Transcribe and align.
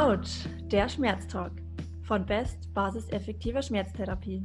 Autsch, 0.00 0.46
der 0.62 0.88
Schmerztalk 0.88 1.52
von 2.04 2.24
Best 2.24 2.72
Basis 2.72 3.10
effektiver 3.10 3.60
Schmerztherapie. 3.60 4.42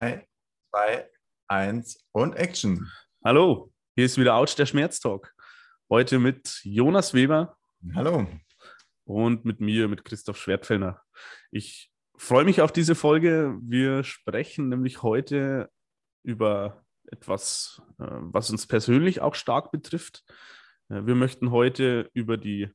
3, 0.00 0.26
2, 0.72 1.10
1 1.46 2.08
und 2.10 2.34
Action. 2.34 2.90
Hallo, 3.24 3.70
hier 3.94 4.04
ist 4.04 4.18
wieder 4.18 4.34
Autsch, 4.34 4.56
der 4.56 4.66
Schmerztalk. 4.66 5.32
Heute 5.88 6.18
mit 6.18 6.60
Jonas 6.64 7.14
Weber. 7.14 7.56
Hallo. 7.94 8.26
Und 9.04 9.44
mit 9.44 9.60
mir, 9.60 9.86
mit 9.86 10.04
Christoph 10.04 10.38
Schwertfellner. 10.38 11.00
Ich 11.52 11.92
freue 12.16 12.44
mich 12.44 12.62
auf 12.62 12.72
diese 12.72 12.96
Folge. 12.96 13.56
Wir 13.62 14.02
sprechen 14.02 14.70
nämlich 14.70 15.04
heute 15.04 15.70
über 16.24 16.84
etwas, 17.12 17.80
äh, 18.00 18.06
was 18.08 18.50
uns 18.50 18.66
persönlich 18.66 19.20
auch 19.20 19.36
stark 19.36 19.70
betrifft. 19.70 20.24
Äh, 20.88 21.06
wir 21.06 21.14
möchten 21.14 21.50
heute 21.50 22.10
über 22.12 22.36
die 22.36 22.70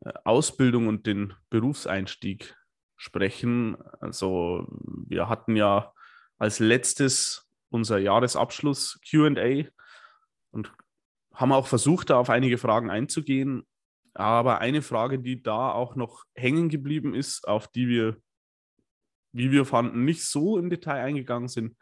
äh, 0.00 0.12
Ausbildung 0.24 0.88
und 0.88 1.06
den 1.06 1.34
Berufseinstieg 1.50 2.56
sprechen. 2.96 3.76
Also 4.00 4.66
wir 5.08 5.28
hatten 5.28 5.56
ja 5.56 5.92
als 6.38 6.58
letztes 6.58 7.48
unser 7.70 7.98
Jahresabschluss 7.98 9.00
QA 9.08 9.64
und 10.50 10.72
haben 11.34 11.52
auch 11.52 11.66
versucht, 11.66 12.10
da 12.10 12.18
auf 12.18 12.30
einige 12.30 12.58
Fragen 12.58 12.90
einzugehen. 12.90 13.66
Aber 14.14 14.58
eine 14.60 14.82
Frage, 14.82 15.18
die 15.18 15.42
da 15.42 15.72
auch 15.72 15.96
noch 15.96 16.24
hängen 16.34 16.68
geblieben 16.68 17.14
ist, 17.14 17.48
auf 17.48 17.68
die 17.68 17.88
wir, 17.88 18.18
wie 19.32 19.50
wir 19.50 19.64
fanden, 19.64 20.04
nicht 20.04 20.24
so 20.24 20.58
im 20.58 20.68
Detail 20.68 21.02
eingegangen 21.02 21.48
sind, 21.48 21.76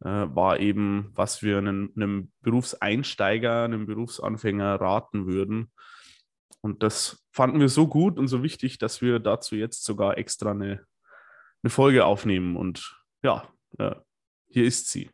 war 0.00 0.60
eben, 0.60 1.10
was 1.14 1.42
wir 1.42 1.58
einem, 1.58 1.92
einem 1.96 2.32
Berufseinsteiger, 2.42 3.64
einem 3.64 3.86
Berufsanfänger 3.86 4.80
raten 4.80 5.26
würden. 5.26 5.72
Und 6.60 6.82
das 6.82 7.24
fanden 7.32 7.60
wir 7.60 7.68
so 7.68 7.88
gut 7.88 8.18
und 8.18 8.28
so 8.28 8.42
wichtig, 8.42 8.78
dass 8.78 9.00
wir 9.02 9.18
dazu 9.18 9.56
jetzt 9.56 9.84
sogar 9.84 10.18
extra 10.18 10.52
eine, 10.52 10.84
eine 11.62 11.70
Folge 11.70 12.04
aufnehmen. 12.04 12.56
Und 12.56 12.96
ja, 13.22 13.48
äh, 13.78 13.94
hier 14.48 14.64
ist 14.64 14.88
sie. 14.88 15.10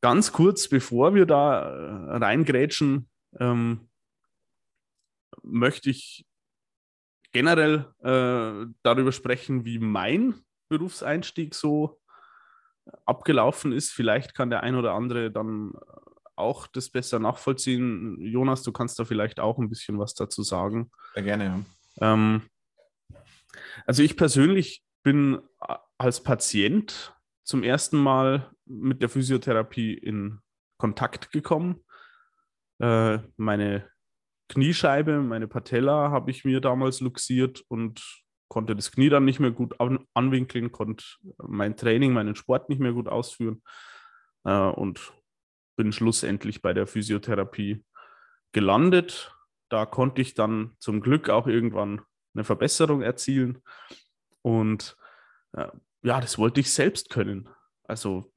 Ganz 0.00 0.32
kurz, 0.32 0.68
bevor 0.68 1.14
wir 1.14 1.26
da 1.26 1.70
äh, 1.70 2.16
reingrätschen, 2.16 3.08
ähm, 3.38 3.88
möchte 5.42 5.90
ich 5.90 6.26
generell 7.32 7.92
äh, 8.00 8.72
darüber 8.82 9.12
sprechen, 9.12 9.64
wie 9.64 9.78
mein 9.78 10.34
Berufseinstieg 10.68 11.54
so 11.54 11.97
abgelaufen 13.04 13.72
ist. 13.72 13.90
Vielleicht 13.90 14.34
kann 14.34 14.50
der 14.50 14.62
ein 14.62 14.74
oder 14.74 14.92
andere 14.92 15.30
dann 15.30 15.72
auch 16.36 16.66
das 16.66 16.90
besser 16.90 17.18
nachvollziehen. 17.18 18.20
Jonas, 18.20 18.62
du 18.62 18.72
kannst 18.72 18.98
da 18.98 19.04
vielleicht 19.04 19.40
auch 19.40 19.58
ein 19.58 19.68
bisschen 19.68 19.98
was 19.98 20.14
dazu 20.14 20.42
sagen. 20.42 20.90
Sehr 21.14 21.24
gerne, 21.24 21.44
ja. 22.00 22.12
Ähm, 22.12 22.42
also 23.86 24.02
ich 24.02 24.16
persönlich 24.16 24.84
bin 25.02 25.40
als 25.98 26.22
Patient 26.22 27.14
zum 27.44 27.62
ersten 27.62 27.96
Mal 27.96 28.50
mit 28.66 29.02
der 29.02 29.08
Physiotherapie 29.08 29.94
in 29.94 30.40
Kontakt 30.78 31.32
gekommen. 31.32 31.82
Äh, 32.78 33.18
meine 33.36 33.90
Kniescheibe, 34.48 35.20
meine 35.20 35.48
Patella 35.48 36.10
habe 36.10 36.30
ich 36.30 36.44
mir 36.44 36.60
damals 36.60 37.00
luxiert 37.00 37.64
und 37.68 38.02
konnte 38.48 38.74
das 38.74 38.92
Knie 38.92 39.08
dann 39.08 39.24
nicht 39.24 39.40
mehr 39.40 39.50
gut 39.50 39.80
an, 39.80 40.06
anwinkeln, 40.14 40.72
konnte 40.72 41.04
mein 41.38 41.76
Training, 41.76 42.12
meinen 42.12 42.34
Sport 42.34 42.68
nicht 42.68 42.80
mehr 42.80 42.92
gut 42.92 43.08
ausführen 43.08 43.62
äh, 44.44 44.50
und 44.52 45.12
bin 45.76 45.92
schlussendlich 45.92 46.62
bei 46.62 46.72
der 46.72 46.86
Physiotherapie 46.86 47.84
gelandet. 48.52 49.34
Da 49.68 49.86
konnte 49.86 50.22
ich 50.22 50.34
dann 50.34 50.74
zum 50.78 51.00
Glück 51.00 51.28
auch 51.28 51.46
irgendwann 51.46 52.00
eine 52.34 52.44
Verbesserung 52.44 53.02
erzielen 53.02 53.62
und 54.42 54.96
äh, 55.52 55.68
ja, 56.02 56.20
das 56.20 56.38
wollte 56.38 56.60
ich 56.60 56.72
selbst 56.72 57.10
können. 57.10 57.48
Also 57.84 58.32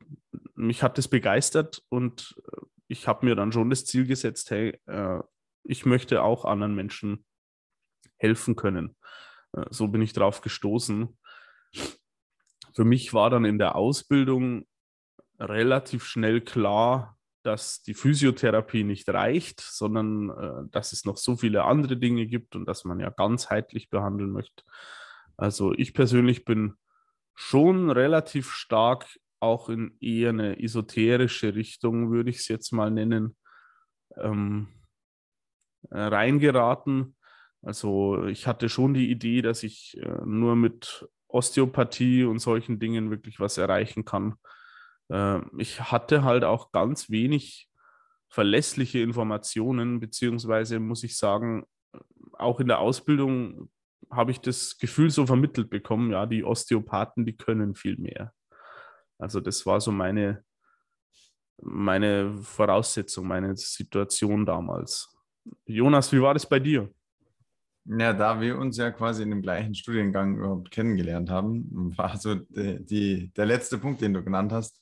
mich 0.56 0.84
hat 0.84 0.98
das 0.98 1.08
begeistert 1.08 1.84
und 1.90 2.36
äh, 2.52 2.62
ich 2.88 3.08
habe 3.08 3.26
mir 3.26 3.36
dann 3.36 3.52
schon 3.52 3.70
das 3.70 3.86
Ziel 3.86 4.06
gesetzt, 4.06 4.52
hey, 4.52 4.80
äh, 4.88 5.20
ich 5.64 5.86
möchte 5.86 6.24
auch 6.24 6.46
anderen 6.46 6.76
Menschen 6.76 7.26
helfen 8.18 8.56
können. 8.56 8.96
Äh, 9.54 9.66
so 9.70 9.88
bin 9.88 10.02
ich 10.02 10.14
drauf 10.14 10.42
gestoßen. 10.42 11.18
Für 12.74 12.86
mich 12.86 13.14
war 13.14 13.30
dann 13.30 13.46
in 13.46 13.58
der 13.58 13.76
Ausbildung 13.76 14.66
relativ 15.40 16.06
schnell 16.06 16.42
klar, 16.42 17.18
dass 17.44 17.82
die 17.82 17.96
Physiotherapie 17.96 18.84
nicht 18.84 19.10
reicht, 19.10 19.62
sondern 19.62 20.30
äh, 20.30 20.70
dass 20.72 20.94
es 20.94 21.06
noch 21.06 21.18
so 21.18 21.36
viele 21.36 21.64
andere 21.64 21.98
Dinge 21.98 22.28
gibt 22.28 22.56
und 22.56 22.66
dass 22.66 22.86
man 22.86 23.00
ja 23.00 23.10
ganzheitlich 23.10 23.90
behandeln 23.90 24.32
möchte. 24.32 24.64
Also 25.38 25.74
ich 25.74 25.94
persönlich 25.94 26.46
bin 26.46 26.76
schon 27.34 27.90
relativ 27.90 28.52
stark 28.52 29.08
auch 29.40 29.70
in 29.70 29.98
eher 30.00 30.30
eine 30.30 30.62
esoterische 30.62 31.56
Richtung, 31.56 32.12
würde 32.12 32.30
ich 32.30 32.38
es 32.38 32.48
jetzt 32.48 32.72
mal 32.72 32.92
nennen, 32.92 33.36
ähm, 34.18 34.68
äh, 35.90 36.00
reingeraten. 36.00 37.16
Also 37.64 38.26
ich 38.26 38.48
hatte 38.48 38.70
schon 38.70 38.94
die 38.94 39.12
Idee, 39.12 39.42
dass 39.42 39.64
ich 39.64 39.98
äh, 39.98 40.22
nur 40.26 40.56
mit 40.56 41.08
Osteopathie 41.28 42.24
und 42.24 42.40
solchen 42.40 42.80
Dingen 42.80 43.12
wirklich 43.12 43.40
was 43.40 43.58
erreichen 43.58 44.04
kann. 44.06 44.36
Äh, 45.10 45.40
ich 45.58 45.80
hatte 45.92 46.24
halt 46.24 46.44
auch 46.44 46.72
ganz 46.72 47.10
wenig 47.10 47.70
verlässliche 48.30 49.00
Informationen, 49.00 50.00
beziehungsweise 50.00 50.80
muss 50.80 51.04
ich 51.04 51.18
sagen, 51.18 51.66
auch 52.34 52.60
in 52.60 52.68
der 52.68 52.80
Ausbildung 52.80 53.70
habe 54.10 54.32
ich 54.32 54.40
das 54.40 54.78
Gefühl 54.78 55.10
so 55.10 55.26
vermittelt 55.26 55.70
bekommen, 55.70 56.12
ja, 56.12 56.26
die 56.26 56.44
Osteopathen, 56.44 57.26
die 57.26 57.36
können 57.36 57.76
viel 57.76 57.98
mehr. 57.98 58.34
Also 59.20 59.40
das 59.40 59.66
war 59.66 59.80
so 59.80 59.92
meine, 59.92 60.44
meine 61.62 62.38
Voraussetzung, 62.42 63.28
meine 63.28 63.56
Situation 63.56 64.46
damals. 64.46 65.16
Jonas, 65.66 66.12
wie 66.12 66.22
war 66.22 66.34
das 66.34 66.48
bei 66.48 66.60
dir? 66.60 66.92
Ja, 67.86 68.14
da 68.14 68.40
wir 68.40 68.58
uns 68.60 68.78
ja 68.78 68.92
quasi 68.92 69.24
in 69.24 69.32
dem 69.32 69.42
gleichen 69.42 69.74
Studiengang 69.74 70.38
überhaupt 70.38 70.70
kennengelernt 70.70 71.30
haben, 71.30 71.98
war 71.98 72.18
so 72.18 72.36
die, 72.36 72.86
die 72.86 73.32
der 73.34 73.48
letzte 73.48 73.78
Punkt, 73.80 74.02
den 74.02 74.14
du 74.14 74.24
genannt 74.24 74.52
hast. 74.52 74.82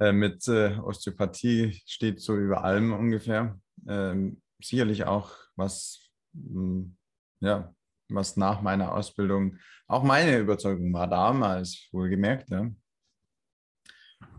Äh, 0.00 0.12
mit 0.12 0.46
äh, 0.48 0.76
Osteopathie 0.78 1.80
steht 1.86 2.20
so 2.20 2.36
über 2.36 2.64
allem 2.64 2.92
ungefähr. 2.92 3.58
Ähm, 3.86 4.40
sicherlich 4.60 5.04
auch 5.04 5.32
was, 5.54 6.10
mh, 6.32 6.54
hm, 6.54 6.96
ja, 7.40 7.74
was 8.08 8.36
nach 8.36 8.62
meiner 8.62 8.94
Ausbildung 8.94 9.58
auch 9.86 10.02
meine 10.02 10.38
Überzeugung 10.38 10.92
war, 10.92 11.08
damals 11.08 11.88
wohlgemerkt. 11.92 12.50
Ja. 12.50 12.70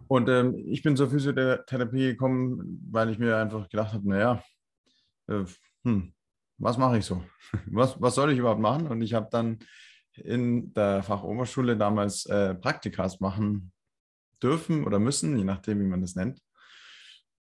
Und 0.07 0.29
ähm, 0.29 0.55
ich 0.67 0.81
bin 0.81 0.97
zur 0.97 1.09
Physiotherapie 1.09 2.07
gekommen, 2.07 2.81
weil 2.91 3.09
ich 3.09 3.19
mir 3.19 3.37
einfach 3.37 3.69
gedacht 3.69 3.93
habe, 3.93 4.07
naja, 4.09 4.43
äh, 5.27 5.45
hm, 5.83 6.14
was 6.57 6.77
mache 6.77 6.99
ich 6.99 7.05
so? 7.05 7.23
Was, 7.67 8.01
was 8.01 8.15
soll 8.15 8.31
ich 8.31 8.39
überhaupt 8.39 8.61
machen? 8.61 8.87
Und 8.87 9.01
ich 9.01 9.13
habe 9.13 9.27
dann 9.31 9.59
in 10.13 10.73
der 10.73 11.03
Fachoberschule 11.03 11.77
damals 11.77 12.25
äh, 12.25 12.55
Praktikas 12.55 13.19
machen 13.19 13.71
dürfen 14.41 14.85
oder 14.85 14.99
müssen, 14.99 15.37
je 15.37 15.43
nachdem, 15.43 15.79
wie 15.79 15.85
man 15.85 16.01
das 16.01 16.15
nennt. 16.15 16.41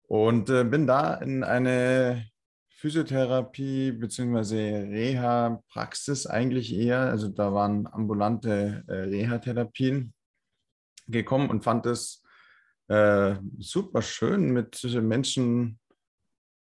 Und 0.03 0.49
äh, 0.49 0.63
bin 0.63 0.87
da 0.87 1.15
in 1.15 1.43
eine 1.43 2.25
Physiotherapie 2.69 3.91
bzw. 3.91 4.87
Reha-Praxis 4.89 6.27
eigentlich 6.27 6.73
eher, 6.73 7.01
also 7.01 7.27
da 7.27 7.53
waren 7.53 7.87
ambulante 7.87 8.83
äh, 8.87 8.93
Reha-Therapien 8.93 10.13
gekommen 11.07 11.49
und 11.49 11.63
fand 11.63 11.85
es 11.85 12.23
äh, 12.87 13.35
super 13.59 14.01
schön, 14.01 14.51
mit 14.51 14.83
Menschen 15.01 15.78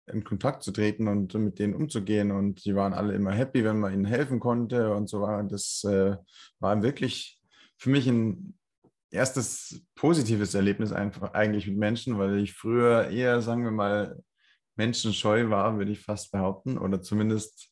in 0.07 0.23
Kontakt 0.23 0.63
zu 0.63 0.71
treten 0.71 1.07
und 1.07 1.33
mit 1.33 1.59
denen 1.59 1.73
umzugehen. 1.73 2.31
Und 2.31 2.65
die 2.65 2.75
waren 2.75 2.94
alle 2.94 3.13
immer 3.13 3.31
happy, 3.31 3.63
wenn 3.63 3.79
man 3.79 3.94
ihnen 3.94 4.05
helfen 4.05 4.39
konnte 4.39 4.94
und 4.94 5.09
so 5.09 5.21
weiter. 5.21 5.44
Das 5.44 5.83
äh, 5.85 6.17
war 6.59 6.81
wirklich 6.83 7.41
für 7.77 7.89
mich 7.89 8.07
ein 8.07 8.57
erstes 9.11 9.85
positives 9.95 10.53
Erlebnis 10.55 10.91
einfach 10.91 11.33
eigentlich 11.33 11.67
mit 11.67 11.77
Menschen, 11.77 12.17
weil 12.17 12.39
ich 12.39 12.53
früher 12.53 13.09
eher, 13.09 13.41
sagen 13.41 13.63
wir 13.63 13.71
mal, 13.71 14.21
menschenscheu 14.75 15.50
war, 15.50 15.77
würde 15.77 15.91
ich 15.91 16.01
fast 16.01 16.31
behaupten, 16.31 16.77
oder 16.77 17.01
zumindest 17.01 17.69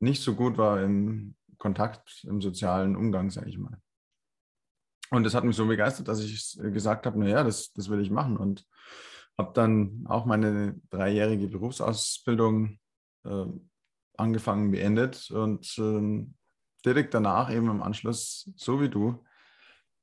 nicht 0.00 0.22
so 0.22 0.34
gut 0.34 0.58
war 0.58 0.82
im 0.82 1.36
Kontakt, 1.58 2.24
im 2.24 2.40
sozialen 2.40 2.96
Umgang, 2.96 3.30
sage 3.30 3.48
ich 3.48 3.58
mal. 3.58 3.78
Und 5.10 5.24
das 5.24 5.34
hat 5.34 5.44
mich 5.44 5.54
so 5.54 5.66
begeistert, 5.66 6.08
dass 6.08 6.20
ich 6.20 6.58
gesagt 6.72 7.06
habe, 7.06 7.18
naja, 7.18 7.44
das, 7.44 7.72
das 7.74 7.88
will 7.88 8.00
ich 8.00 8.10
machen. 8.10 8.36
Und 8.36 8.66
habe 9.38 9.52
dann 9.54 10.04
auch 10.06 10.24
meine 10.24 10.80
dreijährige 10.90 11.48
Berufsausbildung 11.48 12.78
äh, 13.24 13.46
angefangen, 14.16 14.70
beendet 14.70 15.30
und 15.30 15.78
äh, 15.78 16.26
direkt 16.84 17.14
danach 17.14 17.50
eben 17.50 17.70
im 17.70 17.82
Anschluss, 17.82 18.50
so 18.56 18.80
wie 18.80 18.88
du, 18.88 19.24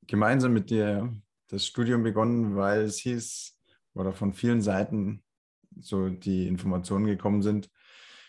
gemeinsam 0.06 0.52
mit 0.52 0.70
dir 0.70 1.14
das 1.48 1.66
Studium 1.66 2.02
begonnen, 2.02 2.56
weil 2.56 2.82
es 2.82 2.98
hieß 2.98 3.56
oder 3.94 4.12
von 4.12 4.32
vielen 4.32 4.62
Seiten 4.62 5.22
so 5.80 6.08
die 6.08 6.46
Informationen 6.46 7.06
gekommen 7.06 7.42
sind, 7.42 7.70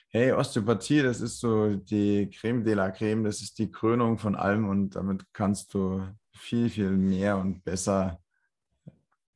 hey, 0.09 0.33
Osteopathie, 0.33 1.01
das 1.01 1.21
ist 1.21 1.39
so 1.39 1.75
die 1.75 2.29
Creme 2.29 2.63
de 2.63 2.73
la 2.73 2.91
Creme, 2.91 3.23
das 3.23 3.41
ist 3.41 3.57
die 3.59 3.71
Krönung 3.71 4.17
von 4.17 4.35
allem 4.35 4.67
und 4.67 4.95
damit 4.95 5.25
kannst 5.33 5.73
du 5.73 6.05
viel, 6.33 6.69
viel 6.69 6.91
mehr 6.91 7.37
und 7.37 7.63
besser 7.63 8.19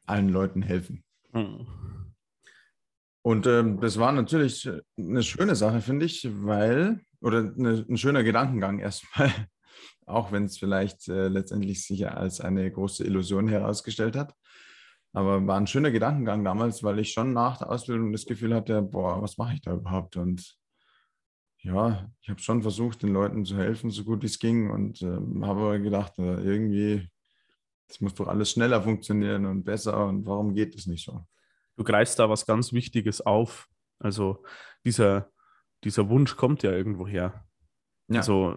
allen 0.05 0.29
Leuten 0.29 0.61
helfen. 0.61 1.04
Mhm. 1.35 1.67
Und 3.21 3.47
ähm, 3.47 3.79
das 3.79 3.99
war 3.99 4.11
natürlich 4.11 4.69
eine 4.97 5.23
schöne 5.23 5.55
Sache, 5.55 5.81
finde 5.81 6.05
ich, 6.05 6.27
weil, 6.29 7.01
oder 7.21 7.39
eine, 7.39 7.85
ein 7.89 7.97
schöner 7.97 8.23
Gedankengang 8.23 8.79
erstmal, 8.79 9.31
auch 10.05 10.31
wenn 10.31 10.45
es 10.45 10.57
vielleicht 10.57 11.07
äh, 11.09 11.27
letztendlich 11.27 11.85
sich 11.85 12.07
als 12.07 12.39
eine 12.39 12.71
große 12.71 13.03
Illusion 13.03 13.47
herausgestellt 13.47 14.15
hat. 14.15 14.33
Aber 15.11 15.45
war 15.47 15.57
ein 15.57 15.67
schöner 15.67 15.91
Gedankengang 15.91 16.43
damals, 16.43 16.83
weil 16.83 16.99
ich 16.99 17.13
schon 17.13 17.33
nach 17.33 17.57
der 17.57 17.71
Ausbildung 17.71 18.11
das 18.11 18.25
Gefühl 18.25 18.53
hatte, 18.53 18.81
boah, 18.81 19.21
was 19.21 19.37
mache 19.37 19.55
ich 19.55 19.61
da 19.61 19.73
überhaupt? 19.73 20.17
Und 20.17 20.57
ja, 21.63 22.11
ich 22.21 22.29
habe 22.29 22.39
schon 22.39 22.61
versucht, 22.61 23.01
den 23.01 23.13
Leuten 23.13 23.43
zu 23.43 23.57
helfen, 23.57 23.89
so 23.89 24.03
gut 24.03 24.23
es 24.23 24.39
ging 24.39 24.69
und 24.69 25.01
äh, 25.01 25.17
habe 25.41 25.81
gedacht, 25.81 26.13
irgendwie, 26.17 27.09
das 27.87 28.01
muss 28.01 28.13
doch 28.13 28.27
alles 28.27 28.51
schneller 28.51 28.81
funktionieren 28.81 29.45
und 29.45 29.63
besser 29.63 30.05
und 30.05 30.25
warum 30.25 30.53
geht 30.53 30.75
es 30.75 30.87
nicht 30.87 31.05
so? 31.05 31.25
Du 31.77 31.83
greifst 31.83 32.19
da 32.19 32.29
was 32.29 32.45
ganz 32.45 32.73
Wichtiges 32.73 33.21
auf. 33.21 33.67
Also 33.99 34.43
dieser, 34.85 35.29
dieser 35.83 36.09
Wunsch 36.09 36.35
kommt 36.35 36.63
ja 36.63 36.71
irgendwo 36.71 37.07
her. 37.07 37.45
Ja. 38.07 38.19
Also, 38.19 38.55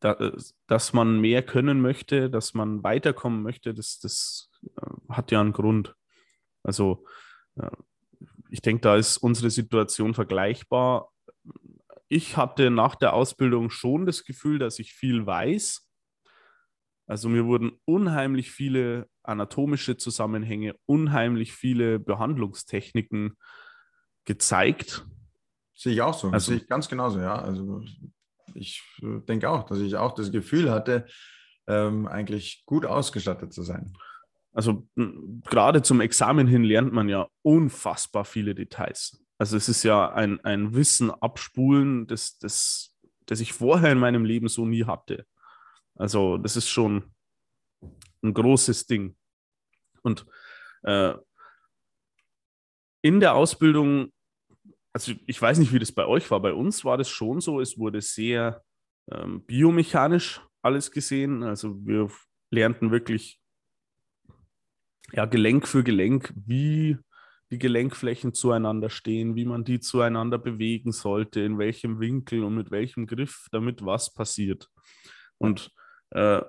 da, 0.00 0.32
dass 0.66 0.92
man 0.92 1.20
mehr 1.20 1.42
können 1.42 1.80
möchte, 1.80 2.28
dass 2.28 2.52
man 2.52 2.82
weiterkommen 2.82 3.42
möchte, 3.42 3.72
das, 3.72 3.98
das 4.00 4.50
äh, 4.64 5.12
hat 5.12 5.30
ja 5.30 5.40
einen 5.40 5.52
Grund. 5.52 5.94
Also, 6.62 7.06
äh, 7.56 7.70
ich 8.50 8.60
denke, 8.60 8.82
da 8.82 8.96
ist 8.96 9.16
unsere 9.16 9.50
Situation 9.50 10.12
vergleichbar. 10.12 11.10
Ich 12.08 12.36
hatte 12.36 12.70
nach 12.70 12.94
der 12.96 13.14
Ausbildung 13.14 13.70
schon 13.70 14.04
das 14.04 14.24
Gefühl, 14.24 14.58
dass 14.58 14.78
ich 14.78 14.92
viel 14.92 15.26
weiß. 15.26 15.85
Also 17.06 17.28
mir 17.28 17.46
wurden 17.46 17.72
unheimlich 17.84 18.50
viele 18.50 19.08
anatomische 19.22 19.96
Zusammenhänge, 19.96 20.74
unheimlich 20.86 21.52
viele 21.52 21.98
Behandlungstechniken 21.98 23.36
gezeigt. 24.24 25.06
Sehe 25.74 25.92
ich 25.92 26.02
auch 26.02 26.14
so. 26.14 26.30
Also, 26.30 26.50
sehe 26.50 26.60
ich 26.60 26.66
ganz 26.66 26.88
genauso, 26.88 27.20
ja. 27.20 27.36
Also 27.36 27.82
ich 28.54 28.82
äh, 29.02 29.20
denke 29.20 29.48
auch, 29.50 29.64
dass 29.64 29.78
ich 29.78 29.96
auch 29.96 30.14
das 30.14 30.32
Gefühl 30.32 30.70
hatte, 30.70 31.06
ähm, 31.66 32.06
eigentlich 32.06 32.64
gut 32.66 32.86
ausgestattet 32.86 33.52
zu 33.52 33.62
sein. 33.62 33.92
Also 34.52 34.88
gerade 35.44 35.82
zum 35.82 36.00
Examen 36.00 36.46
hin 36.46 36.64
lernt 36.64 36.92
man 36.92 37.08
ja 37.08 37.28
unfassbar 37.42 38.24
viele 38.24 38.54
Details. 38.54 39.22
Also 39.38 39.56
es 39.56 39.68
ist 39.68 39.82
ja 39.82 40.12
ein, 40.12 40.40
ein 40.44 40.74
Wissen 40.74 41.10
abspulen, 41.10 42.06
das, 42.06 42.38
das, 42.38 42.96
das 43.26 43.40
ich 43.40 43.52
vorher 43.52 43.92
in 43.92 43.98
meinem 43.98 44.24
Leben 44.24 44.48
so 44.48 44.64
nie 44.64 44.84
hatte. 44.84 45.26
Also 45.96 46.36
das 46.38 46.56
ist 46.56 46.68
schon 46.68 47.14
ein 48.22 48.34
großes 48.34 48.86
Ding. 48.86 49.16
Und 50.02 50.26
äh, 50.82 51.14
in 53.02 53.20
der 53.20 53.34
Ausbildung 53.34 54.12
also 54.96 55.12
ich 55.26 55.42
weiß 55.42 55.58
nicht, 55.58 55.74
wie 55.74 55.78
das 55.78 55.92
bei 55.92 56.06
euch 56.06 56.30
war. 56.30 56.40
Bei 56.40 56.54
uns 56.54 56.82
war 56.82 56.96
das 56.96 57.10
schon 57.10 57.42
so, 57.42 57.60
es 57.60 57.76
wurde 57.76 58.00
sehr 58.00 58.62
ähm, 59.12 59.44
biomechanisch 59.44 60.40
alles 60.62 60.90
gesehen. 60.90 61.42
Also 61.42 61.76
wir 61.84 62.10
lernten 62.50 62.90
wirklich 62.90 63.38
ja, 65.12 65.26
Gelenk 65.26 65.68
für 65.68 65.84
Gelenk, 65.84 66.32
wie 66.34 66.96
die 67.50 67.58
Gelenkflächen 67.58 68.32
zueinander 68.32 68.88
stehen, 68.88 69.36
wie 69.36 69.44
man 69.44 69.64
die 69.64 69.80
zueinander 69.80 70.38
bewegen 70.38 70.92
sollte, 70.92 71.42
in 71.42 71.58
welchem 71.58 72.00
Winkel 72.00 72.42
und 72.42 72.54
mit 72.54 72.70
welchem 72.70 73.06
Griff, 73.06 73.48
damit 73.52 73.84
was 73.84 74.14
passiert. 74.14 74.70
Und 75.36 75.74
äh, 76.10 76.42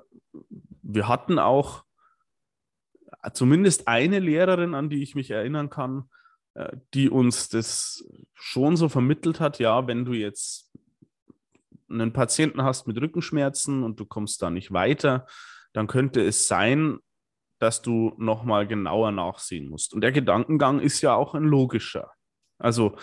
wir 0.82 1.08
hatten 1.08 1.40
auch 1.40 1.84
zumindest 3.34 3.88
eine 3.88 4.20
Lehrerin, 4.20 4.74
an 4.74 4.90
die 4.90 5.02
ich 5.02 5.16
mich 5.16 5.32
erinnern 5.32 5.70
kann, 5.70 6.10
äh, 6.54 6.76
die 6.94 7.10
uns 7.10 7.50
das 7.50 8.08
schon 8.34 8.78
so 8.78 8.90
vermittelt 8.90 9.40
hat, 9.40 9.60
ja, 9.60 9.88
wenn 9.88 10.06
du 10.06 10.14
jetzt 10.14 10.72
einen 11.90 12.14
Patienten 12.14 12.64
hast 12.64 12.88
mit 12.88 13.00
Rückenschmerzen 13.00 13.84
und 13.84 14.00
du 14.00 14.06
kommst 14.06 14.42
da 14.42 14.50
nicht 14.50 14.74
weiter, 14.74 15.26
dann 15.74 15.88
könnte 15.88 16.22
es 16.22 16.48
sein, 16.48 17.00
dass 17.60 17.82
du 17.82 18.14
nochmal 18.18 18.68
genauer 18.68 19.12
nachsehen 19.12 19.70
musst. 19.70 19.94
Und 19.94 20.02
der 20.02 20.12
Gedankengang 20.12 20.80
ist 20.80 21.02
ja 21.02 21.16
auch 21.16 21.34
ein 21.34 21.44
logischer. 21.44 22.12
Also 22.60 22.98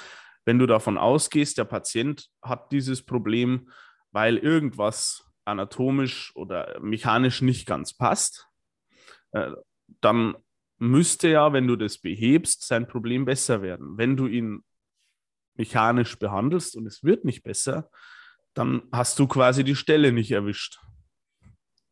wenn 0.44 0.58
du 0.58 0.66
davon 0.66 0.98
ausgehst, 0.98 1.58
der 1.58 1.64
Patient 1.64 2.28
hat 2.42 2.70
dieses 2.72 3.04
Problem, 3.04 3.70
weil 4.12 4.36
irgendwas 4.36 5.23
anatomisch 5.44 6.34
oder 6.34 6.78
mechanisch 6.80 7.42
nicht 7.42 7.66
ganz 7.66 7.94
passt, 7.94 8.48
äh, 9.32 9.52
dann 10.00 10.36
müsste 10.78 11.28
ja, 11.28 11.52
wenn 11.52 11.66
du 11.66 11.76
das 11.76 11.98
behebst, 11.98 12.66
sein 12.66 12.86
Problem 12.86 13.24
besser 13.24 13.62
werden. 13.62 13.96
Wenn 13.96 14.16
du 14.16 14.26
ihn 14.26 14.64
mechanisch 15.54 16.18
behandelst 16.18 16.76
und 16.76 16.86
es 16.86 17.04
wird 17.04 17.24
nicht 17.24 17.42
besser, 17.42 17.90
dann 18.54 18.82
hast 18.92 19.18
du 19.18 19.26
quasi 19.26 19.64
die 19.64 19.76
Stelle 19.76 20.12
nicht 20.12 20.30
erwischt. 20.30 20.80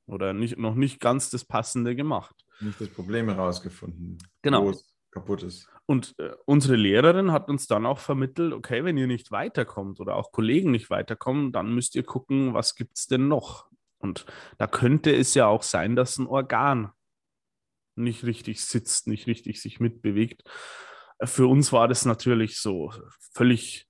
Oder 0.06 0.32
nicht, 0.32 0.58
noch 0.58 0.74
nicht 0.74 1.00
ganz 1.00 1.30
das 1.30 1.44
Passende 1.44 1.94
gemacht. 1.94 2.34
Nicht 2.60 2.80
das 2.80 2.88
Problem 2.88 3.28
herausgefunden, 3.28 4.18
genau. 4.42 4.64
wo 4.64 4.70
es 4.70 4.94
kaputt 5.10 5.42
ist. 5.42 5.68
Und 5.86 6.14
äh, 6.18 6.30
unsere 6.46 6.76
Lehrerin 6.76 7.32
hat 7.32 7.48
uns 7.48 7.66
dann 7.66 7.86
auch 7.86 7.98
vermittelt, 7.98 8.52
okay, 8.52 8.84
wenn 8.84 8.96
ihr 8.96 9.06
nicht 9.06 9.30
weiterkommt 9.30 10.00
oder 10.00 10.16
auch 10.16 10.32
Kollegen 10.32 10.70
nicht 10.70 10.90
weiterkommen, 10.90 11.52
dann 11.52 11.74
müsst 11.74 11.96
ihr 11.96 12.04
gucken, 12.04 12.54
was 12.54 12.74
gibt 12.74 12.98
es 12.98 13.08
denn 13.08 13.28
noch. 13.28 13.68
Und 13.98 14.26
da 14.58 14.66
könnte 14.66 15.14
es 15.14 15.34
ja 15.34 15.46
auch 15.46 15.62
sein, 15.62 15.96
dass 15.96 16.18
ein 16.18 16.26
Organ 16.26 16.92
nicht 17.96 18.24
richtig 18.24 18.64
sitzt, 18.64 19.06
nicht 19.06 19.26
richtig 19.26 19.60
sich 19.60 19.80
mitbewegt. 19.80 20.42
Für 21.22 21.46
uns 21.46 21.72
war 21.72 21.88
das 21.88 22.04
natürlich 22.04 22.58
so 22.58 22.92
völlig 23.32 23.88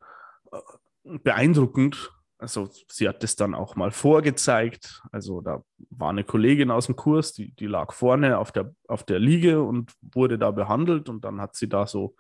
äh, 0.51 1.19
beeindruckend. 1.19 2.11
Also 2.43 2.69
sie 2.89 3.09
hat 3.09 3.23
das 3.23 3.37
dann 3.37 3.55
auch 3.55 3.77
mal 3.77 3.93
vorgezeigt. 3.93 5.01
Also 5.13 5.41
da 5.41 5.63
war 5.91 6.11
eine 6.11 6.25
Kollegin 6.25 6.73
aus 6.73 6.87
dem 6.87 6.97
Kurs, 6.97 7.33
die, 7.33 7.53
die 7.53 7.69
lag 7.69 7.93
vorne 7.93 8.37
auf 8.37 8.51
der, 8.51 8.75
auf 8.89 9.05
der 9.05 9.21
Liege 9.21 9.63
und 9.63 9.93
wurde 10.01 10.39
da 10.39 10.51
behandelt 10.51 11.09
und 11.09 11.25
dann 11.25 11.41
hat 11.41 11.55
sie 11.55 11.69
da 11.69 11.87
so 11.87 12.17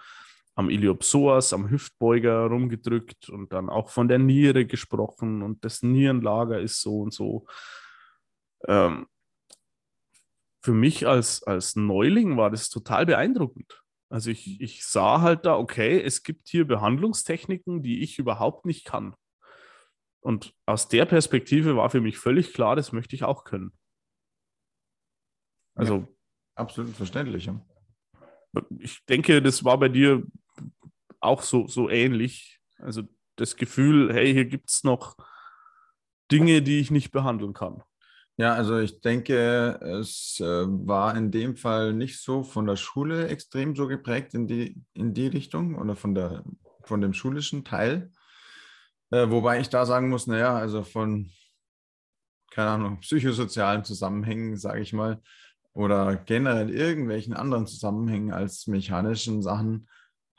am 0.54 0.70
Iliopsoas, 0.70 1.52
am 1.52 1.68
Hüftbeuger 1.68 2.46
rumgedrückt 2.46 3.30
und 3.30 3.52
dann 3.52 3.68
auch 3.68 3.88
von 3.88 4.06
der 4.06 4.20
Niere 4.20 4.64
gesprochen 4.64 5.42
und 5.42 5.64
das 5.64 5.82
Nierenlager 5.82 6.60
ist 6.60 6.80
so 6.80 7.00
und 7.00 7.12
so. 7.12 7.46
Ähm, 8.68 9.08
für 10.62 10.72
mich 10.72 11.04
als, 11.04 11.42
als 11.42 11.74
Neuling 11.74 12.36
war 12.36 12.50
das 12.50 12.70
total 12.70 13.06
beeindruckend. 13.06 13.82
Also 14.08 14.30
ich, 14.30 14.60
ich 14.60 14.84
sah 14.84 15.20
halt 15.20 15.46
da, 15.46 15.56
okay, 15.56 16.00
es 16.00 16.22
gibt 16.22 16.48
hier 16.48 16.64
Behandlungstechniken, 16.64 17.82
die 17.82 18.04
ich 18.04 18.20
überhaupt 18.20 18.66
nicht 18.66 18.84
kann. 18.84 19.16
Und 20.22 20.54
aus 20.66 20.88
der 20.88 21.04
Perspektive 21.04 21.76
war 21.76 21.90
für 21.90 22.00
mich 22.00 22.16
völlig 22.16 22.54
klar, 22.54 22.76
das 22.76 22.92
möchte 22.92 23.16
ich 23.16 23.24
auch 23.24 23.44
können. 23.44 23.72
Also. 25.74 25.96
Ja, 25.96 26.08
absolut 26.54 26.94
verständlich. 26.94 27.46
Ja. 27.46 27.60
Ich 28.78 29.04
denke, 29.06 29.42
das 29.42 29.64
war 29.64 29.78
bei 29.78 29.88
dir 29.88 30.24
auch 31.20 31.42
so, 31.42 31.66
so 31.66 31.88
ähnlich. 31.88 32.60
Also 32.78 33.02
das 33.36 33.56
Gefühl, 33.56 34.12
hey, 34.12 34.32
hier 34.32 34.44
gibt 34.44 34.70
es 34.70 34.84
noch 34.84 35.16
Dinge, 36.30 36.62
die 36.62 36.78
ich 36.78 36.90
nicht 36.90 37.10
behandeln 37.10 37.52
kann. 37.52 37.82
Ja, 38.36 38.54
also 38.54 38.78
ich 38.78 39.00
denke, 39.00 39.78
es 39.82 40.40
äh, 40.40 40.44
war 40.66 41.16
in 41.16 41.30
dem 41.30 41.56
Fall 41.56 41.92
nicht 41.92 42.20
so 42.20 42.42
von 42.42 42.66
der 42.66 42.76
Schule 42.76 43.28
extrem 43.28 43.76
so 43.76 43.86
geprägt 43.86 44.34
in 44.34 44.46
die, 44.46 44.80
in 44.94 45.14
die 45.14 45.26
Richtung 45.26 45.76
oder 45.78 45.96
von, 45.96 46.14
der, 46.14 46.42
von 46.82 47.00
dem 47.00 47.12
schulischen 47.12 47.64
Teil. 47.64 48.10
Äh, 49.12 49.30
wobei 49.30 49.60
ich 49.60 49.68
da 49.68 49.84
sagen 49.84 50.08
muss, 50.08 50.26
naja, 50.26 50.56
also 50.56 50.82
von, 50.82 51.30
keine 52.50 52.70
Ahnung, 52.70 53.00
psychosozialen 53.00 53.84
Zusammenhängen, 53.84 54.56
sage 54.56 54.80
ich 54.80 54.94
mal, 54.94 55.20
oder 55.74 56.16
generell 56.16 56.70
irgendwelchen 56.70 57.34
anderen 57.34 57.66
Zusammenhängen 57.66 58.32
als 58.32 58.66
mechanischen 58.66 59.42
Sachen 59.42 59.88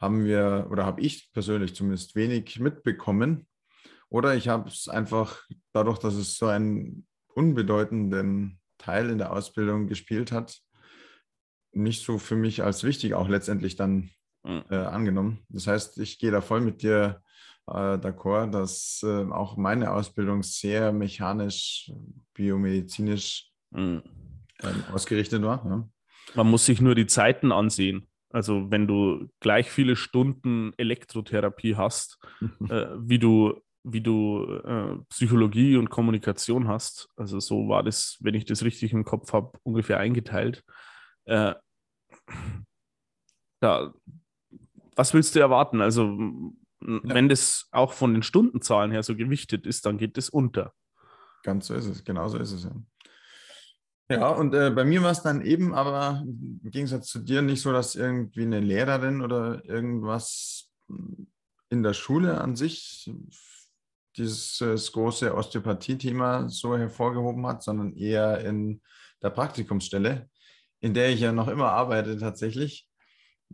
haben 0.01 0.25
wir, 0.25 0.67
oder 0.71 0.85
habe 0.85 1.01
ich 1.01 1.31
persönlich 1.33 1.75
zumindest 1.75 2.15
wenig 2.15 2.59
mitbekommen. 2.59 3.47
Oder 4.09 4.35
ich 4.35 4.47
habe 4.47 4.69
es 4.69 4.87
einfach 4.87 5.41
dadurch, 5.71 5.99
dass 5.99 6.15
es 6.15 6.37
so 6.37 6.47
ein 6.47 7.05
unbedeutenden 7.35 8.59
Teil 8.79 9.09
in 9.09 9.17
der 9.17 9.31
Ausbildung 9.31 9.87
gespielt 9.87 10.31
hat, 10.31 10.59
nicht 11.71 12.03
so 12.03 12.17
für 12.17 12.35
mich 12.35 12.63
als 12.63 12.83
wichtig 12.83 13.13
auch 13.13 13.27
letztendlich 13.27 13.75
dann 13.75 14.09
mhm. 14.43 14.63
äh, 14.69 14.75
angenommen. 14.75 15.45
Das 15.49 15.67
heißt, 15.67 15.99
ich 15.99 16.19
gehe 16.19 16.31
da 16.31 16.41
voll 16.41 16.61
mit 16.61 16.81
dir 16.81 17.22
äh, 17.67 17.97
d'accord, 17.97 18.51
dass 18.51 19.01
äh, 19.03 19.25
auch 19.31 19.57
meine 19.57 19.91
Ausbildung 19.91 20.43
sehr 20.43 20.91
mechanisch, 20.91 21.91
biomedizinisch 22.33 23.49
mhm. 23.71 24.03
ausgerichtet 24.91 25.41
war. 25.43 25.65
Ja. 25.65 25.89
Man 26.35 26.49
muss 26.49 26.65
sich 26.65 26.81
nur 26.81 26.95
die 26.95 27.07
Zeiten 27.07 27.51
ansehen. 27.51 28.07
Also 28.29 28.71
wenn 28.71 28.87
du 28.87 29.29
gleich 29.39 29.69
viele 29.69 29.95
Stunden 29.95 30.73
Elektrotherapie 30.77 31.75
hast, 31.75 32.19
äh, 32.69 32.87
wie 32.97 33.19
du, 33.19 33.61
wie 33.83 34.01
du 34.01 34.45
äh, 34.65 34.97
Psychologie 35.09 35.77
und 35.77 35.89
Kommunikation 35.89 36.67
hast, 36.67 37.09
also 37.15 37.39
so 37.39 37.69
war 37.69 37.83
das, 37.83 38.17
wenn 38.21 38.33
ich 38.33 38.45
das 38.45 38.63
richtig 38.63 38.91
im 38.93 39.05
Kopf 39.05 39.33
habe, 39.33 39.57
ungefähr 39.63 39.99
eingeteilt. 39.99 40.63
Äh, 41.25 41.53
ja, 43.61 43.93
was 44.95 45.13
willst 45.13 45.35
du 45.35 45.39
erwarten? 45.39 45.81
Also 45.81 46.17
ja. 46.85 47.15
wenn 47.15 47.29
das 47.29 47.67
auch 47.71 47.93
von 47.93 48.13
den 48.13 48.23
Stundenzahlen 48.23 48.91
her 48.91 49.03
so 49.03 49.15
gewichtet 49.15 49.65
ist, 49.65 49.85
dann 49.85 49.97
geht 49.97 50.17
das 50.17 50.29
unter. 50.29 50.73
Ganz 51.43 51.67
so 51.67 51.73
ist 51.73 51.87
es, 51.87 52.03
genau 52.03 52.27
so 52.27 52.37
ist 52.37 52.51
es 52.51 52.63
ja. 52.63 52.71
Ja, 54.09 54.29
und 54.29 54.53
äh, 54.53 54.69
bei 54.69 54.83
mir 54.83 55.01
war 55.01 55.11
es 55.11 55.23
dann 55.23 55.41
eben 55.41 55.73
aber 55.73 56.23
im 56.25 56.59
Gegensatz 56.69 57.07
zu 57.07 57.19
dir 57.19 57.41
nicht 57.41 57.61
so, 57.61 57.71
dass 57.71 57.95
irgendwie 57.95 58.43
eine 58.43 58.59
Lehrerin 58.59 59.21
oder 59.21 59.63
irgendwas 59.65 60.69
in 61.69 61.83
der 61.83 61.93
Schule 61.93 62.39
an 62.39 62.55
sich 62.55 63.09
dieses 64.17 64.91
große 64.91 65.33
Osteopathie-Thema 65.33 66.49
so 66.49 66.77
hervorgehoben 66.77 67.47
hat, 67.47 67.63
sondern 67.63 67.95
eher 67.95 68.45
in 68.45 68.81
der 69.21 69.31
Praktikumsstelle, 69.31 70.29
in 70.81 70.93
der 70.93 71.09
ich 71.09 71.21
ja 71.21 71.31
noch 71.31 71.47
immer 71.47 71.71
arbeite 71.71 72.17
tatsächlich. 72.17 72.87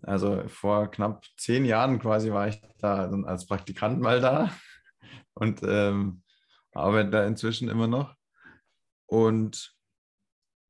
Also 0.02 0.48
vor 0.48 0.90
knapp 0.92 1.26
zehn 1.38 1.66
Jahren 1.66 2.00
quasi 2.00 2.32
war 2.32 2.48
ich 2.48 2.62
da 2.80 3.10
als 3.26 3.46
Praktikant 3.46 4.00
mal 4.00 4.22
da 4.22 4.52
und 5.34 5.62
ähm, 5.64 6.24
arbeite 6.74 7.10
da 7.10 7.26
inzwischen 7.26 7.70
immer 7.70 7.88
noch. 7.88 8.16
Und 9.06 9.76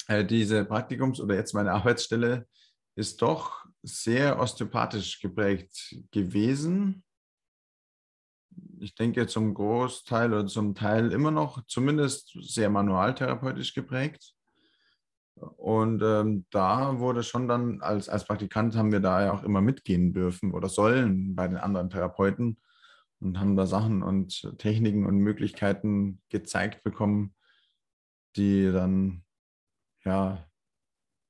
äh, 0.08 0.26
diese 0.26 0.64
Praktikums- 0.66 1.22
oder 1.22 1.36
jetzt 1.36 1.54
meine 1.54 1.72
Arbeitsstelle 1.74 2.48
ist 2.96 3.22
doch 3.22 3.66
sehr 3.84 4.40
osteopathisch 4.40 5.22
geprägt 5.22 5.96
gewesen. 6.12 7.04
Ich 8.80 8.96
denke 8.96 9.28
zum 9.28 9.54
Großteil 9.54 10.34
oder 10.34 10.48
zum 10.48 10.74
Teil 10.74 11.12
immer 11.12 11.32
noch 11.32 11.66
zumindest 11.68 12.36
sehr 12.42 12.70
manualtherapeutisch 12.70 13.74
geprägt. 13.74 14.34
Und 15.40 16.02
ähm, 16.04 16.46
da 16.52 17.00
wurde 17.00 17.24
schon 17.24 17.48
dann, 17.48 17.82
als, 17.82 18.10
als 18.10 18.26
Praktikant 18.26 18.76
haben 18.76 18.92
wir 18.92 19.00
da 19.00 19.24
ja 19.24 19.34
auch 19.34 19.44
immer 19.44 19.62
mitgehen 19.62 20.14
dürfen 20.14 20.54
oder 20.54 20.70
sollen 20.70 21.36
bei 21.36 21.48
den 21.48 21.58
anderen 21.58 21.90
Therapeuten 21.90 22.58
und 23.20 23.40
haben 23.40 23.56
da 23.56 23.66
Sachen 23.66 24.04
und 24.04 24.58
Techniken 24.58 25.06
und 25.06 25.18
Möglichkeiten 25.18 26.22
gezeigt 26.30 26.84
bekommen, 26.84 27.36
die 28.36 28.72
dann 28.72 29.24
ja 30.04 30.46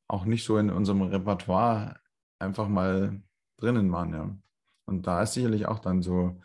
auch 0.07 0.25
nicht 0.25 0.43
so 0.43 0.57
in 0.57 0.69
unserem 0.69 1.03
Repertoire 1.03 1.99
einfach 2.39 2.67
mal 2.67 3.21
drinnen 3.57 3.91
waren, 3.91 4.13
ja. 4.13 4.37
Und 4.85 5.05
da 5.05 5.21
ist 5.21 5.33
sicherlich 5.33 5.67
auch 5.67 5.79
dann 5.79 6.01
so 6.01 6.41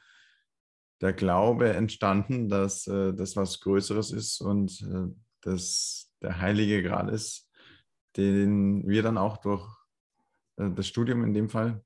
der 1.01 1.15
Glaube 1.15 1.73
entstanden, 1.73 2.49
dass 2.49 2.87
äh, 2.87 3.15
das 3.15 3.37
was 3.37 3.61
Größeres 3.61 4.11
ist 4.11 4.41
und 4.41 4.83
äh, 4.83 5.15
das 5.41 6.13
der 6.21 6.41
heilige 6.41 6.83
Grad 6.83 7.11
ist, 7.11 7.51
den 8.17 8.87
wir 8.89 9.03
dann 9.03 9.19
auch 9.19 9.39
durch 9.39 9.67
äh, 10.57 10.71
das 10.71 10.87
Studium 10.87 11.25
in 11.25 11.35
dem 11.35 11.49
Fall, 11.49 11.85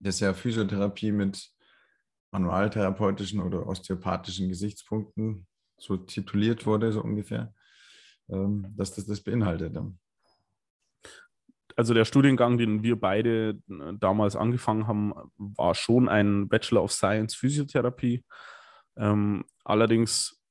das 0.00 0.20
ja 0.20 0.32
Physiotherapie 0.32 1.12
mit 1.12 1.50
manualtherapeutischen 2.30 3.40
oder 3.40 3.66
osteopathischen 3.66 4.48
Gesichtspunkten 4.48 5.46
so 5.78 5.96
tituliert 5.96 6.66
wurde, 6.66 6.92
so 6.92 7.02
ungefähr, 7.02 7.54
ähm, 8.28 8.72
dass 8.76 8.94
das 8.94 9.06
das 9.06 9.20
beinhaltet. 9.20 9.76
Also 11.76 11.94
der 11.94 12.04
Studiengang, 12.04 12.58
den 12.58 12.82
wir 12.82 12.98
beide 12.98 13.60
äh, 13.70 13.94
damals 13.98 14.36
angefangen 14.36 14.86
haben, 14.86 15.14
war 15.36 15.74
schon 15.74 16.08
ein 16.08 16.48
Bachelor 16.48 16.82
of 16.82 16.92
Science 16.92 17.34
Physiotherapie. 17.34 18.24
Ähm, 18.96 19.44
allerdings, 19.64 20.42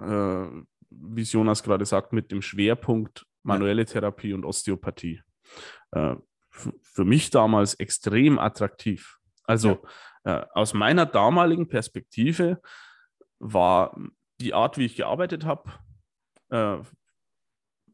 äh, 0.00 0.46
wie 0.88 1.22
Jonas 1.22 1.62
gerade 1.62 1.84
sagt, 1.84 2.12
mit 2.12 2.30
dem 2.30 2.40
Schwerpunkt 2.40 3.25
manuelle 3.46 3.84
Therapie 3.84 4.32
und 4.32 4.44
Osteopathie. 4.44 5.22
Äh, 5.92 6.16
für 6.50 7.04
mich 7.04 7.30
damals 7.30 7.74
extrem 7.74 8.38
attraktiv. 8.38 9.18
Also 9.44 9.82
ja. 10.24 10.42
äh, 10.42 10.46
aus 10.54 10.74
meiner 10.74 11.06
damaligen 11.06 11.68
Perspektive 11.68 12.60
war 13.38 13.96
die 14.40 14.54
Art, 14.54 14.78
wie 14.78 14.86
ich 14.86 14.96
gearbeitet 14.96 15.44
habe, 15.44 15.70
äh, 16.50 16.78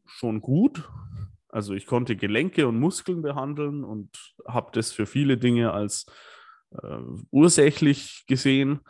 schon 0.05 0.41
gut. 0.41 0.89
Also 1.49 1.73
ich 1.73 1.85
konnte 1.85 2.15
Gelenke 2.15 2.67
und 2.67 2.79
Muskeln 2.79 3.21
behandeln 3.21 3.83
und 3.83 4.09
habe 4.47 4.71
das 4.73 4.91
für 4.91 5.05
viele 5.05 5.37
Dinge 5.37 5.71
als 5.71 6.05
äh, 6.71 6.97
ursächlich 7.31 8.25
gesehen. 8.27 8.81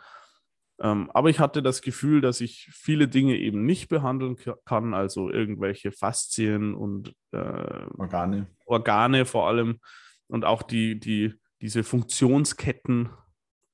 Ähm, 0.80 1.10
aber 1.12 1.30
ich 1.30 1.38
hatte 1.38 1.62
das 1.62 1.82
Gefühl, 1.82 2.20
dass 2.20 2.40
ich 2.40 2.68
viele 2.72 3.06
Dinge 3.06 3.36
eben 3.36 3.64
nicht 3.64 3.88
behandeln 3.88 4.36
kann, 4.64 4.94
also 4.94 5.30
irgendwelche 5.30 5.92
Faszien 5.92 6.74
und 6.74 7.14
äh, 7.30 7.86
Organe. 7.96 8.48
Organe 8.66 9.24
vor 9.24 9.48
allem 9.48 9.78
und 10.26 10.44
auch 10.44 10.62
die, 10.62 10.98
die, 10.98 11.34
diese 11.60 11.84
Funktionsketten 11.84 13.10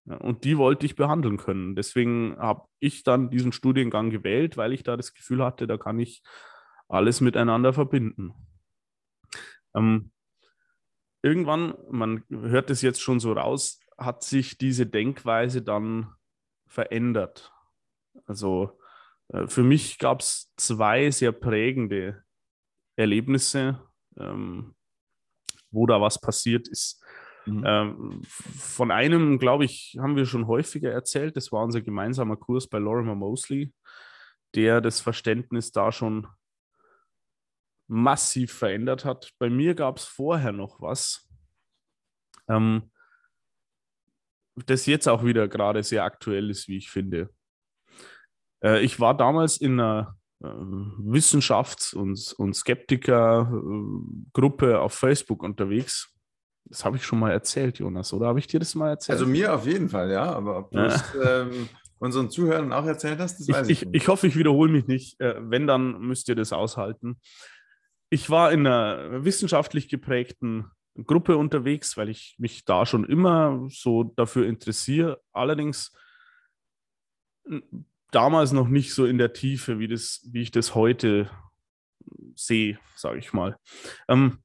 und 0.04 0.44
die 0.44 0.58
wollte 0.58 0.86
ich 0.86 0.96
behandeln 0.96 1.36
können. 1.36 1.76
Deswegen 1.76 2.36
habe 2.38 2.66
ich 2.80 3.02
dann 3.02 3.30
diesen 3.30 3.52
Studiengang 3.52 4.10
gewählt, 4.10 4.56
weil 4.56 4.72
ich 4.72 4.82
da 4.82 4.96
das 4.96 5.14
Gefühl 5.14 5.44
hatte, 5.44 5.66
da 5.66 5.76
kann 5.76 5.98
ich 5.98 6.22
alles 6.88 7.20
miteinander 7.20 7.72
verbinden. 7.72 8.32
Ähm, 9.74 10.10
irgendwann, 11.22 11.74
man 11.90 12.24
hört 12.28 12.70
es 12.70 12.82
jetzt 12.82 13.00
schon 13.00 13.20
so 13.20 13.32
raus, 13.32 13.80
hat 13.96 14.24
sich 14.24 14.58
diese 14.58 14.86
Denkweise 14.86 15.62
dann 15.62 16.12
verändert. 16.70 17.52
Also 18.26 18.78
äh, 19.28 19.46
für 19.46 19.62
mich 19.62 19.98
gab 19.98 20.20
es 20.20 20.52
zwei 20.56 21.10
sehr 21.10 21.32
prägende 21.32 22.24
Erlebnisse, 22.96 23.80
ähm, 24.16 24.74
wo 25.70 25.86
da 25.86 26.00
was 26.00 26.20
passiert 26.20 26.68
ist. 26.68 27.04
Mhm. 27.46 27.64
Ähm, 27.66 28.22
von 28.24 28.90
einem, 28.90 29.38
glaube 29.38 29.64
ich, 29.64 29.96
haben 30.00 30.16
wir 30.16 30.26
schon 30.26 30.46
häufiger 30.46 30.92
erzählt. 30.92 31.36
Das 31.36 31.50
war 31.50 31.64
unser 31.64 31.80
gemeinsamer 31.80 32.36
Kurs 32.36 32.68
bei 32.68 32.78
Lorimer 32.78 33.16
Mosley, 33.16 33.72
der 34.54 34.80
das 34.80 35.00
Verständnis 35.00 35.72
da 35.72 35.90
schon 35.90 36.28
massiv 37.88 38.52
verändert 38.52 39.04
hat. 39.04 39.32
Bei 39.38 39.50
mir 39.50 39.74
gab 39.74 39.96
es 39.96 40.04
vorher 40.04 40.52
noch 40.52 40.80
was, 40.80 41.28
ähm, 42.48 42.92
das 44.66 44.86
jetzt 44.86 45.08
auch 45.08 45.24
wieder 45.24 45.48
gerade 45.48 45.82
sehr 45.82 46.04
aktuell 46.04 46.50
ist, 46.50 46.68
wie 46.68 46.76
ich 46.76 46.90
finde. 46.90 47.30
Äh, 48.62 48.84
ich 48.84 49.00
war 49.00 49.16
damals 49.16 49.56
in 49.56 49.80
einer 49.80 50.14
äh, 50.42 50.46
Wissenschafts- 50.46 51.94
und, 51.94 52.34
und 52.38 52.54
Skeptiker-Gruppe 52.54 54.80
auf 54.80 54.94
Facebook 54.94 55.42
unterwegs 55.42 56.14
das 56.70 56.84
habe 56.84 56.96
ich 56.96 57.04
schon 57.04 57.18
mal 57.18 57.32
erzählt, 57.32 57.78
Jonas, 57.78 58.12
oder 58.12 58.28
habe 58.28 58.38
ich 58.38 58.46
dir 58.46 58.60
das 58.60 58.74
mal 58.74 58.90
erzählt? 58.90 59.18
Also 59.18 59.28
mir 59.28 59.52
auf 59.52 59.66
jeden 59.66 59.88
Fall, 59.88 60.10
ja. 60.10 60.32
Aber 60.32 60.58
ob 60.58 60.70
du 60.70 60.78
es 60.78 61.02
ähm, 61.22 61.68
unseren 61.98 62.30
Zuhörern 62.30 62.72
auch 62.72 62.86
erzählt 62.86 63.18
hast, 63.18 63.40
das 63.40 63.48
weiß 63.48 63.68
ich, 63.68 63.82
ich 63.82 63.88
nicht. 63.88 64.02
Ich 64.02 64.08
hoffe, 64.08 64.28
ich 64.28 64.36
wiederhole 64.36 64.70
mich 64.70 64.86
nicht. 64.86 65.20
Äh, 65.20 65.34
wenn, 65.40 65.66
dann 65.66 66.00
müsst 66.00 66.28
ihr 66.28 66.36
das 66.36 66.52
aushalten. 66.52 67.20
Ich 68.08 68.30
war 68.30 68.52
in 68.52 68.66
einer 68.66 69.24
wissenschaftlich 69.24 69.88
geprägten 69.88 70.70
Gruppe 71.04 71.36
unterwegs, 71.36 71.96
weil 71.96 72.08
ich 72.08 72.36
mich 72.38 72.64
da 72.64 72.84
schon 72.86 73.04
immer 73.04 73.66
so 73.70 74.04
dafür 74.04 74.46
interessiere. 74.46 75.20
Allerdings 75.32 75.96
damals 78.10 78.52
noch 78.52 78.68
nicht 78.68 78.92
so 78.92 79.06
in 79.06 79.18
der 79.18 79.32
Tiefe, 79.32 79.78
wie, 79.78 79.88
das, 79.88 80.26
wie 80.30 80.42
ich 80.42 80.50
das 80.50 80.74
heute 80.74 81.30
sehe, 82.34 82.78
sage 82.96 83.18
ich 83.18 83.32
mal. 83.32 83.56
Ähm, 84.08 84.38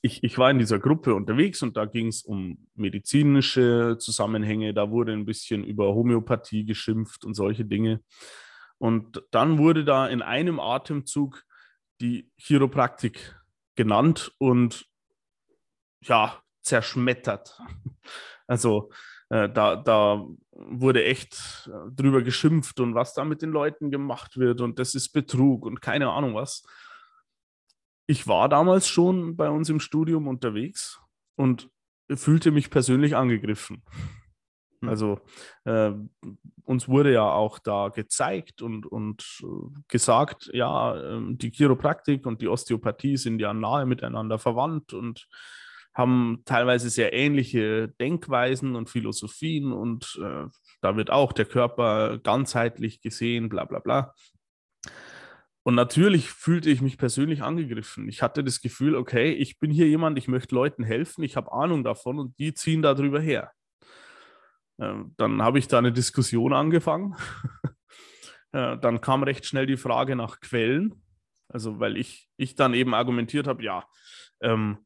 ich, 0.00 0.24
ich 0.24 0.36
war 0.36 0.50
in 0.50 0.58
dieser 0.58 0.80
Gruppe 0.80 1.14
unterwegs 1.14 1.62
und 1.62 1.76
da 1.76 1.84
ging 1.84 2.08
es 2.08 2.22
um 2.22 2.66
medizinische 2.74 3.96
Zusammenhänge, 3.98 4.74
da 4.74 4.90
wurde 4.90 5.12
ein 5.12 5.24
bisschen 5.26 5.62
über 5.62 5.94
Homöopathie 5.94 6.64
geschimpft 6.64 7.24
und 7.24 7.34
solche 7.34 7.64
Dinge. 7.64 8.00
Und 8.78 9.22
dann 9.30 9.58
wurde 9.58 9.84
da 9.84 10.08
in 10.08 10.22
einem 10.22 10.58
Atemzug 10.58 11.44
die 12.00 12.32
Chiropraktik 12.36 13.36
genannt 13.76 14.34
und 14.38 14.86
ja, 16.02 16.40
zerschmettert. 16.62 17.60
Also 18.48 18.90
äh, 19.30 19.48
da, 19.48 19.76
da 19.76 20.26
wurde 20.50 21.04
echt 21.04 21.70
äh, 21.72 21.90
drüber 21.92 22.20
geschimpft 22.22 22.80
und 22.80 22.94
was 22.94 23.14
da 23.14 23.24
mit 23.24 23.40
den 23.40 23.50
Leuten 23.50 23.90
gemacht 23.90 24.36
wird 24.36 24.60
und 24.60 24.78
das 24.78 24.94
ist 24.94 25.12
Betrug 25.12 25.64
und 25.64 25.80
keine 25.80 26.10
Ahnung 26.10 26.34
was 26.34 26.64
ich 28.06 28.26
war 28.26 28.48
damals 28.48 28.88
schon 28.88 29.36
bei 29.36 29.48
uns 29.48 29.68
im 29.68 29.80
Studium 29.80 30.28
unterwegs 30.28 31.00
und 31.36 31.70
fühlte 32.14 32.50
mich 32.50 32.70
persönlich 32.70 33.16
angegriffen. 33.16 33.82
Hm. 34.80 34.88
Also 34.88 35.20
äh, 35.64 35.92
uns 36.64 36.88
wurde 36.88 37.12
ja 37.12 37.30
auch 37.30 37.58
da 37.58 37.88
gezeigt 37.88 38.60
und, 38.60 38.86
und 38.86 39.40
äh, 39.42 39.80
gesagt, 39.88 40.50
ja, 40.52 40.96
äh, 40.96 41.20
die 41.36 41.50
Chiropraktik 41.50 42.26
und 42.26 42.42
die 42.42 42.48
Osteopathie 42.48 43.16
sind 43.16 43.38
ja 43.38 43.54
nahe 43.54 43.86
miteinander 43.86 44.38
verwandt 44.38 44.92
und 44.92 45.28
haben 45.94 46.42
teilweise 46.44 46.90
sehr 46.90 47.12
ähnliche 47.12 47.88
Denkweisen 48.00 48.76
und 48.76 48.88
Philosophien 48.88 49.72
und 49.72 50.18
äh, 50.22 50.46
da 50.80 50.96
wird 50.96 51.10
auch 51.10 51.32
der 51.32 51.44
Körper 51.44 52.18
ganzheitlich 52.18 53.00
gesehen, 53.00 53.48
bla 53.48 53.64
bla 53.64 53.78
bla. 53.78 54.14
Und 55.64 55.74
natürlich 55.76 56.30
fühlte 56.30 56.70
ich 56.70 56.80
mich 56.82 56.98
persönlich 56.98 57.42
angegriffen. 57.42 58.08
Ich 58.08 58.20
hatte 58.20 58.42
das 58.42 58.60
Gefühl, 58.60 58.96
okay, 58.96 59.32
ich 59.32 59.60
bin 59.60 59.70
hier 59.70 59.86
jemand, 59.86 60.18
ich 60.18 60.26
möchte 60.26 60.54
Leuten 60.54 60.82
helfen, 60.82 61.22
ich 61.22 61.36
habe 61.36 61.52
Ahnung 61.52 61.84
davon 61.84 62.18
und 62.18 62.38
die 62.38 62.52
ziehen 62.52 62.82
darüber 62.82 63.20
her. 63.20 63.52
Ähm, 64.80 65.14
dann 65.16 65.42
habe 65.42 65.58
ich 65.58 65.68
da 65.68 65.78
eine 65.78 65.92
Diskussion 65.92 66.52
angefangen. 66.52 67.16
Äh, 68.54 68.76
dann 68.76 69.00
kam 69.00 69.22
recht 69.22 69.46
schnell 69.46 69.64
die 69.64 69.78
Frage 69.78 70.14
nach 70.14 70.40
Quellen. 70.40 71.02
Also, 71.48 71.80
weil 71.80 71.96
ich, 71.96 72.28
ich 72.36 72.54
dann 72.54 72.74
eben 72.74 72.92
argumentiert 72.92 73.46
habe, 73.46 73.64
ja, 73.64 73.86
ähm, 74.42 74.84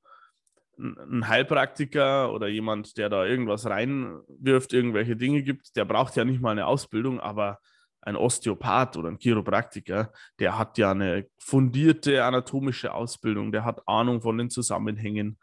ein 0.78 1.26
Heilpraktiker 1.26 2.33
oder 2.33 2.49
jemand, 2.49 2.97
der 2.99 3.09
da 3.09 3.25
irgendwas 3.25 3.66
reinwirft, 3.66 4.73
irgendwelche 4.73 5.16
Dinge 5.16 5.42
gibt, 5.42 5.76
der 5.76 5.85
braucht 5.85 6.16
ja 6.16 6.25
nicht 6.25 6.40
mal 6.40 6.50
eine 6.50 6.66
Ausbildung, 6.66 7.21
aber 7.21 7.61
ein 8.02 8.16
Osteopath 8.16 8.97
oder 8.97 9.09
ein 9.09 9.18
Chiropraktiker, 9.18 10.12
der 10.38 10.59
hat 10.59 10.78
ja 10.78 10.92
eine 10.92 11.26
fundierte 11.38 12.23
anatomische 12.25 12.92
Ausbildung, 12.92 13.52
der 13.52 13.64
hat 13.64 13.88
Ahnung 13.88 14.23
von 14.23 14.38
den 14.38 14.50
Zusammenhängen. 14.50 15.38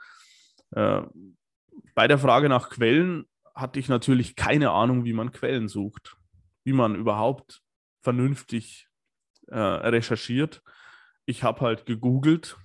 Äh, 0.71 1.01
bei 1.93 2.07
der 2.07 2.17
Frage 2.17 2.49
nach 2.49 2.69
Quellen 2.69 3.25
hatte 3.53 3.79
ich 3.79 3.89
natürlich 3.89 4.35
keine 4.35 4.71
Ahnung, 4.71 5.03
wie 5.03 5.13
man 5.13 5.31
Quellen 5.31 5.67
sucht, 5.67 6.15
wie 6.63 6.73
man 6.73 6.95
überhaupt 6.95 7.61
vernünftig 8.01 8.87
äh, 9.47 9.59
recherchiert. 9.59 10.63
Ich 11.25 11.43
habe 11.43 11.61
halt 11.61 11.85
gegoogelt 11.85 12.57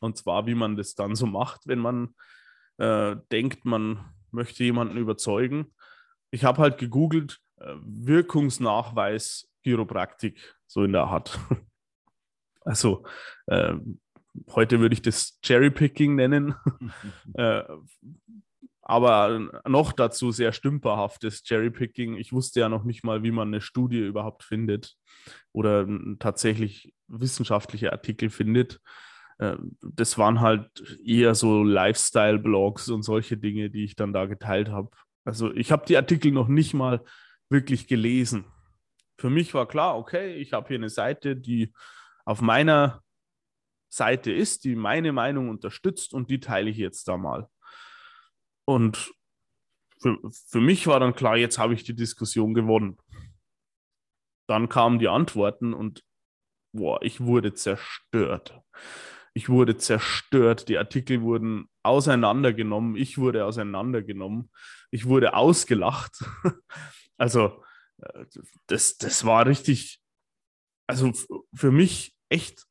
und 0.00 0.16
zwar, 0.16 0.46
wie 0.46 0.54
man 0.54 0.76
das 0.76 0.94
dann 0.94 1.14
so 1.14 1.26
macht, 1.26 1.66
wenn 1.66 1.78
man 1.78 2.14
äh, 2.78 3.16
denkt, 3.30 3.64
man 3.64 4.04
möchte 4.30 4.64
jemanden 4.64 4.96
überzeugen. 4.96 5.72
Ich 6.30 6.44
habe 6.44 6.62
halt 6.62 6.78
gegoogelt, 6.78 7.40
äh, 7.56 7.74
Wirkungsnachweis 7.82 9.48
Chiropraktik, 9.62 10.56
so 10.66 10.84
in 10.84 10.92
der 10.92 11.04
Art. 11.04 11.38
Also 12.62 13.04
äh, 13.46 13.72
heute 14.50 14.80
würde 14.80 14.92
ich 14.92 15.00
das 15.00 15.38
Cherrypicking 15.42 16.14
nennen, 16.14 16.54
äh, 17.34 17.62
aber 18.82 19.48
noch 19.66 19.92
dazu 19.92 20.30
sehr 20.30 20.52
stümperhaftes 20.52 21.42
Cherrypicking. 21.42 22.16
Ich 22.16 22.34
wusste 22.34 22.60
ja 22.60 22.68
noch 22.68 22.84
nicht 22.84 23.02
mal, 23.02 23.22
wie 23.22 23.30
man 23.30 23.48
eine 23.48 23.62
Studie 23.62 24.00
überhaupt 24.00 24.44
findet 24.44 24.96
oder 25.52 25.88
tatsächlich 26.18 26.92
wissenschaftliche 27.08 27.92
Artikel 27.92 28.28
findet. 28.28 28.80
Äh, 29.40 29.56
das 29.80 30.18
waren 30.18 30.40
halt 30.40 30.98
eher 31.04 31.34
so 31.34 31.64
Lifestyle-Blogs 31.64 32.90
und 32.90 33.02
solche 33.02 33.38
Dinge, 33.38 33.70
die 33.70 33.84
ich 33.84 33.96
dann 33.96 34.12
da 34.12 34.26
geteilt 34.26 34.68
habe. 34.68 34.90
Also 35.24 35.52
ich 35.52 35.72
habe 35.72 35.86
die 35.86 35.96
Artikel 35.96 36.30
noch 36.30 36.48
nicht 36.48 36.74
mal 36.74 37.02
wirklich 37.48 37.86
gelesen. 37.86 38.44
Für 39.18 39.30
mich 39.30 39.54
war 39.54 39.66
klar, 39.66 39.96
okay, 39.96 40.34
ich 40.34 40.52
habe 40.52 40.68
hier 40.68 40.76
eine 40.76 40.90
Seite, 40.90 41.36
die 41.36 41.72
auf 42.24 42.42
meiner 42.42 43.02
Seite 43.88 44.30
ist, 44.30 44.64
die 44.64 44.76
meine 44.76 45.12
Meinung 45.12 45.48
unterstützt 45.48 46.14
und 46.14 46.30
die 46.30 46.40
teile 46.40 46.70
ich 46.70 46.76
jetzt 46.76 47.08
da 47.08 47.16
mal. 47.16 47.48
Und 48.66 49.12
für, 50.00 50.18
für 50.30 50.60
mich 50.60 50.86
war 50.86 51.00
dann 51.00 51.14
klar, 51.14 51.36
jetzt 51.36 51.58
habe 51.58 51.74
ich 51.74 51.82
die 51.82 51.96
Diskussion 51.96 52.54
gewonnen. 52.54 52.98
Dann 54.46 54.68
kamen 54.68 54.98
die 54.98 55.08
Antworten 55.08 55.74
und 55.74 56.04
boah, 56.72 57.02
ich 57.02 57.20
wurde 57.20 57.52
zerstört. 57.52 58.62
Ich 59.32 59.48
wurde 59.48 59.76
zerstört. 59.76 60.68
Die 60.68 60.78
Artikel 60.78 61.22
wurden 61.22 61.68
auseinandergenommen. 61.82 62.96
Ich 62.96 63.18
wurde 63.18 63.44
auseinandergenommen. 63.44 64.50
Ich 64.90 65.06
wurde 65.06 65.34
ausgelacht. 65.34 66.24
Also, 67.16 67.62
äh, 67.98 68.24
das, 68.66 68.96
das 68.96 69.26
war 69.26 69.44
richtig, 69.44 70.00
also 70.86 71.12
für 71.52 71.70
mich 71.70 72.16
echt 72.30 72.66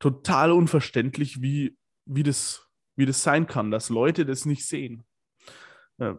total 0.00 0.50
unverständlich, 0.50 1.40
wie, 1.40 1.78
wie, 2.04 2.24
das, 2.24 2.66
wie 2.96 3.06
das 3.06 3.22
sein 3.22 3.46
kann, 3.46 3.70
dass 3.70 3.88
Leute 3.88 4.26
das 4.26 4.46
nicht 4.46 4.66
sehen. 4.66 5.04
Äh, 5.98 6.14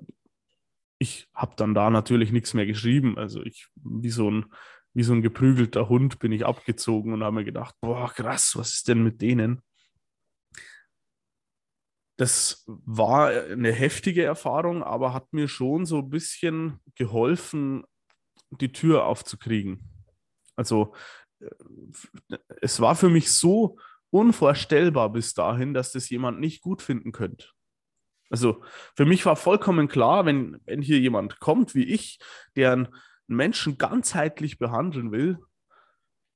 ich 0.98 1.28
habe 1.34 1.56
dann 1.58 1.74
da 1.74 1.90
natürlich 1.90 2.32
nichts 2.32 2.54
mehr 2.54 2.66
geschrieben. 2.66 3.18
Also 3.18 3.44
ich, 3.44 3.68
wie 3.76 4.12
so 4.12 4.32
ein, 4.32 4.46
wie 4.94 5.04
so 5.04 5.14
ein 5.14 5.22
geprügelter 5.22 5.90
Hund 5.90 6.20
bin 6.20 6.32
ich 6.32 6.46
abgezogen 6.46 7.14
und 7.14 7.24
habe 7.24 7.36
mir 7.36 7.46
gedacht, 7.46 7.76
boah, 7.82 8.12
krass, 8.12 8.56
was 8.56 8.74
ist 8.74 8.88
denn 8.88 9.04
mit 9.04 9.22
denen? 9.22 9.62
das 12.22 12.64
war 12.68 13.30
eine 13.30 13.72
heftige 13.72 14.24
Erfahrung, 14.24 14.84
aber 14.84 15.12
hat 15.12 15.34
mir 15.34 15.48
schon 15.48 15.88
so 15.88 15.98
ein 15.98 16.10
bisschen 16.12 16.80
geholfen, 16.94 17.84
die 18.52 18.72
Tür 18.72 19.06
aufzukriegen. 19.06 19.90
Also 20.56 20.94
äh, 21.40 22.38
es 22.62 22.80
war 22.80 22.96
für 22.96 23.10
mich 23.10 23.32
so 23.32 23.80
unvorstellbar 24.12 25.12
bis 25.12 25.34
dahin, 25.34 25.74
dass 25.74 25.94
das 25.94 26.12
jemand 26.12 26.40
nicht 26.40 26.62
gut 26.62 26.84
finden 26.84 27.12
könnte. 27.12 27.48
Also 28.30 28.64
für 28.96 29.06
mich 29.06 29.26
war 29.26 29.36
vollkommen 29.36 29.88
klar, 29.88 30.24
wenn, 30.28 30.62
wenn 30.66 30.84
hier 30.84 31.00
jemand 31.00 31.40
kommt 31.40 31.74
wie 31.74 31.86
ich, 31.86 32.20
der 32.56 32.74
einen 32.74 32.88
Menschen 33.36 33.78
ganzheitlich 33.78 34.58
behandeln 34.58 35.12
will, 35.12 35.40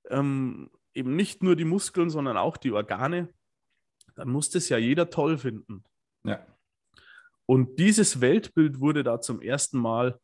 ähm, 0.09 0.69
eben 0.93 1.15
nicht 1.15 1.43
nur 1.43 1.55
die 1.55 1.65
Muskeln, 1.65 2.09
sondern 2.09 2.37
auch 2.37 2.57
die 2.57 2.71
Organe, 2.71 3.29
dann 4.15 4.29
muss 4.29 4.49
das 4.49 4.69
ja 4.69 4.77
jeder 4.77 5.09
toll 5.09 5.37
finden. 5.37 5.83
Ja. 6.23 6.45
Und 7.45 7.79
dieses 7.79 8.21
Weltbild 8.21 8.79
wurde 8.79 9.03
da 9.03 9.21
zum 9.21 9.41
ersten 9.41 9.77
Mal 9.77 10.19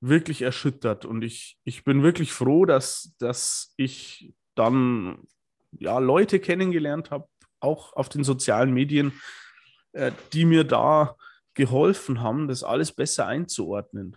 wirklich 0.00 0.42
erschüttert. 0.42 1.04
Und 1.04 1.22
ich, 1.22 1.58
ich 1.64 1.84
bin 1.84 2.02
wirklich 2.02 2.32
froh, 2.32 2.66
dass, 2.66 3.14
dass 3.18 3.72
ich 3.76 4.34
dann 4.54 5.26
ja, 5.78 5.98
Leute 5.98 6.40
kennengelernt 6.40 7.10
habe, 7.10 7.28
auch 7.60 7.94
auf 7.94 8.08
den 8.08 8.24
sozialen 8.24 8.72
Medien, 8.72 9.12
äh, 9.92 10.12
die 10.32 10.44
mir 10.44 10.64
da 10.64 11.16
geholfen 11.54 12.20
haben, 12.20 12.48
das 12.48 12.62
alles 12.62 12.92
besser 12.92 13.26
einzuordnen. 13.26 14.16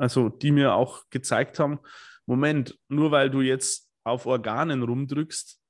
Also 0.00 0.30
die 0.30 0.50
mir 0.50 0.72
auch 0.72 1.04
gezeigt 1.10 1.58
haben, 1.58 1.78
Moment, 2.24 2.78
nur 2.88 3.10
weil 3.10 3.28
du 3.28 3.42
jetzt 3.42 3.90
auf 4.02 4.24
Organen 4.24 4.82
rumdrückst, 4.82 5.60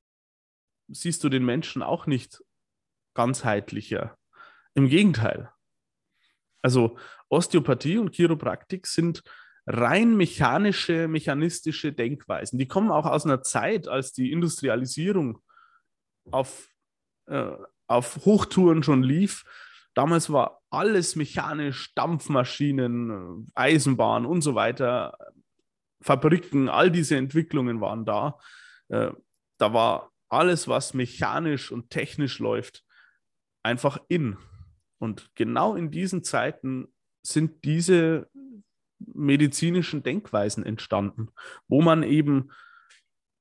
siehst 0.88 1.24
du 1.24 1.28
den 1.28 1.44
Menschen 1.44 1.82
auch 1.82 2.06
nicht 2.06 2.40
ganzheitlicher. 3.14 4.16
Im 4.74 4.88
Gegenteil. 4.88 5.50
Also 6.62 6.96
Osteopathie 7.28 7.98
und 7.98 8.14
Chiropraktik 8.14 8.86
sind 8.86 9.24
rein 9.66 10.16
mechanische, 10.16 11.08
mechanistische 11.08 11.92
Denkweisen. 11.92 12.56
Die 12.56 12.68
kommen 12.68 12.92
auch 12.92 13.06
aus 13.06 13.24
einer 13.24 13.42
Zeit, 13.42 13.88
als 13.88 14.12
die 14.12 14.30
Industrialisierung 14.30 15.42
auf, 16.30 16.68
äh, 17.26 17.50
auf 17.88 18.24
Hochtouren 18.24 18.84
schon 18.84 19.02
lief. 19.02 19.44
Damals 19.94 20.30
war 20.32 20.62
alles 20.70 21.16
mechanisch, 21.16 21.94
Dampfmaschinen, 21.94 23.50
Eisenbahn 23.54 24.24
und 24.24 24.42
so 24.42 24.54
weiter, 24.54 25.16
Fabriken, 26.02 26.68
all 26.68 26.90
diese 26.90 27.16
Entwicklungen 27.16 27.80
waren 27.80 28.04
da. 28.04 28.38
Äh, 28.88 29.10
da 29.58 29.72
war 29.74 30.12
alles, 30.28 30.68
was 30.68 30.94
mechanisch 30.94 31.70
und 31.70 31.90
technisch 31.90 32.38
läuft, 32.38 32.84
einfach 33.62 33.98
in. 34.08 34.38
Und 34.98 35.30
genau 35.34 35.74
in 35.74 35.90
diesen 35.90 36.24
Zeiten 36.24 36.88
sind 37.22 37.64
diese 37.64 38.30
medizinischen 38.98 40.02
Denkweisen 40.02 40.64
entstanden, 40.64 41.30
wo 41.68 41.82
man 41.82 42.02
eben 42.02 42.50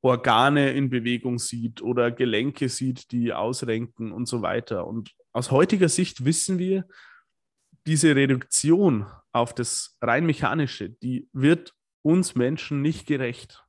Organe 0.01 0.71
in 0.71 0.89
Bewegung 0.89 1.39
sieht 1.39 1.81
oder 1.81 2.11
Gelenke 2.11 2.69
sieht, 2.69 3.11
die 3.11 3.33
ausrenken 3.33 4.11
und 4.11 4.27
so 4.27 4.41
weiter. 4.41 4.87
Und 4.87 5.11
aus 5.33 5.51
heutiger 5.51 5.89
Sicht 5.89 6.25
wissen 6.25 6.57
wir, 6.57 6.87
diese 7.85 8.15
Reduktion 8.15 9.07
auf 9.31 9.53
das 9.53 9.97
rein 10.01 10.25
mechanische, 10.25 10.89
die 10.89 11.27
wird 11.33 11.73
uns 12.01 12.35
Menschen 12.35 12.81
nicht 12.81 13.07
gerecht. 13.07 13.63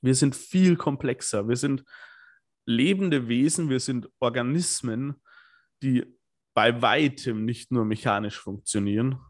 Wir 0.00 0.14
sind 0.14 0.36
viel 0.36 0.76
komplexer. 0.76 1.48
Wir 1.48 1.56
sind 1.56 1.84
lebende 2.64 3.28
Wesen, 3.28 3.68
wir 3.70 3.80
sind 3.80 4.08
Organismen, 4.20 5.22
die 5.82 6.04
bei 6.54 6.82
weitem 6.82 7.44
nicht 7.44 7.70
nur 7.72 7.84
mechanisch 7.84 8.38
funktionieren, 8.38 9.20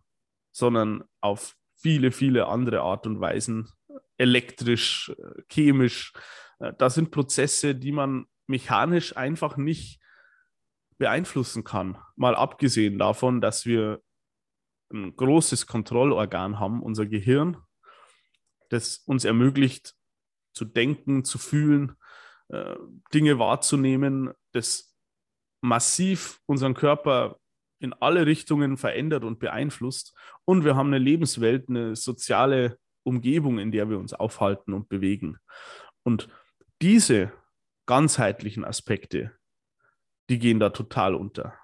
sondern 0.51 1.05
auf 1.21 1.57
viele, 1.75 2.11
viele 2.11 2.47
andere 2.47 2.81
Art 2.81 3.07
und 3.07 3.21
Weisen, 3.21 3.71
elektrisch, 4.17 5.11
äh, 5.11 5.43
chemisch. 5.49 6.13
Äh, 6.59 6.73
da 6.79 6.91
sind 6.91 7.11
Prozesse, 7.11 7.75
die 7.75 7.93
man 7.93 8.27
mechanisch 8.47 9.17
einfach 9.17 9.57
nicht 9.57 10.01
beeinflussen 10.99 11.65
kann. 11.65 11.99
Mal 12.17 12.35
abgesehen 12.35 12.99
davon, 12.99 13.41
dass 13.41 13.67
wir 13.67 14.03
ein 14.93 15.15
großes 15.15 15.67
Kontrollorgan 15.67 16.59
haben, 16.59 16.83
unser 16.83 17.07
Gehirn, 17.07 17.59
das 18.71 18.99
uns 19.07 19.25
ermöglicht 19.25 19.95
zu 20.53 20.65
denken, 20.65 21.25
zu 21.25 21.39
fühlen, 21.39 21.97
äh, 22.49 22.75
Dinge 23.13 23.39
wahrzunehmen, 23.39 24.33
das 24.53 24.97
massiv 25.61 26.41
unseren 26.47 26.75
Körper 26.75 27.39
in 27.81 27.93
alle 27.93 28.27
Richtungen 28.27 28.77
verändert 28.77 29.25
und 29.25 29.39
beeinflusst. 29.39 30.17
Und 30.45 30.65
wir 30.65 30.75
haben 30.75 30.89
eine 30.89 30.99
Lebenswelt, 30.99 31.69
eine 31.69 31.95
soziale 31.95 32.79
Umgebung, 33.09 33.59
in 33.59 33.73
der 33.73 33.91
wir 33.91 33.99
uns 33.99 34.13
aufhalten 34.13 34.73
und 34.73 34.89
bewegen. 34.89 35.39
Und 36.05 36.29
diese 36.81 37.33
ganzheitlichen 37.87 38.65
Aspekte, 38.65 39.33
die 40.31 40.39
gehen 40.39 40.61
da 40.61 40.71
total 40.71 41.15
unter. 41.15 41.55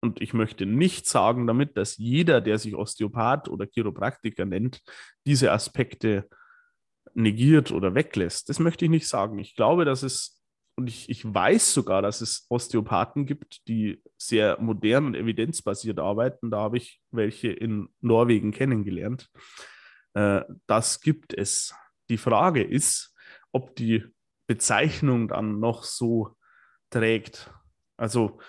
Und 0.00 0.20
ich 0.20 0.32
möchte 0.32 0.66
nicht 0.66 1.06
sagen 1.06 1.46
damit, 1.46 1.76
dass 1.76 1.96
jeder, 1.96 2.40
der 2.40 2.58
sich 2.58 2.74
Osteopath 2.74 3.48
oder 3.48 3.66
Chiropraktiker 3.66 4.44
nennt, 4.44 4.82
diese 5.26 5.50
Aspekte 5.50 6.28
negiert 7.14 7.72
oder 7.72 7.94
weglässt. 7.94 8.48
Das 8.48 8.60
möchte 8.60 8.84
ich 8.84 8.90
nicht 8.90 9.08
sagen. 9.08 9.38
Ich 9.38 9.56
glaube, 9.56 9.84
dass 9.84 10.02
es, 10.02 10.40
und 10.76 10.88
ich, 10.88 11.08
ich 11.08 11.24
weiß 11.24 11.74
sogar, 11.74 12.00
dass 12.02 12.20
es 12.20 12.46
Osteopathen 12.48 13.26
gibt, 13.26 13.66
die 13.66 14.00
sehr 14.16 14.60
modern 14.60 15.06
und 15.06 15.14
evidenzbasiert 15.16 15.98
arbeiten. 15.98 16.50
Da 16.50 16.58
habe 16.58 16.76
ich 16.76 17.00
welche 17.10 17.48
in 17.48 17.88
Norwegen 18.00 18.52
kennengelernt. 18.52 19.28
Äh, 20.14 20.42
das 20.66 21.00
gibt 21.00 21.34
es. 21.34 21.74
Die 22.08 22.18
Frage 22.18 22.62
ist, 22.62 23.14
ob 23.52 23.76
die 23.76 24.04
Bezeichnung 24.46 25.28
dann 25.28 25.60
noch 25.60 25.84
so 25.84 26.36
trägt. 26.90 27.52
Also, 27.96 28.40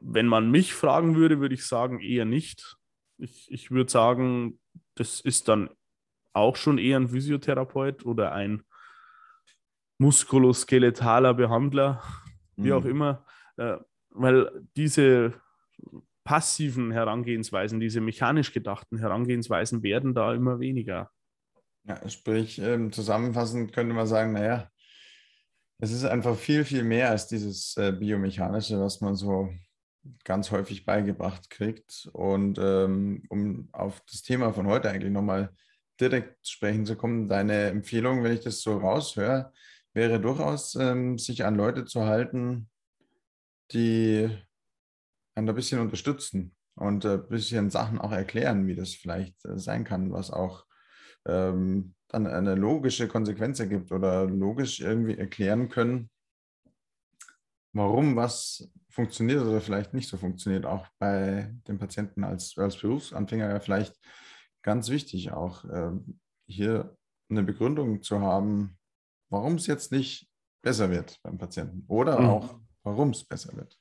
wenn 0.00 0.26
man 0.26 0.50
mich 0.50 0.74
fragen 0.74 1.16
würde, 1.16 1.40
würde 1.40 1.54
ich 1.54 1.66
sagen, 1.66 2.00
eher 2.00 2.24
nicht. 2.24 2.76
Ich, 3.18 3.50
ich 3.50 3.70
würde 3.70 3.90
sagen, 3.90 4.60
das 4.94 5.20
ist 5.20 5.48
dann 5.48 5.70
auch 6.32 6.56
schon 6.56 6.78
eher 6.78 6.98
ein 6.98 7.08
Physiotherapeut 7.08 8.04
oder 8.04 8.32
ein 8.32 8.64
muskuloskeletaler 9.98 11.34
Behandler, 11.34 12.02
wie 12.56 12.70
mhm. 12.70 12.72
auch 12.72 12.84
immer, 12.84 13.24
äh, 13.56 13.76
weil 14.10 14.66
diese 14.76 15.34
passiven 16.24 16.92
Herangehensweisen, 16.92 17.80
diese 17.80 18.00
mechanisch 18.00 18.52
gedachten 18.52 18.98
Herangehensweisen 18.98 19.82
werden 19.82 20.14
da 20.14 20.34
immer 20.34 20.60
weniger. 20.60 21.10
Ja, 21.84 22.08
sprich, 22.08 22.58
ähm, 22.60 22.92
zusammenfassend 22.92 23.72
könnte 23.72 23.94
man 23.94 24.06
sagen, 24.06 24.32
naja, 24.32 24.70
es 25.78 25.90
ist 25.90 26.04
einfach 26.04 26.36
viel, 26.36 26.64
viel 26.64 26.84
mehr 26.84 27.10
als 27.10 27.26
dieses 27.26 27.76
äh, 27.76 27.90
Biomechanische, 27.92 28.78
was 28.78 29.00
man 29.00 29.16
so 29.16 29.52
ganz 30.24 30.52
häufig 30.52 30.84
beigebracht 30.84 31.50
kriegt. 31.50 32.08
Und 32.12 32.58
ähm, 32.58 33.24
um 33.28 33.68
auf 33.72 34.00
das 34.08 34.22
Thema 34.22 34.52
von 34.52 34.68
heute 34.68 34.90
eigentlich 34.90 35.12
nochmal 35.12 35.52
direkt 36.00 36.46
sprechen 36.46 36.86
zu 36.86 36.96
kommen, 36.96 37.28
deine 37.28 37.66
Empfehlung, 37.66 38.22
wenn 38.22 38.32
ich 38.32 38.40
das 38.44 38.60
so 38.60 38.78
raushöre, 38.78 39.52
wäre 39.92 40.20
durchaus, 40.20 40.76
ähm, 40.76 41.18
sich 41.18 41.44
an 41.44 41.56
Leute 41.56 41.84
zu 41.84 42.04
halten, 42.04 42.70
die 43.72 44.30
ein 45.34 45.46
bisschen 45.54 45.80
unterstützen 45.80 46.54
und 46.74 47.04
ein 47.04 47.28
bisschen 47.28 47.70
Sachen 47.70 47.98
auch 47.98 48.12
erklären, 48.12 48.66
wie 48.66 48.74
das 48.74 48.94
vielleicht 48.94 49.44
äh, 49.44 49.58
sein 49.58 49.84
kann, 49.84 50.12
was 50.12 50.30
auch 50.30 50.66
ähm, 51.26 51.94
dann 52.08 52.26
eine 52.26 52.54
logische 52.54 53.08
Konsequenz 53.08 53.60
ergibt 53.60 53.92
oder 53.92 54.26
logisch 54.26 54.80
irgendwie 54.80 55.16
erklären 55.16 55.68
können, 55.68 56.10
warum 57.72 58.16
was 58.16 58.70
funktioniert 58.90 59.42
oder 59.42 59.60
vielleicht 59.60 59.94
nicht 59.94 60.08
so 60.08 60.18
funktioniert, 60.18 60.66
auch 60.66 60.86
bei 60.98 61.54
den 61.66 61.78
Patienten 61.78 62.24
als, 62.24 62.56
als 62.58 62.76
Berufsanfänger 62.76 63.48
ja 63.48 63.60
vielleicht 63.60 63.98
ganz 64.62 64.90
wichtig 64.90 65.32
auch 65.32 65.64
äh, 65.64 65.92
hier 66.46 66.96
eine 67.30 67.42
Begründung 67.42 68.02
zu 68.02 68.20
haben, 68.20 68.78
warum 69.30 69.54
es 69.54 69.66
jetzt 69.66 69.92
nicht 69.92 70.30
besser 70.62 70.90
wird 70.90 71.18
beim 71.22 71.38
Patienten 71.38 71.84
oder 71.88 72.20
mhm. 72.20 72.26
auch 72.26 72.60
warum 72.82 73.10
es 73.10 73.24
besser 73.24 73.56
wird. 73.56 73.78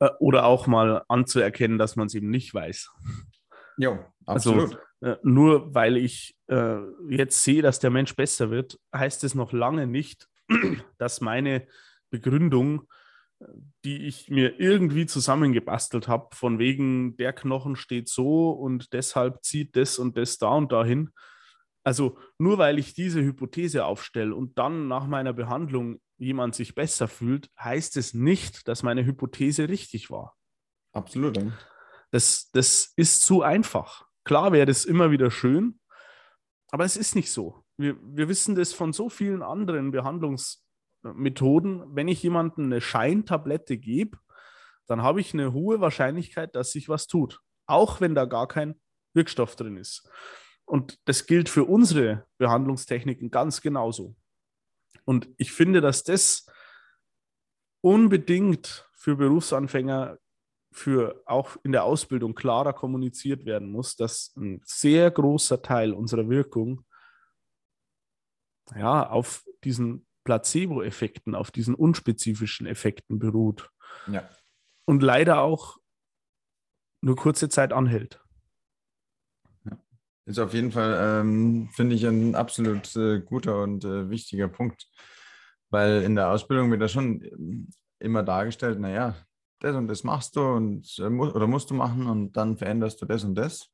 Äh, 0.00 0.10
oder 0.18 0.44
auch 0.44 0.66
mal 0.66 1.04
anzuerkennen, 1.08 1.78
dass 1.78 1.96
man 1.96 2.06
es 2.06 2.14
eben 2.14 2.30
nicht 2.30 2.52
weiß. 2.54 2.90
Ja, 3.78 4.12
also, 4.26 4.52
absolut. 4.52 4.78
Also, 5.00 5.14
äh, 5.14 5.18
nur 5.22 5.74
weil 5.74 5.96
ich 5.96 6.36
äh, 6.48 6.78
jetzt 7.08 7.42
sehe, 7.44 7.62
dass 7.62 7.78
der 7.78 7.90
Mensch 7.90 8.16
besser 8.16 8.50
wird, 8.50 8.78
heißt 8.94 9.24
es 9.24 9.34
noch 9.34 9.52
lange 9.52 9.86
nicht, 9.86 10.28
dass 10.98 11.20
meine 11.20 11.66
Begründung 12.10 12.88
die 13.84 14.06
ich 14.06 14.28
mir 14.28 14.58
irgendwie 14.58 15.06
zusammengebastelt 15.06 16.08
habe, 16.08 16.34
von 16.34 16.58
wegen 16.58 17.16
der 17.16 17.32
Knochen 17.32 17.76
steht 17.76 18.08
so 18.08 18.50
und 18.50 18.92
deshalb 18.92 19.44
zieht 19.44 19.76
das 19.76 19.98
und 19.98 20.16
das 20.16 20.38
da 20.38 20.48
und 20.48 20.72
dahin. 20.72 21.10
Also 21.84 22.18
nur 22.38 22.58
weil 22.58 22.78
ich 22.78 22.94
diese 22.94 23.22
Hypothese 23.22 23.84
aufstelle 23.84 24.34
und 24.34 24.58
dann 24.58 24.88
nach 24.88 25.06
meiner 25.06 25.32
Behandlung 25.32 26.00
jemand 26.18 26.54
sich 26.54 26.74
besser 26.74 27.08
fühlt, 27.08 27.50
heißt 27.58 27.96
es 27.96 28.14
nicht, 28.14 28.68
dass 28.68 28.82
meine 28.82 29.04
Hypothese 29.04 29.68
richtig 29.68 30.10
war. 30.10 30.36
Absolut. 30.92 31.40
Das, 32.10 32.50
das 32.52 32.92
ist 32.96 33.22
zu 33.22 33.42
einfach. 33.42 34.06
Klar 34.24 34.52
wäre 34.52 34.66
das 34.66 34.84
immer 34.84 35.10
wieder 35.10 35.30
schön, 35.30 35.80
aber 36.70 36.84
es 36.84 36.96
ist 36.96 37.14
nicht 37.14 37.30
so. 37.30 37.64
Wir, 37.76 37.96
wir 38.02 38.28
wissen 38.28 38.54
das 38.54 38.72
von 38.72 38.92
so 38.92 39.08
vielen 39.08 39.42
anderen 39.42 39.92
Behandlungs- 39.92 40.58
Methoden, 41.02 41.84
wenn 41.94 42.08
ich 42.08 42.22
jemandem 42.22 42.64
eine 42.66 42.80
Scheintablette 42.80 43.78
gebe, 43.78 44.18
dann 44.86 45.02
habe 45.02 45.20
ich 45.20 45.34
eine 45.34 45.52
hohe 45.52 45.80
Wahrscheinlichkeit, 45.80 46.54
dass 46.54 46.72
sich 46.72 46.88
was 46.88 47.06
tut, 47.06 47.40
auch 47.66 48.00
wenn 48.00 48.14
da 48.14 48.24
gar 48.24 48.48
kein 48.48 48.80
Wirkstoff 49.14 49.56
drin 49.56 49.76
ist. 49.76 50.08
Und 50.64 50.98
das 51.04 51.26
gilt 51.26 51.48
für 51.48 51.64
unsere 51.64 52.26
Behandlungstechniken 52.38 53.30
ganz 53.30 53.60
genauso. 53.60 54.16
Und 55.04 55.28
ich 55.36 55.52
finde, 55.52 55.80
dass 55.80 56.04
das 56.04 56.46
unbedingt 57.80 58.88
für 58.92 59.16
Berufsanfänger, 59.16 60.18
für 60.70 61.22
auch 61.24 61.56
in 61.62 61.72
der 61.72 61.84
Ausbildung 61.84 62.34
klarer 62.34 62.72
kommuniziert 62.72 63.46
werden 63.46 63.70
muss, 63.70 63.96
dass 63.96 64.34
ein 64.36 64.60
sehr 64.64 65.10
großer 65.10 65.62
Teil 65.62 65.92
unserer 65.92 66.28
Wirkung 66.28 66.84
ja, 68.76 69.08
auf 69.08 69.44
diesen 69.64 70.06
Placebo-Effekten, 70.24 71.34
auf 71.34 71.50
diesen 71.50 71.74
unspezifischen 71.74 72.66
Effekten 72.66 73.18
beruht. 73.18 73.70
Ja. 74.08 74.28
Und 74.84 75.02
leider 75.02 75.40
auch 75.40 75.78
nur 77.00 77.16
kurze 77.16 77.48
Zeit 77.48 77.72
anhält. 77.72 78.20
Ist 80.28 80.38
auf 80.38 80.52
jeden 80.52 80.72
Fall, 80.72 81.22
ähm, 81.22 81.70
finde 81.72 81.94
ich, 81.94 82.06
ein 82.06 82.34
absolut 82.34 82.94
äh, 82.96 83.20
guter 83.20 83.62
und 83.62 83.82
äh, 83.84 84.10
wichtiger 84.10 84.46
Punkt. 84.46 84.86
Weil 85.70 86.02
in 86.02 86.16
der 86.16 86.30
Ausbildung 86.30 86.70
wird 86.70 86.82
da 86.82 86.88
schon 86.88 87.22
ähm, 87.22 87.68
immer 87.98 88.22
dargestellt, 88.22 88.78
naja, 88.78 89.16
das 89.60 89.74
und 89.74 89.88
das 89.88 90.04
machst 90.04 90.36
du 90.36 90.42
und 90.42 90.98
äh, 90.98 91.08
mu 91.08 91.28
oder 91.28 91.46
musst 91.46 91.70
du 91.70 91.74
machen 91.74 92.06
und 92.06 92.36
dann 92.36 92.58
veränderst 92.58 93.00
du 93.00 93.06
das 93.06 93.24
und 93.24 93.36
das. 93.36 93.70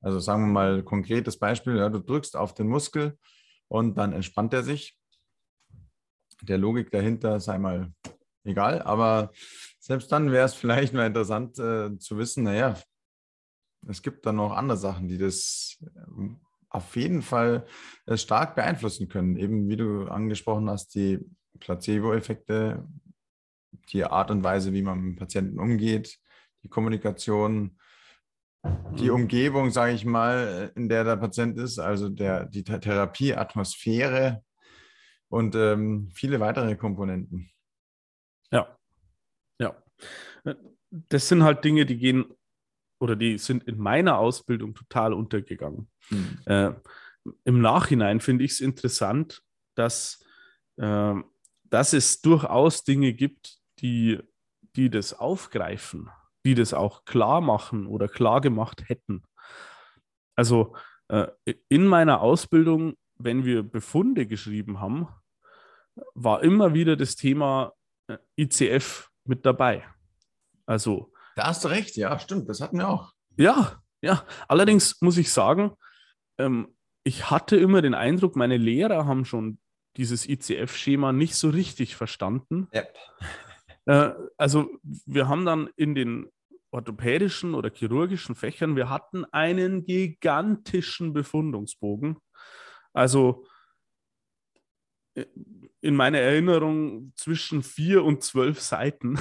Also 0.00 0.18
sagen 0.18 0.42
wir 0.42 0.52
mal 0.52 0.82
konkretes 0.82 1.38
Beispiel, 1.38 1.76
ja, 1.76 1.88
du 1.88 2.00
drückst 2.00 2.36
auf 2.36 2.52
den 2.52 2.66
Muskel 2.66 3.16
und 3.68 3.96
dann 3.96 4.12
entspannt 4.12 4.54
er 4.54 4.64
sich 4.64 4.98
der 6.42 6.58
Logik 6.58 6.90
dahinter 6.90 7.38
sei 7.38 7.58
mal 7.58 7.92
egal. 8.44 8.82
Aber 8.82 9.30
selbst 9.78 10.10
dann 10.10 10.32
wäre 10.32 10.46
es 10.46 10.54
vielleicht 10.62 10.94
mal 10.94 11.06
interessant 11.06 11.60
äh, 11.60 11.96
zu 11.96 12.18
wissen, 12.18 12.42
naja, 12.42 12.76
es 13.88 14.02
gibt 14.02 14.26
dann 14.26 14.36
noch 14.36 14.52
andere 14.52 14.78
Sachen, 14.78 15.08
die 15.08 15.18
das 15.18 15.78
äh, 15.84 16.28
auf 16.68 16.96
jeden 16.96 17.22
Fall 17.22 17.66
äh, 18.06 18.16
stark 18.16 18.54
beeinflussen 18.54 19.08
können. 19.08 19.36
Eben 19.36 19.68
wie 19.68 19.76
du 19.76 20.06
angesprochen 20.06 20.68
hast, 20.68 20.94
die 20.94 21.20
Placebo-Effekte, 21.60 22.86
die 23.90 24.04
Art 24.04 24.30
und 24.30 24.42
Weise, 24.42 24.72
wie 24.72 24.82
man 24.82 25.00
mit 25.00 25.16
dem 25.16 25.18
Patienten 25.18 25.58
umgeht, 25.58 26.18
die 26.62 26.68
Kommunikation, 26.68 27.78
die 28.98 29.10
Umgebung, 29.10 29.70
sage 29.70 29.92
ich 29.92 30.04
mal, 30.04 30.72
in 30.74 30.88
der 30.88 31.04
der 31.04 31.16
Patient 31.16 31.56
ist, 31.56 31.78
also 31.78 32.08
der, 32.08 32.46
die 32.46 32.64
Therapieatmosphäre, 32.64 34.42
und 35.28 35.54
ähm, 35.54 36.10
viele 36.14 36.40
weitere 36.40 36.76
Komponenten. 36.76 37.50
Ja, 38.50 38.78
ja. 39.58 39.82
Das 40.90 41.28
sind 41.28 41.42
halt 41.42 41.64
Dinge, 41.64 41.84
die 41.84 41.98
gehen 41.98 42.26
oder 42.98 43.16
die 43.16 43.38
sind 43.38 43.64
in 43.64 43.78
meiner 43.78 44.18
Ausbildung 44.18 44.74
total 44.74 45.12
untergegangen. 45.12 45.88
Hm. 46.08 46.38
Äh, 46.46 46.72
Im 47.44 47.60
Nachhinein 47.60 48.20
finde 48.20 48.44
ich 48.44 48.52
es 48.52 48.60
interessant, 48.60 49.42
dass, 49.74 50.24
äh, 50.76 51.14
dass 51.64 51.92
es 51.92 52.20
durchaus 52.22 52.84
Dinge 52.84 53.12
gibt, 53.12 53.58
die, 53.80 54.18
die 54.76 54.90
das 54.90 55.12
aufgreifen, 55.12 56.08
die 56.44 56.54
das 56.54 56.72
auch 56.72 57.04
klar 57.04 57.40
machen 57.40 57.86
oder 57.86 58.08
klar 58.08 58.40
gemacht 58.40 58.88
hätten. 58.88 59.22
Also 60.34 60.76
äh, 61.08 61.26
in 61.68 61.86
meiner 61.86 62.20
Ausbildung 62.20 62.96
wenn 63.18 63.44
wir 63.44 63.62
Befunde 63.62 64.26
geschrieben 64.26 64.80
haben, 64.80 65.08
war 66.14 66.42
immer 66.42 66.74
wieder 66.74 66.96
das 66.96 67.16
Thema 67.16 67.72
äh, 68.08 68.18
ICF 68.36 69.10
mit 69.24 69.46
dabei. 69.46 69.84
Also. 70.66 71.12
Da 71.36 71.48
hast 71.48 71.64
du 71.64 71.68
recht, 71.68 71.96
ja, 71.96 72.18
stimmt, 72.18 72.48
das 72.48 72.60
hatten 72.60 72.78
wir 72.78 72.88
auch. 72.88 73.12
Ja, 73.36 73.82
ja. 74.00 74.24
Allerdings 74.48 75.00
muss 75.02 75.18
ich 75.18 75.30
sagen, 75.30 75.72
ähm, 76.38 76.74
ich 77.04 77.30
hatte 77.30 77.56
immer 77.56 77.82
den 77.82 77.94
Eindruck, 77.94 78.36
meine 78.36 78.56
Lehrer 78.56 79.04
haben 79.04 79.26
schon 79.26 79.58
dieses 79.98 80.26
ICF-Schema 80.26 81.12
nicht 81.12 81.36
so 81.36 81.50
richtig 81.50 81.94
verstanden. 81.94 82.68
Yep. 82.74 82.94
Äh, 83.84 84.12
also 84.38 84.70
wir 84.82 85.28
haben 85.28 85.44
dann 85.44 85.68
in 85.76 85.94
den 85.94 86.26
orthopädischen 86.70 87.54
oder 87.54 87.70
chirurgischen 87.70 88.34
Fächern, 88.34 88.74
wir 88.74 88.88
hatten 88.88 89.24
einen 89.26 89.84
gigantischen 89.84 91.12
Befundungsbogen. 91.12 92.16
Also 92.94 93.46
äh, 95.14 95.26
in 95.82 95.94
meiner 95.94 96.18
Erinnerung 96.18 97.12
zwischen 97.14 97.62
vier 97.62 98.04
und 98.04 98.22
zwölf 98.24 98.60
Seiten, 98.60 99.18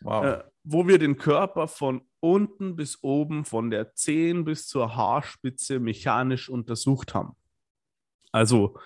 wow. 0.00 0.44
Wo 0.70 0.86
wir 0.86 0.98
den 0.98 1.16
Körper 1.16 1.66
von 1.66 2.02
unten 2.20 2.76
bis 2.76 3.02
oben, 3.02 3.46
von 3.46 3.70
der 3.70 3.94
Zehen 3.94 4.44
bis 4.44 4.66
zur 4.66 4.94
Haarspitze 4.94 5.80
mechanisch 5.80 6.50
untersucht 6.50 7.14
haben. 7.14 7.36
Also 8.32 8.78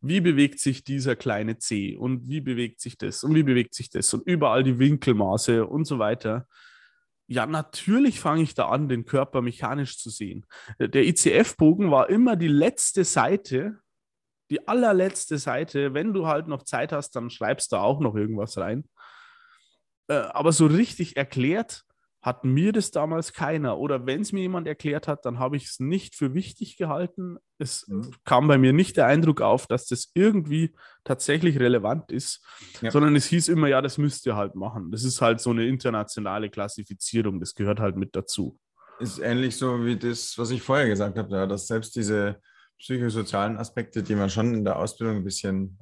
wie 0.00 0.22
bewegt 0.22 0.58
sich 0.58 0.84
dieser 0.84 1.16
kleine 1.16 1.58
C 1.58 1.96
und 1.96 2.28
wie 2.28 2.40
bewegt 2.40 2.80
sich 2.80 2.96
das 2.96 3.24
und 3.24 3.34
wie 3.34 3.42
bewegt 3.42 3.74
sich 3.74 3.90
das 3.90 4.14
und 4.14 4.26
überall 4.26 4.62
die 4.62 4.78
Winkelmaße 4.78 5.66
und 5.66 5.84
so 5.84 5.98
weiter. 5.98 6.46
Ja, 7.26 7.44
natürlich 7.44 8.20
fange 8.20 8.42
ich 8.42 8.54
da 8.54 8.68
an, 8.68 8.88
den 8.88 9.04
Körper 9.04 9.42
mechanisch 9.42 9.98
zu 9.98 10.08
sehen. 10.08 10.46
Der 10.78 11.06
ICF-Bogen 11.06 11.90
war 11.90 12.08
immer 12.08 12.36
die 12.36 12.48
letzte 12.48 13.04
Seite, 13.04 13.80
die 14.50 14.66
allerletzte 14.66 15.36
Seite. 15.36 15.92
Wenn 15.92 16.14
du 16.14 16.26
halt 16.26 16.48
noch 16.48 16.62
Zeit 16.62 16.90
hast, 16.90 17.10
dann 17.16 17.28
schreibst 17.28 17.72
du 17.72 17.76
auch 17.76 18.00
noch 18.00 18.14
irgendwas 18.14 18.56
rein. 18.56 18.88
Äh, 20.08 20.14
aber 20.14 20.52
so 20.52 20.66
richtig 20.66 21.16
erklärt 21.16 21.84
hat 22.20 22.44
mir 22.44 22.72
das 22.72 22.90
damals 22.90 23.32
keiner. 23.32 23.78
Oder 23.78 24.06
wenn 24.06 24.22
es 24.22 24.32
mir 24.32 24.40
jemand 24.40 24.66
erklärt 24.66 25.06
hat, 25.06 25.24
dann 25.24 25.38
habe 25.38 25.56
ich 25.56 25.66
es 25.66 25.80
nicht 25.80 26.16
für 26.16 26.34
wichtig 26.34 26.76
gehalten. 26.76 27.38
Es 27.58 27.86
mhm. 27.86 28.10
kam 28.24 28.48
bei 28.48 28.58
mir 28.58 28.72
nicht 28.72 28.96
der 28.96 29.06
Eindruck 29.06 29.40
auf, 29.40 29.66
dass 29.66 29.86
das 29.86 30.10
irgendwie 30.14 30.74
tatsächlich 31.04 31.60
relevant 31.60 32.10
ist, 32.10 32.44
ja. 32.80 32.90
sondern 32.90 33.14
es 33.14 33.26
hieß 33.26 33.48
immer, 33.48 33.68
ja, 33.68 33.80
das 33.80 33.98
müsst 33.98 34.26
ihr 34.26 34.34
halt 34.34 34.56
machen. 34.56 34.90
Das 34.90 35.04
ist 35.04 35.20
halt 35.20 35.40
so 35.40 35.50
eine 35.50 35.66
internationale 35.66 36.50
Klassifizierung, 36.50 37.38
das 37.38 37.54
gehört 37.54 37.78
halt 37.78 37.96
mit 37.96 38.16
dazu. 38.16 38.58
Ist 38.98 39.20
ähnlich 39.20 39.56
so 39.56 39.84
wie 39.84 39.96
das, 39.96 40.36
was 40.36 40.50
ich 40.50 40.60
vorher 40.60 40.88
gesagt 40.88 41.16
habe, 41.16 41.30
ja, 41.34 41.46
dass 41.46 41.68
selbst 41.68 41.94
diese 41.94 42.40
psychosozialen 42.78 43.56
Aspekte, 43.58 44.02
die 44.02 44.16
man 44.16 44.28
schon 44.28 44.54
in 44.54 44.64
der 44.64 44.76
Ausbildung 44.76 45.18
ein 45.18 45.24
bisschen 45.24 45.78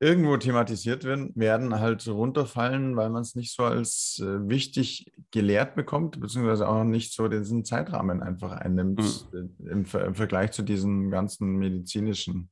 irgendwo 0.00 0.36
thematisiert 0.36 1.04
werden, 1.04 1.32
werden 1.34 1.78
halt 1.78 2.06
runterfallen, 2.06 2.96
weil 2.96 3.10
man 3.10 3.22
es 3.22 3.34
nicht 3.34 3.54
so 3.54 3.64
als 3.64 4.20
äh, 4.20 4.48
wichtig 4.48 5.12
gelehrt 5.30 5.76
bekommt, 5.76 6.20
beziehungsweise 6.20 6.68
auch 6.68 6.84
nicht 6.84 7.12
so 7.12 7.28
diesen 7.28 7.64
Zeitrahmen 7.64 8.22
einfach 8.22 8.52
einnimmt 8.52 9.00
mhm. 9.32 9.56
im, 9.66 9.84
Ver 9.86 10.04
im, 10.04 10.14
Vergleich 10.14 10.52
zu 10.52 10.62
diesen 10.62 11.10
ganzen 11.10 11.56
medizinischen, 11.56 12.50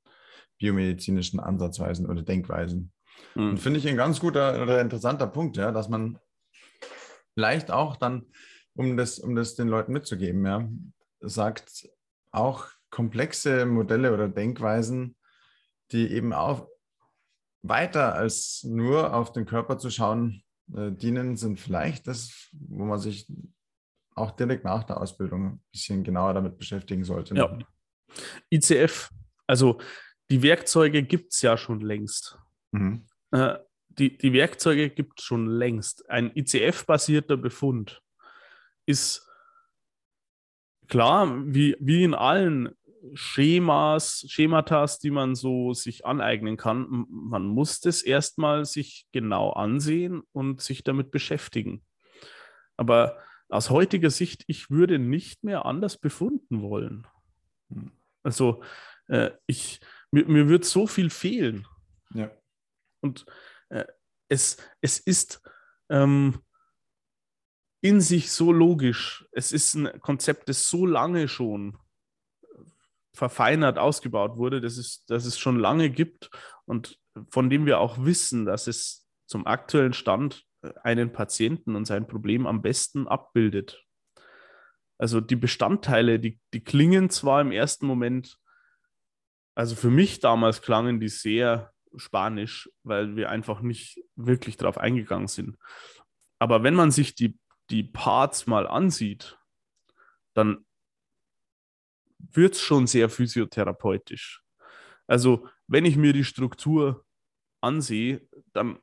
biomedizinischen 0.59 1.40
Ansatzweisen 1.40 2.07
oder 2.07 2.22
Denkweisen. 2.22 2.92
Mhm. 3.35 3.50
Und 3.50 3.59
finde 3.59 3.81
ich 3.81 3.88
ein 3.88 3.96
ganz 3.96 4.20
guter 4.20 4.62
oder 4.62 4.81
interessanter 4.81 5.26
Punkt, 5.26 5.57
ja, 5.57 5.72
dass 5.72 5.88
man 5.88 6.18
vielleicht 7.35 7.70
auch 7.70 7.96
dann, 7.96 8.26
um 8.74 8.96
das, 8.96 9.18
um 9.18 9.35
das 9.35 9.57
den 9.57 9.68
Leuten 9.68 9.92
mitzugeben, 9.92 10.46
ja, 10.46 10.68
sagt, 11.20 11.88
auch 12.31 12.66
komplexe 12.90 13.66
Modelle 13.66 14.12
oder 14.14 14.28
Denkweisen, 14.28 15.16
die 15.90 16.11
eben 16.11 16.33
auch 16.33 16.68
weiter 17.62 18.14
als 18.14 18.64
nur 18.64 19.14
auf 19.14 19.33
den 19.33 19.46
Körper 19.46 19.79
zu 19.79 19.90
schauen 19.90 20.42
äh, 20.75 20.90
dienen, 20.90 21.37
sind 21.37 21.61
vielleicht 21.61 22.07
das, 22.07 22.48
wo 22.53 22.85
man 22.85 22.98
sich 22.98 23.27
auch 24.14 24.33
direkt 24.33 24.64
nach 24.64 24.85
der 24.85 25.01
Ausbildung 25.01 25.44
ein 25.46 25.62
bisschen 25.70 26.05
genauer 26.05 26.35
damit 26.35 26.59
beschäftigen 26.59 27.05
sollte. 27.05 27.35
Ja. 27.35 27.59
ICF, 28.51 29.11
also 29.46 29.81
die 30.31 30.42
Werkzeuge 30.42 31.03
gibt 31.03 31.33
es 31.33 31.42
ja 31.42 31.57
schon 31.57 31.81
längst. 31.81 32.38
Mhm. 32.72 33.07
Äh, 33.31 33.59
die, 33.88 34.16
die 34.16 34.33
Werkzeuge 34.33 34.90
gibt 34.90 35.20
es 35.20 35.25
schon 35.25 35.46
längst. 35.46 36.09
Ein 36.09 36.31
ICF-basierter 36.35 37.37
Befund 37.37 38.03
ist 38.87 39.29
klar, 40.88 41.42
wie, 41.46 41.77
wie 41.81 42.05
in 42.05 42.14
allen 42.14 42.75
Schemas, 43.15 44.25
Schematas, 44.29 44.99
die 44.99 45.11
man 45.11 45.35
so 45.35 45.75
sich 45.75 46.07
aneignen 46.07 46.57
kann. 46.57 47.07
Man 47.09 47.47
muss 47.47 47.81
das 47.81 48.03
erstmal 48.03 48.65
sich 48.65 49.07
genau 49.12 49.51
ansehen 49.51 50.23
und 50.33 50.61
sich 50.61 50.85
damit 50.85 51.11
beschäftigen. 51.11 51.85
Aber 52.77 53.19
aus 53.49 53.71
heutiger 53.71 54.11
Sicht, 54.11 54.45
ich 54.47 54.71
würde 54.71 54.99
nicht 54.99 55.45
mehr 55.45 55.67
anders 55.67 55.99
befunden 55.99 56.62
wollen. 56.62 57.07
Also 58.23 58.62
äh, 59.09 59.31
ich, 59.47 59.81
mir, 60.11 60.27
mir 60.27 60.49
wird 60.49 60.65
so 60.65 60.87
viel 60.87 61.11
fehlen. 61.11 61.67
Ja. 62.15 62.31
Und 63.01 63.27
äh, 63.69 63.85
es, 64.29 64.57
es 64.81 64.99
ist 64.99 65.43
ähm, 65.91 66.41
in 67.83 68.01
sich 68.01 68.31
so 68.31 68.53
logisch. 68.53 69.27
Es 69.33 69.53
ist 69.53 69.75
ein 69.75 70.01
Konzept, 70.01 70.49
das 70.49 70.69
so 70.69 70.87
lange 70.87 71.29
schon 71.29 71.77
verfeinert 73.14 73.79
ausgebaut 73.79 74.37
wurde, 74.37 74.61
dass 74.61 74.77
es, 74.77 75.05
dass 75.07 75.25
es 75.25 75.38
schon 75.38 75.59
lange 75.59 75.90
gibt 75.90 76.31
und 76.64 76.98
von 77.29 77.51
dem 77.51 77.66
wir 77.66 77.79
auch 77.79 78.05
wissen, 78.05 78.46
dass 78.46 78.66
es 78.66 79.07
zum 79.27 79.46
aktuellen 79.46 79.92
Stand 79.92 80.44
äh, 80.62 80.72
einen 80.83 81.12
Patienten 81.12 81.77
und 81.77 81.85
sein 81.85 82.07
Problem 82.07 82.46
am 82.46 82.62
besten 82.62 83.07
abbildet. 83.07 83.85
Also 84.98 85.20
die 85.20 85.37
Bestandteile, 85.37 86.18
die, 86.18 86.38
die 86.55 86.62
klingen 86.62 87.11
zwar 87.11 87.40
im 87.40 87.51
ersten 87.51 87.87
Moment, 87.87 88.38
also 89.55 89.75
für 89.75 89.90
mich 89.90 90.20
damals 90.20 90.62
klangen 90.62 91.01
die 91.01 91.09
sehr 91.09 91.72
spanisch, 91.96 92.70
weil 92.85 93.16
wir 93.16 93.29
einfach 93.29 93.61
nicht 93.61 94.03
wirklich 94.16 94.57
darauf 94.57 94.79
eingegangen 94.79 95.29
sind. 95.29 95.59
Aber 96.38 96.62
wenn 96.62 96.75
man 96.75 96.90
sich 96.90 97.14
die, 97.14 97.38
die 97.70 97.83
Parts 97.83 98.46
mal 98.46 98.66
ansieht, 98.66 99.38
dann 100.35 100.64
wird 102.33 102.55
es 102.55 102.61
schon 102.61 102.87
sehr 102.87 103.09
physiotherapeutisch. 103.09 104.43
Also, 105.07 105.49
wenn 105.67 105.85
ich 105.85 105.97
mir 105.97 106.13
die 106.13 106.25
Struktur 106.25 107.05
ansehe, 107.61 108.27
dann 108.53 108.79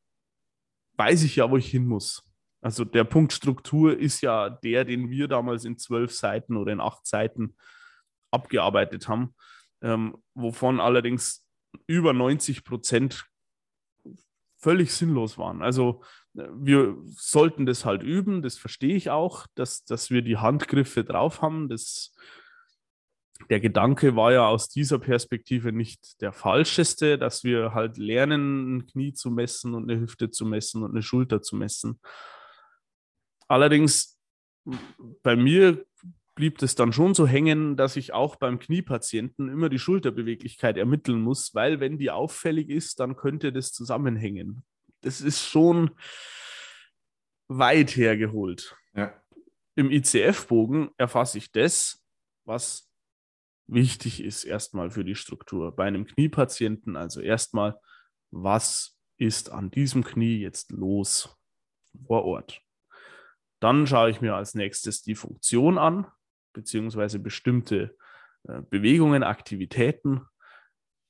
weiß 0.97 1.23
ich 1.23 1.37
ja, 1.37 1.49
wo 1.49 1.57
ich 1.57 1.69
hin 1.69 1.85
muss. 1.85 2.29
Also 2.61 2.83
der 2.83 3.05
Punkt 3.05 3.31
Struktur 3.31 3.97
ist 3.97 4.21
ja 4.21 4.49
der, 4.49 4.83
den 4.83 5.09
wir 5.09 5.27
damals 5.27 5.63
in 5.63 5.77
zwölf 5.77 6.11
Seiten 6.13 6.57
oder 6.57 6.73
in 6.73 6.81
acht 6.81 7.07
Seiten 7.07 7.55
abgearbeitet 8.31 9.07
haben, 9.07 9.33
ähm, 9.81 10.17
wovon 10.33 10.79
allerdings 10.79 11.47
über 11.87 12.13
90 12.13 12.65
Prozent 12.65 13.25
völlig 14.57 14.93
sinnlos 14.93 15.37
waren. 15.37 15.61
Also 15.61 16.03
wir 16.33 16.97
sollten 17.07 17.65
das 17.65 17.85
halt 17.85 18.03
üben, 18.03 18.41
das 18.41 18.57
verstehe 18.57 18.95
ich 18.95 19.09
auch, 19.09 19.47
dass, 19.55 19.85
dass 19.85 20.09
wir 20.09 20.21
die 20.21 20.37
Handgriffe 20.37 21.03
drauf 21.03 21.41
haben, 21.41 21.69
das 21.69 22.13
der 23.49 23.59
Gedanke 23.59 24.15
war 24.15 24.31
ja 24.31 24.47
aus 24.47 24.69
dieser 24.69 24.99
Perspektive 24.99 25.71
nicht 25.71 26.21
der 26.21 26.33
falscheste, 26.33 27.17
dass 27.17 27.43
wir 27.43 27.73
halt 27.73 27.97
lernen, 27.97 28.77
ein 28.77 28.85
Knie 28.85 29.13
zu 29.13 29.31
messen 29.31 29.73
und 29.73 29.89
eine 29.89 29.99
Hüfte 29.99 30.29
zu 30.29 30.45
messen 30.45 30.83
und 30.83 30.91
eine 30.91 31.01
Schulter 31.01 31.41
zu 31.41 31.55
messen. 31.55 31.99
Allerdings, 33.47 34.19
bei 35.23 35.35
mir 35.35 35.85
blieb 36.35 36.61
es 36.61 36.75
dann 36.75 36.93
schon 36.93 37.13
so 37.13 37.27
hängen, 37.27 37.75
dass 37.75 37.95
ich 37.95 38.13
auch 38.13 38.35
beim 38.35 38.59
Kniepatienten 38.59 39.49
immer 39.49 39.69
die 39.69 39.79
Schulterbeweglichkeit 39.79 40.77
ermitteln 40.77 41.21
muss, 41.21 41.53
weil 41.55 41.79
wenn 41.79 41.97
die 41.97 42.11
auffällig 42.11 42.69
ist, 42.69 42.99
dann 42.99 43.15
könnte 43.15 43.51
das 43.51 43.71
zusammenhängen. 43.71 44.63
Das 45.01 45.21
ist 45.21 45.45
schon 45.45 45.91
weit 47.47 47.95
hergeholt. 47.95 48.75
Ja. 48.93 49.13
Im 49.75 49.91
ICF-Bogen 49.91 50.91
erfasse 50.97 51.37
ich 51.39 51.51
das, 51.51 52.03
was 52.45 52.88
wichtig 53.71 54.23
ist 54.23 54.43
erstmal 54.43 54.91
für 54.91 55.03
die 55.03 55.15
Struktur. 55.15 55.75
Bei 55.75 55.85
einem 55.85 56.05
Kniepatienten 56.05 56.95
also 56.95 57.21
erstmal, 57.21 57.79
was 58.31 58.99
ist 59.17 59.51
an 59.51 59.71
diesem 59.71 60.03
Knie 60.03 60.39
jetzt 60.39 60.71
los 60.71 61.37
vor 62.05 62.25
Ort? 62.25 62.61
Dann 63.59 63.87
schaue 63.87 64.09
ich 64.09 64.21
mir 64.21 64.35
als 64.35 64.55
nächstes 64.55 65.01
die 65.01 65.15
Funktion 65.15 65.77
an, 65.77 66.07
beziehungsweise 66.53 67.19
bestimmte 67.19 67.95
äh, 68.47 68.61
Bewegungen, 68.61 69.23
Aktivitäten. 69.23 70.25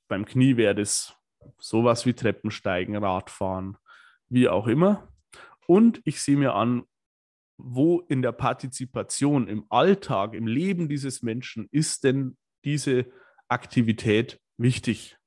Beim 0.08 0.26
Knie 0.26 0.58
wäre 0.58 0.76
das 0.76 1.16
sowas 1.58 2.06
wie 2.06 2.14
Treppensteigen, 2.14 2.96
Radfahren, 2.96 3.78
wie 4.28 4.50
auch 4.50 4.68
immer. 4.68 5.08
Und 5.68 6.02
ich 6.04 6.22
sehe 6.22 6.38
mir 6.38 6.56
an, 6.56 6.84
wo 7.58 8.00
in 8.00 8.22
der 8.22 8.32
Partizipation 8.32 9.48
im 9.48 9.66
Alltag, 9.70 10.34
im 10.34 10.48
Leben 10.48 10.90
dieses 10.90 11.22
Menschen 11.22 11.68
ist 11.72 12.04
denn 12.04 12.38
diese 12.66 13.06
Aktivität 13.48 14.40
wichtig. 14.58 15.18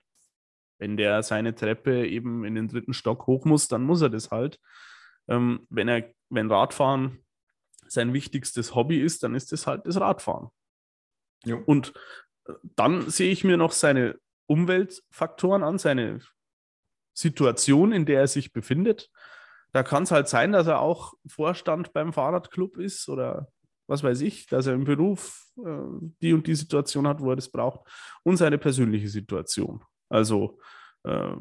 Wenn 0.79 0.97
der 0.97 1.23
seine 1.23 1.55
Treppe 1.55 2.07
eben 2.07 2.45
in 2.45 2.55
den 2.55 2.69
dritten 2.69 2.93
Stock 2.93 3.27
hoch 3.27 3.45
muss, 3.45 3.69
dann 3.69 3.83
muss 3.83 4.03
er 4.03 4.11
das 4.11 4.31
halt. 4.31 4.59
Ähm, 5.29 5.67
wenn, 5.71 5.89
er, 5.89 6.13
wenn 6.29 6.51
Radfahren 6.51 7.25
sein 7.87 8.13
wichtigstes 8.13 8.75
Hobby 8.75 9.01
ist, 9.01 9.23
dann 9.23 9.35
ist 9.35 9.53
es 9.53 9.67
halt 9.67 9.87
das 9.87 10.01
Radfahren. 10.01 10.49
Jo. 11.45 11.63
Und 11.65 11.93
äh, 12.47 12.55
dann 12.77 13.09
sehe 13.11 13.31
ich 13.31 13.45
mir 13.45 13.57
noch 13.57 13.73
seine 13.73 14.19
Umweltfaktoren 14.47 15.63
an, 15.63 15.79
seine 15.79 16.21
Situation, 17.15 17.93
in 17.93 18.07
der 18.07 18.21
er 18.21 18.27
sich 18.27 18.53
befindet. 18.53 19.11
da 19.73 19.83
kann 19.83 20.03
es 20.03 20.11
halt 20.11 20.29
sein, 20.29 20.53
dass 20.53 20.67
er 20.67 20.81
auch 20.81 21.15
Vorstand 21.27 21.93
beim 21.93 22.13
Fahrradclub 22.13 22.77
ist 22.79 23.09
oder 23.09 23.49
was 23.93 24.03
weiß 24.03 24.23
ich, 24.23 24.47
dass 24.47 24.67
er 24.67 24.73
im 24.73 24.85
Beruf 24.85 25.45
äh, 25.59 26.11
die 26.23 26.33
und 26.33 26.47
die 26.47 26.55
Situation 26.55 27.07
hat, 27.07 27.21
wo 27.21 27.29
er 27.31 27.37
das 27.37 27.51
braucht 27.51 27.87
und 28.23 28.39
seine 28.39 28.57
persönliche 28.57 29.09
Situation. 29.09 29.85
Also 30.09 30.59
äh, 31.05 31.37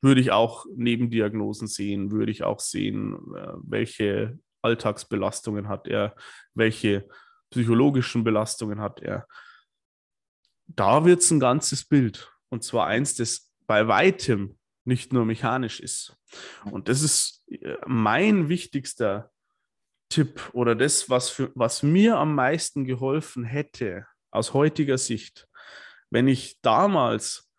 würde 0.00 0.20
ich 0.20 0.30
auch 0.30 0.66
Nebendiagnosen 0.76 1.66
sehen, 1.66 2.12
würde 2.12 2.30
ich 2.30 2.44
auch 2.44 2.60
sehen, 2.60 3.14
äh, 3.34 3.54
welche 3.62 4.38
Alltagsbelastungen 4.62 5.68
hat 5.68 5.88
er, 5.88 6.14
welche 6.54 7.08
psychologischen 7.50 8.22
Belastungen 8.22 8.80
hat 8.80 9.02
er. 9.02 9.26
Da 10.68 11.04
wird 11.04 11.22
es 11.22 11.30
ein 11.32 11.40
ganzes 11.40 11.84
Bild. 11.84 12.32
Und 12.50 12.62
zwar 12.62 12.86
eins, 12.86 13.16
das 13.16 13.52
bei 13.66 13.88
weitem 13.88 14.58
nicht 14.84 15.12
nur 15.12 15.24
mechanisch 15.24 15.80
ist. 15.80 16.16
Und 16.70 16.88
das 16.88 17.02
ist 17.02 17.42
äh, 17.48 17.76
mein 17.84 18.48
wichtigster 18.48 19.32
Tipp 20.14 20.50
oder 20.52 20.76
das, 20.76 21.10
was, 21.10 21.28
für, 21.28 21.50
was 21.56 21.82
mir 21.82 22.18
am 22.18 22.36
meisten 22.36 22.84
geholfen 22.84 23.42
hätte 23.42 24.06
aus 24.30 24.54
heutiger 24.54 24.96
Sicht, 24.96 25.48
wenn 26.08 26.28
ich 26.28 26.60
damals 26.60 27.52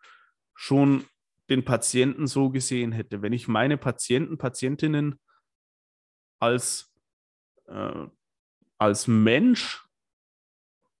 schon 0.54 1.04
den 1.50 1.66
Patienten 1.66 2.26
so 2.26 2.48
gesehen 2.48 2.92
hätte, 2.92 3.20
wenn 3.20 3.34
ich 3.34 3.46
meine 3.46 3.76
Patienten, 3.76 4.38
Patientinnen 4.38 5.20
als, 6.40 6.94
äh, 7.66 8.06
als 8.78 9.06
Mensch 9.06 9.86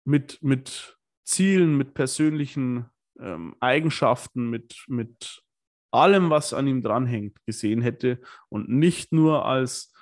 mit, 0.04 0.42
mit 0.42 0.98
Zielen, 1.24 1.78
mit 1.78 1.94
persönlichen 1.94 2.90
ähm, 3.18 3.56
Eigenschaften, 3.60 4.50
mit, 4.50 4.84
mit 4.88 5.42
allem, 5.90 6.28
was 6.28 6.52
an 6.52 6.66
ihm 6.66 6.82
dranhängt, 6.82 7.42
gesehen 7.46 7.80
hätte 7.80 8.20
und 8.50 8.68
nicht 8.68 9.10
nur 9.12 9.46
als 9.46 9.95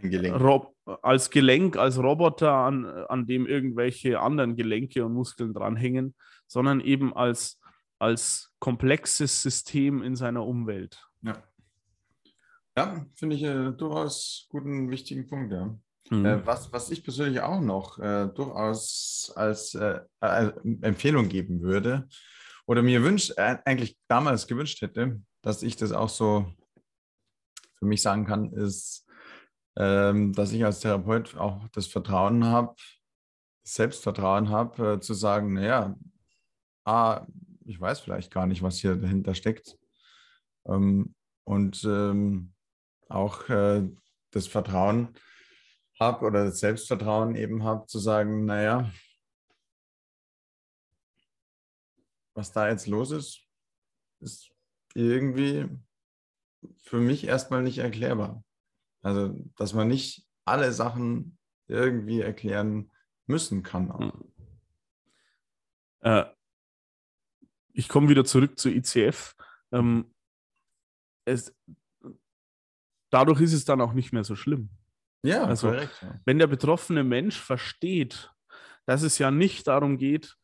Gelenk. 0.00 0.66
als 1.02 1.30
Gelenk, 1.30 1.76
als 1.76 1.98
Roboter, 1.98 2.52
an, 2.52 2.86
an 2.86 3.26
dem 3.26 3.46
irgendwelche 3.46 4.20
anderen 4.20 4.56
Gelenke 4.56 5.04
und 5.04 5.14
Muskeln 5.14 5.52
dranhängen, 5.52 6.14
sondern 6.46 6.80
eben 6.80 7.14
als, 7.14 7.60
als 7.98 8.52
komplexes 8.58 9.42
System 9.42 10.02
in 10.02 10.16
seiner 10.16 10.46
Umwelt. 10.46 11.06
Ja, 11.22 11.42
ja 12.76 13.06
finde 13.14 13.36
ich 13.36 13.42
äh, 13.42 13.72
durchaus 13.72 14.46
guten, 14.50 14.90
wichtigen 14.90 15.26
Punkt, 15.26 15.52
ja. 15.52 15.76
Mhm. 16.10 16.24
Äh, 16.24 16.46
was, 16.46 16.72
was 16.72 16.90
ich 16.90 17.04
persönlich 17.04 17.40
auch 17.40 17.60
noch 17.60 17.98
äh, 17.98 18.28
durchaus 18.34 19.32
als 19.36 19.74
äh, 19.74 20.00
äh 20.20 20.52
Empfehlung 20.80 21.28
geben 21.28 21.60
würde 21.60 22.08
oder 22.66 22.82
mir 22.82 23.02
wünscht, 23.02 23.32
äh, 23.36 23.58
eigentlich 23.64 23.98
damals 24.08 24.46
gewünscht 24.46 24.80
hätte, 24.80 25.20
dass 25.42 25.62
ich 25.62 25.76
das 25.76 25.92
auch 25.92 26.08
so 26.08 26.46
für 27.78 27.86
mich 27.86 28.02
sagen 28.02 28.26
kann, 28.26 28.52
ist, 28.52 29.07
dass 29.78 30.50
ich 30.52 30.64
als 30.64 30.80
Therapeut 30.80 31.36
auch 31.36 31.68
das 31.68 31.86
Vertrauen 31.86 32.44
habe, 32.44 32.74
Selbstvertrauen 33.62 34.48
habe, 34.48 34.94
äh, 34.94 35.00
zu 35.00 35.14
sagen, 35.14 35.52
naja, 35.52 35.96
ah, 36.84 37.26
ich 37.64 37.80
weiß 37.80 38.00
vielleicht 38.00 38.32
gar 38.32 38.46
nicht, 38.46 38.62
was 38.62 38.78
hier 38.78 38.96
dahinter 38.96 39.34
steckt. 39.34 39.78
Ähm, 40.66 41.14
und 41.44 41.84
ähm, 41.84 42.54
auch 43.08 43.48
äh, 43.50 43.88
das 44.30 44.46
Vertrauen, 44.46 45.14
habe 46.00 46.24
oder 46.24 46.44
das 46.46 46.60
Selbstvertrauen 46.60 47.34
eben 47.34 47.62
habe, 47.64 47.86
zu 47.86 47.98
sagen, 47.98 48.44
naja, 48.44 48.90
was 52.34 52.52
da 52.52 52.68
jetzt 52.68 52.86
los 52.86 53.10
ist, 53.10 53.42
ist 54.20 54.50
irgendwie 54.94 55.68
für 56.82 56.98
mich 56.98 57.24
erstmal 57.24 57.62
nicht 57.62 57.78
erklärbar. 57.78 58.44
Also, 59.08 59.34
dass 59.56 59.72
man 59.72 59.88
nicht 59.88 60.26
alle 60.44 60.70
Sachen 60.70 61.38
irgendwie 61.66 62.20
erklären 62.20 62.90
müssen 63.26 63.62
kann. 63.62 63.98
Hm. 63.98 64.12
Äh, 66.00 66.24
ich 67.72 67.88
komme 67.88 68.10
wieder 68.10 68.26
zurück 68.26 68.58
zu 68.58 68.68
ICF. 68.68 69.34
Ähm, 69.72 70.14
es, 71.24 71.54
dadurch 73.08 73.40
ist 73.40 73.54
es 73.54 73.64
dann 73.64 73.80
auch 73.80 73.94
nicht 73.94 74.12
mehr 74.12 74.24
so 74.24 74.36
schlimm. 74.36 74.68
Ja, 75.22 75.44
also, 75.44 75.68
korrekt. 75.68 75.98
Ja. 76.02 76.20
Wenn 76.26 76.38
der 76.38 76.46
betroffene 76.46 77.02
Mensch 77.02 77.40
versteht, 77.40 78.30
dass 78.84 79.00
es 79.00 79.16
ja 79.16 79.30
nicht 79.30 79.68
darum 79.68 79.96
geht, 79.96 80.36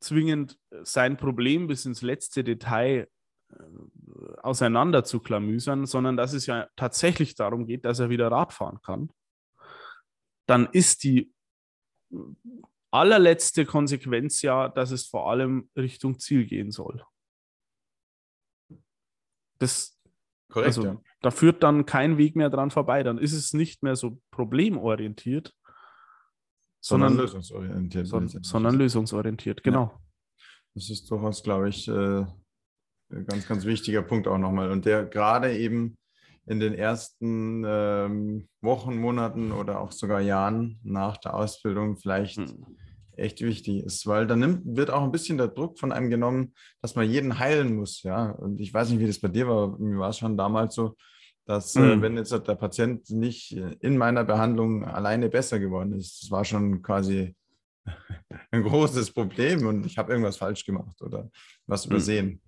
zwingend 0.00 0.58
sein 0.82 1.16
Problem 1.16 1.66
bis 1.66 1.86
ins 1.86 2.02
letzte 2.02 2.44
Detail 2.44 3.08
auseinander 4.42 5.04
zu 5.04 5.20
klamüsern, 5.20 5.86
sondern 5.86 6.16
dass 6.16 6.32
es 6.32 6.46
ja 6.46 6.68
tatsächlich 6.76 7.34
darum 7.34 7.66
geht, 7.66 7.84
dass 7.84 7.98
er 7.98 8.10
wieder 8.10 8.30
Rad 8.30 8.52
fahren 8.52 8.80
kann, 8.82 9.10
dann 10.46 10.68
ist 10.72 11.04
die 11.04 11.32
allerletzte 12.90 13.64
Konsequenz 13.64 14.42
ja, 14.42 14.68
dass 14.68 14.90
es 14.90 15.06
vor 15.06 15.30
allem 15.30 15.70
Richtung 15.76 16.18
Ziel 16.18 16.46
gehen 16.46 16.70
soll. 16.70 17.02
Das, 19.58 19.98
Korrekt, 20.50 20.66
also, 20.66 20.84
ja. 20.84 21.00
Da 21.20 21.30
führt 21.30 21.62
dann 21.62 21.86
kein 21.86 22.18
Weg 22.18 22.36
mehr 22.36 22.50
dran 22.50 22.70
vorbei. 22.70 23.02
Dann 23.02 23.16
ist 23.16 23.32
es 23.32 23.54
nicht 23.54 23.82
mehr 23.82 23.96
so 23.96 24.20
problemorientiert, 24.32 25.54
sondern, 26.80 27.12
sondern 27.12 27.26
lösungsorientiert. 27.26 28.06
So, 28.06 28.26
sondern 28.42 28.74
lösungsorientiert, 28.74 29.62
genau. 29.62 29.84
Ja. 29.84 30.00
Das 30.74 30.90
ist 30.90 31.10
durchaus, 31.10 31.42
glaube 31.42 31.68
ich, 31.68 31.86
äh, 31.86 32.26
ganz, 33.26 33.46
ganz 33.46 33.64
wichtiger 33.64 34.02
Punkt 34.02 34.28
auch 34.28 34.38
nochmal. 34.38 34.70
Und 34.70 34.84
der 34.84 35.04
gerade 35.04 35.56
eben 35.56 35.96
in 36.46 36.58
den 36.58 36.74
ersten 36.74 37.64
ähm, 37.66 38.48
Wochen, 38.60 38.96
Monaten 38.96 39.52
oder 39.52 39.80
auch 39.80 39.92
sogar 39.92 40.20
Jahren 40.20 40.80
nach 40.82 41.16
der 41.16 41.34
Ausbildung 41.34 41.96
vielleicht 41.96 42.38
hm 42.38 42.66
echt 43.16 43.40
wichtig 43.40 43.84
ist, 43.84 44.06
weil 44.06 44.26
dann 44.26 44.40
nimmt, 44.40 44.60
wird 44.64 44.90
auch 44.90 45.02
ein 45.02 45.12
bisschen 45.12 45.38
der 45.38 45.48
Druck 45.48 45.78
von 45.78 45.92
einem 45.92 46.10
genommen, 46.10 46.54
dass 46.80 46.94
man 46.94 47.08
jeden 47.08 47.38
heilen 47.38 47.76
muss, 47.76 48.02
ja. 48.02 48.30
Und 48.30 48.60
ich 48.60 48.72
weiß 48.72 48.90
nicht, 48.90 49.00
wie 49.00 49.06
das 49.06 49.20
bei 49.20 49.28
dir 49.28 49.48
war, 49.48 49.78
mir 49.78 49.98
war 49.98 50.10
es 50.10 50.18
schon 50.18 50.36
damals 50.36 50.74
so, 50.74 50.96
dass 51.44 51.74
mhm. 51.74 51.84
äh, 51.84 52.02
wenn 52.02 52.16
jetzt 52.16 52.32
der 52.32 52.54
Patient 52.54 53.08
nicht 53.10 53.52
in 53.52 53.98
meiner 53.98 54.24
Behandlung 54.24 54.84
alleine 54.84 55.28
besser 55.28 55.58
geworden 55.58 55.92
ist, 55.92 56.22
das 56.22 56.30
war 56.30 56.44
schon 56.44 56.82
quasi 56.82 57.34
ein 58.50 58.62
großes 58.62 59.12
Problem 59.12 59.66
und 59.66 59.84
ich 59.86 59.98
habe 59.98 60.12
irgendwas 60.12 60.36
falsch 60.36 60.64
gemacht 60.64 61.00
oder 61.02 61.30
was 61.66 61.86
mhm. 61.86 61.92
übersehen. 61.92 62.40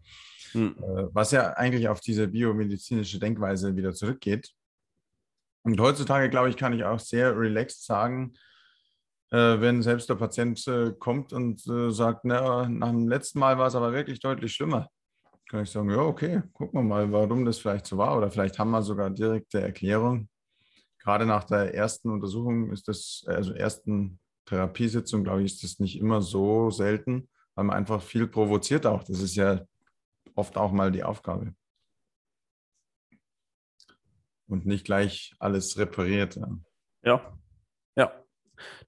Mhm. 0.55 0.77
Was 1.13 1.33
ja 1.33 1.53
eigentlich 1.55 1.89
auf 1.89 2.01
diese 2.01 2.29
biomedizinische 2.29 3.19
Denkweise 3.19 3.77
wieder 3.77 3.93
zurückgeht. 3.93 4.53
Und 5.63 5.81
heutzutage, 5.81 6.29
glaube 6.29 6.51
ich, 6.51 6.57
kann 6.57 6.73
ich 6.73 6.85
auch 6.85 6.99
sehr 6.99 7.37
relaxed 7.37 7.85
sagen, 7.85 8.35
äh, 9.31 9.61
wenn 9.61 9.83
selbst 9.83 10.09
der 10.09 10.17
Patient 10.17 10.67
äh, 10.69 10.93
kommt 10.99 11.33
und 11.33 11.61
sagt, 11.61 12.25
na, 12.25 12.69
nach 12.69 12.91
dem 12.91 13.09
letzten 13.09 13.39
Mal 13.39 13.59
war 13.59 13.67
es 13.67 13.75
aber 13.75 13.93
wirklich 13.93 14.21
deutlich 14.21 14.53
schlimmer, 14.53 14.89
kann 15.49 15.63
ich 15.63 15.71
sagen, 15.71 15.91
ja, 15.91 15.99
okay, 15.99 16.43
gucken 16.53 16.81
wir 16.81 16.85
mal, 16.85 17.13
warum 17.13 17.45
das 17.45 17.59
vielleicht 17.59 17.87
so 17.87 17.97
war. 17.97 18.17
Oder 18.17 18.31
vielleicht 18.31 18.59
haben 18.59 18.71
wir 18.71 18.83
sogar 18.83 19.11
direkte 19.11 19.61
Erklärung. 19.61 20.29
Gerade 20.99 21.27
nach 21.27 21.45
der 21.45 21.75
ersten 21.75 22.11
Untersuchung 22.11 22.71
ist 22.71 22.89
das, 22.89 23.25
also 23.27 23.53
ersten 23.53 24.19
Therapiesitzung, 24.47 25.25
glaube 25.25 25.43
ich, 25.43 25.53
ist 25.53 25.63
das 25.63 25.79
nicht 25.79 25.99
immer 25.99 26.23
so 26.23 26.71
selten, 26.71 27.29
weil 27.55 27.65
man 27.65 27.77
einfach 27.77 28.03
viel 28.03 28.27
provoziert 28.27 28.87
auch. 28.87 29.05
Das 29.05 29.21
ist 29.21 29.35
ja 29.35 29.65
oft 30.35 30.57
auch 30.57 30.73
mal 30.73 30.93
die 30.93 31.05
Aufgabe. 31.05 31.55
Und 34.47 34.67
nicht 34.67 34.85
gleich 34.85 35.35
alles 35.39 35.79
repariert. 35.79 36.37
Ja, 36.37 36.59
ja. 37.03 37.39
ja 37.97 38.25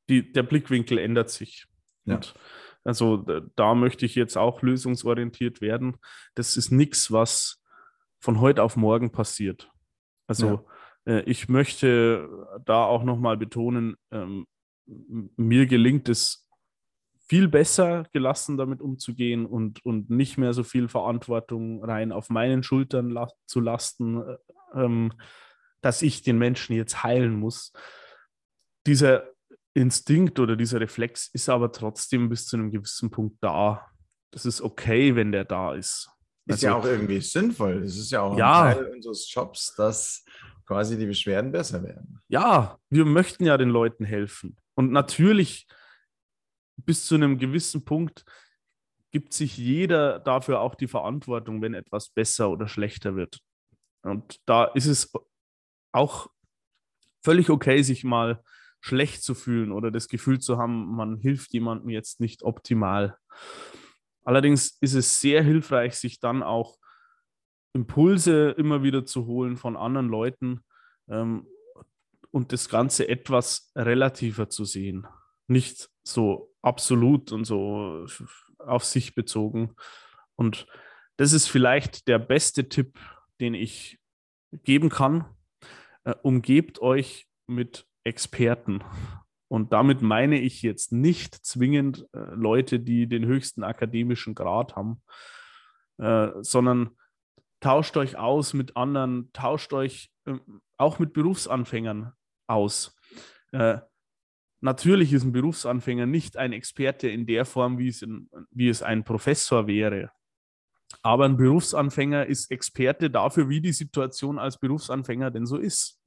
die, 0.09 0.33
der 0.33 0.43
Blickwinkel 0.43 0.99
ändert 0.99 1.31
sich. 1.31 1.67
Ja. 2.05 2.17
Und 2.17 2.35
also 2.85 3.17
da 3.57 3.75
möchte 3.75 4.07
ich 4.07 4.15
jetzt 4.15 4.37
auch 4.37 4.63
lösungsorientiert 4.63 5.61
werden. 5.61 5.97
Das 6.35 6.57
ist 6.57 6.71
nichts, 6.71 7.11
was 7.11 7.63
von 8.21 8.41
heute 8.41 8.63
auf 8.63 8.77
morgen 8.77 9.11
passiert. 9.11 9.71
Also 10.29 10.65
ja. 11.07 11.15
äh, 11.15 11.23
ich 11.23 11.49
möchte 11.49 12.29
da 12.65 12.85
auch 12.85 13.03
nochmal 13.03 13.37
betonen, 13.37 13.97
ähm, 14.13 14.47
mir 14.87 15.67
gelingt 15.67 16.09
es 16.09 16.46
viel 17.29 17.49
besser, 17.49 18.05
gelassen 18.13 18.57
damit 18.57 18.81
umzugehen 18.81 19.47
und, 19.47 19.85
und 19.85 20.11
nicht 20.11 20.39
mehr 20.39 20.53
so 20.53 20.63
viel 20.63 20.89
Verantwortung 20.89 21.85
rein 21.85 22.13
auf 22.13 22.31
meinen 22.31 22.63
Schultern 22.63 23.11
la 23.11 23.29
zu 23.47 23.61
lasten, 23.61 24.23
äh, 24.23 24.37
ähm, 24.75 25.13
dass 25.81 26.03
ich 26.03 26.23
den 26.23 26.39
Menschen 26.39 26.75
jetzt 26.75 27.03
heilen 27.03 27.35
muss. 27.35 27.73
Dieser 28.87 29.29
Instinkt 29.75 30.39
oder 30.39 30.57
dieser 30.57 30.81
Reflex 30.81 31.29
ist 31.33 31.49
aber 31.49 31.73
trotzdem 31.73 32.29
bis 32.29 32.47
zu 32.47 32.57
einem 32.57 32.71
gewissen 32.71 33.11
Punkt 33.11 33.37
da. 33.41 33.87
Das 34.31 34.47
ist 34.47 34.63
okay, 34.63 35.17
wenn 35.17 35.33
der 35.33 35.45
da 35.45 35.75
ist. 35.75 36.09
Ist 36.47 36.55
also, 36.55 36.67
ja 36.67 36.75
auch 36.77 36.85
irgendwie 36.85 37.21
sinnvoll. 37.21 37.83
Es 37.83 37.99
ist 37.99 38.13
ja 38.13 38.23
auch 38.23 38.39
ja, 38.39 38.73
Teil 38.73 38.87
unseres 38.87 39.33
Jobs, 39.33 39.75
dass 39.75 40.25
quasi 40.65 40.97
die 40.97 41.07
Beschwerden 41.07 41.51
besser 41.51 41.83
werden. 41.83 42.21
Ja, 42.29 42.79
wir 42.89 43.05
möchten 43.05 43.45
ja 43.45 43.59
den 43.59 43.69
Leuten 43.69 44.05
helfen. 44.05 44.57
Und 44.75 44.93
natürlich 44.93 45.67
bis 46.77 47.07
zu 47.07 47.15
einem 47.15 47.39
gewissen 47.39 47.85
Punkt 47.85 48.25
gibt 49.13 49.33
sich 49.33 49.57
jeder 49.57 50.19
dafür 50.19 50.61
auch 50.61 50.75
die 50.75 50.89
Verantwortung, 50.89 51.63
wenn 51.63 51.75
etwas 51.75 52.11
besser 52.11 52.51
oder 52.51 52.69
schlechter 52.69 53.17
wird. 53.17 53.41
Und 54.03 54.41
da 54.47 54.65
ist 54.65 54.87
es 54.87 55.13
auch 55.93 56.31
völlig 57.23 57.51
okay, 57.51 57.83
sich 57.83 58.05
mal 58.05 58.43
schlecht 58.81 59.23
zu 59.23 59.35
fühlen 59.35 59.73
oder 59.73 59.91
das 59.91 60.09
Gefühl 60.09 60.39
zu 60.39 60.59
haben, 60.59 60.95
man 60.95 61.17
hilft 61.19 61.53
jemandem 61.53 61.91
jetzt 61.91 62.21
nicht 62.21 62.43
optimal. 62.43 63.17
Allerdings 64.23 64.77
ist 64.81 64.95
es 64.95 65.21
sehr 65.21 65.43
hilfreich, 65.43 65.95
sich 65.95 66.21
dann 66.21 66.43
auch 66.43 66.79
Impulse 67.73 68.51
immer 68.51 68.83
wieder 68.83 69.05
zu 69.05 69.27
holen 69.27 69.57
von 69.57 69.77
anderen 69.77 70.09
Leuten 70.09 70.61
ähm, 71.09 71.47
und 72.31 72.53
das 72.53 72.69
Ganze 72.69 73.09
etwas 73.09 73.73
relativer 73.75 74.49
zu 74.49 74.65
sehen. 74.65 75.07
Nicht 75.47 75.91
so 76.03 76.55
absolut 76.67 77.31
und 77.31 77.45
so 77.45 78.07
auf 78.59 78.85
sich 78.85 79.15
bezogen. 79.15 79.75
Und 80.35 80.67
das 81.17 81.33
ist 81.33 81.47
vielleicht 81.47 82.09
der 82.09 82.19
beste 82.19 82.69
Tipp, 82.69 82.99
den 83.41 83.55
ich 83.55 83.99
geben 84.65 84.91
kann. 84.91 85.25
Äh, 86.05 86.15
umgebt 86.23 86.81
euch 86.81 87.27
mit 87.47 87.87
Experten. 88.05 88.83
Und 89.49 89.73
damit 89.73 90.03
meine 90.03 90.41
ich 90.41 90.63
jetzt 90.63 90.93
nicht 90.93 91.35
zwingend 91.35 92.07
äh, 92.13 92.19
Leute, 92.35 92.81
die 92.81 93.07
den 93.07 93.25
höchsten 93.25 93.63
akademischen 93.63 94.35
Grad 94.35 94.75
haben, 94.75 95.03
äh, 95.99 96.31
sondern 96.41 96.97
tauscht 97.61 97.97
euch 97.97 98.17
aus 98.19 98.55
mit 98.55 98.77
anderen, 98.77 99.31
tauscht 99.33 99.73
euch 99.73 100.11
äh, 100.25 100.35
auch 100.77 100.99
mit 100.99 101.13
Berufsanfängern 101.13 102.13
aus. 102.49 102.97
Natürlich 104.67 105.13
ist 105.13 105.23
ein 105.23 105.31
Berufsanfänger 105.31 106.07
nicht 106.07 106.37
ein 106.37 106.53
Experte 106.53 107.09
in 107.09 107.25
der 107.25 107.45
Form, 107.45 107.79
wie 107.79 107.87
es, 107.87 108.03
in, 108.03 108.29
wie 108.51 108.69
es 108.69 108.83
ein 108.83 109.05
Professor 109.05 109.69
wäre. 109.69 110.11
Aber 111.03 111.25
ein 111.25 111.37
Berufsanfänger 111.37 112.27
ist 112.27 112.51
Experte 112.51 113.09
dafür, 113.09 113.49
wie 113.49 113.61
die 113.61 113.73
Situation 113.73 114.41
als 114.41 114.59
Berufsanfänger 114.59 115.31
denn 115.31 115.47
so 115.47 115.57
ist. 115.57 116.03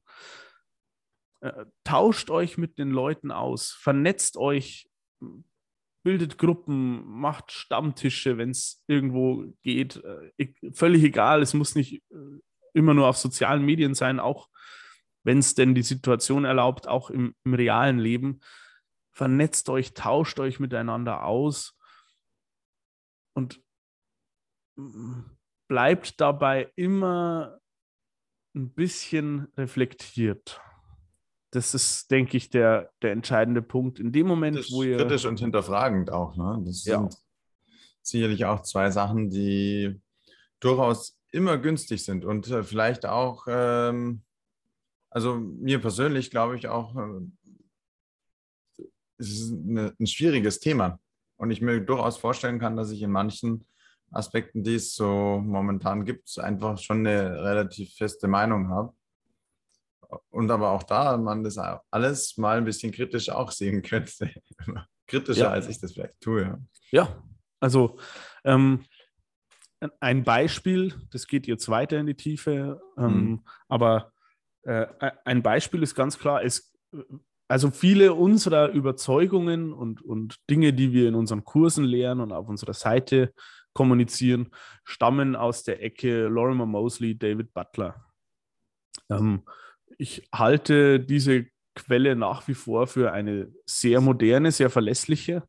Äh, 1.40 1.68
tauscht 1.86 2.30
euch 2.30 2.58
mit 2.58 2.78
den 2.78 2.90
Leuten 2.90 3.32
aus, 3.32 3.72
vernetzt 3.72 4.36
euch, 4.36 4.90
bildet 6.04 6.38
Gruppen, 6.38 7.06
macht 7.06 7.54
Stammtische, 7.54 8.38
wenn 8.38 8.50
es 8.50 8.84
irgendwo 8.88 9.54
geht. 9.64 10.04
Äh, 10.38 10.54
völlig 10.74 11.06
egal, 11.06 11.42
es 11.42 11.54
muss 11.54 11.76
nicht 11.76 12.04
äh, 12.12 12.42
immer 12.74 12.94
nur 12.94 13.08
auf 13.08 13.16
sozialen 13.16 13.64
Medien 13.64 13.94
sein, 13.94 14.20
auch 14.20 14.50
wenn 15.30 15.38
es 15.38 15.54
denn 15.54 15.76
die 15.76 15.84
Situation 15.84 16.44
erlaubt, 16.44 16.88
auch 16.88 17.12
im, 17.12 17.36
im 17.44 17.54
realen 17.54 18.00
Leben. 18.00 18.40
Vernetzt 19.12 19.70
euch, 19.70 19.94
tauscht 19.94 20.40
euch 20.40 20.60
miteinander 20.60 21.24
aus 21.24 21.78
und 23.36 23.62
bleibt 25.68 26.20
dabei 26.20 26.72
immer 26.76 27.60
ein 28.56 28.74
bisschen 28.74 29.50
reflektiert. 29.56 30.60
Das 31.52 31.76
ist, 31.76 32.10
denke 32.10 32.36
ich, 32.36 32.50
der, 32.50 32.92
der 33.04 33.12
entscheidende 33.12 33.62
Punkt. 33.62 34.00
In 34.00 34.12
dem 34.12 34.26
Moment, 34.26 34.72
wo 34.72 34.82
ihr. 34.82 34.98
Kritisch 34.98 35.26
und 35.26 35.40
hinterfragend 35.40 36.10
auch. 36.10 36.38
Ne? 36.38 36.64
Das 36.66 36.86
ja. 36.86 36.98
sind 36.98 37.16
sicherlich 38.02 38.46
auch 38.46 38.64
zwei 38.64 38.90
Sachen, 38.90 39.30
die 39.30 40.02
durchaus 40.60 41.20
immer 41.30 41.60
günstig 41.60 42.04
sind 42.04 42.26
und 42.26 42.50
äh, 42.50 42.64
vielleicht 42.64 43.06
auch, 43.06 43.46
ähm, 43.48 44.24
also 45.10 45.36
mir 45.38 45.80
persönlich 45.80 46.32
glaube 46.32 46.56
ich 46.58 46.68
auch, 46.68 46.96
äh, 46.96 48.84
es 49.18 49.30
ist 49.30 49.52
eine, 49.52 49.94
ein 50.00 50.08
schwieriges 50.08 50.60
Thema. 50.60 51.00
Und 51.38 51.52
ich 51.52 51.62
mir 51.62 51.80
durchaus 51.80 52.18
vorstellen 52.18 52.60
kann, 52.60 52.76
dass 52.76 52.92
ich 52.92 53.02
in 53.02 53.12
manchen 53.12 53.66
Aspekten, 54.12 54.64
die 54.64 54.76
es 54.76 54.94
so 54.94 55.42
momentan 55.44 56.04
gibt, 56.04 56.38
einfach 56.40 56.78
schon 56.78 57.06
eine 57.06 57.44
relativ 57.44 57.94
feste 57.96 58.28
Meinung 58.28 58.70
habe 58.70 58.94
und 60.30 60.50
aber 60.52 60.72
auch 60.72 60.84
da 60.84 61.18
man 61.18 61.44
das 61.44 61.58
alles 61.58 62.38
mal 62.38 62.58
ein 62.58 62.66
bisschen 62.66 62.92
kritisch 62.92 63.30
auch 63.30 63.52
sehen 63.52 63.82
könnte. 63.84 64.32
Kritischer, 65.08 65.46
ja. 65.46 65.50
als 65.52 65.68
ich 65.68 65.80
das 65.80 65.94
vielleicht 65.94 66.20
tue. 66.22 66.60
Ja, 66.92 67.24
also 67.60 67.98
ähm, 68.44 68.86
ein 70.00 70.24
Beispiel, 70.24 70.94
das 71.12 71.26
geht 71.26 71.48
jetzt 71.48 71.70
weiter 71.70 71.98
in 71.98 72.06
die 72.06 72.16
Tiefe, 72.16 72.82
ähm, 72.98 73.06
mhm. 73.06 73.44
aber 73.68 74.12
äh, 74.64 74.88
ein 75.26 75.42
Beispiel 75.42 75.84
ist 75.84 75.96
ganz 75.96 76.18
klar, 76.18 76.44
es, 76.44 76.74
also 77.48 77.72
viele 77.72 78.14
unserer 78.14 78.70
Überzeugungen 78.70 79.74
und, 79.74 80.02
und 80.02 80.38
Dinge, 80.50 80.74
die 80.74 80.94
wir 80.94 81.08
in 81.08 81.16
unseren 81.16 81.44
Kursen 81.44 81.84
lehren 81.84 82.20
und 82.20 82.32
auf 82.32 82.48
unserer 82.48 82.74
Seite 82.74 83.34
kommunizieren, 83.74 84.50
stammen 84.84 85.36
aus 85.36 85.64
der 85.64 85.82
Ecke 85.84 86.28
Lorimer 86.28 86.66
Mosley, 86.66 87.18
David 87.18 87.54
Butler. 87.54 88.06
Ähm, 89.10 89.44
ich 89.98 90.28
halte 90.34 91.00
diese 91.00 91.48
Quelle 91.76 92.16
nach 92.16 92.48
wie 92.48 92.54
vor 92.54 92.88
für 92.88 93.12
eine 93.12 93.54
sehr 93.66 94.02
moderne, 94.02 94.52
sehr 94.52 94.70
verlässliche. 94.70 95.44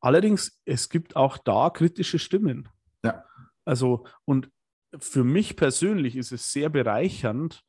Allerdings, 0.00 0.60
es 0.64 0.88
gibt 0.88 1.16
auch 1.16 1.38
da 1.38 1.70
kritische 1.70 2.18
Stimmen. 2.18 2.68
Ja. 3.04 3.24
Also, 3.64 4.06
und 4.24 4.50
für 4.98 5.24
mich 5.24 5.56
persönlich 5.56 6.16
ist 6.16 6.32
es 6.32 6.52
sehr 6.52 6.68
bereichernd, 6.68 7.62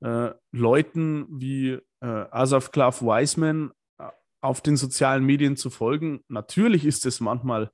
äh, 0.00 0.30
Leuten 0.52 1.26
wie 1.30 1.78
äh, 2.00 2.06
Asaf 2.30 2.70
Klav 2.70 3.02
Wiseman 3.02 3.72
äh, 3.98 4.08
auf 4.40 4.60
den 4.60 4.76
sozialen 4.76 5.24
Medien 5.24 5.56
zu 5.56 5.70
folgen. 5.70 6.24
Natürlich 6.28 6.84
ist 6.84 7.06
es 7.06 7.20
manchmal 7.20 7.70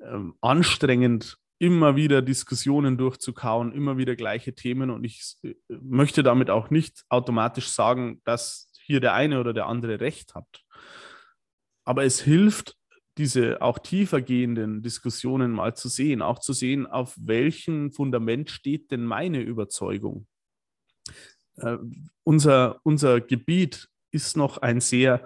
ähm, 0.00 0.34
anstrengend, 0.40 1.38
immer 1.58 1.94
wieder 1.94 2.22
Diskussionen 2.22 2.98
durchzukauen, 2.98 3.72
immer 3.72 3.96
wieder 3.96 4.16
gleiche 4.16 4.54
Themen. 4.54 4.90
Und 4.90 5.04
ich 5.04 5.36
äh, 5.42 5.54
möchte 5.68 6.22
damit 6.22 6.50
auch 6.50 6.70
nicht 6.70 7.04
automatisch 7.08 7.68
sagen, 7.68 8.20
dass 8.24 8.70
hier 8.84 9.00
der 9.00 9.14
eine 9.14 9.38
oder 9.40 9.52
der 9.52 9.66
andere 9.66 10.00
recht 10.00 10.34
hat. 10.34 10.62
Aber 11.84 12.04
es 12.04 12.20
hilft, 12.20 12.76
diese 13.18 13.60
auch 13.60 13.78
tiefer 13.78 14.22
gehenden 14.22 14.82
Diskussionen 14.82 15.52
mal 15.52 15.74
zu 15.74 15.88
sehen, 15.88 16.22
auch 16.22 16.38
zu 16.38 16.52
sehen, 16.52 16.86
auf 16.86 17.14
welchem 17.20 17.92
Fundament 17.92 18.50
steht 18.50 18.90
denn 18.90 19.04
meine 19.04 19.40
Überzeugung. 19.40 20.26
Äh, 21.56 21.76
unser, 22.24 22.80
unser 22.82 23.20
Gebiet 23.20 23.88
ist 24.10 24.36
noch 24.36 24.58
ein 24.58 24.80
sehr 24.80 25.24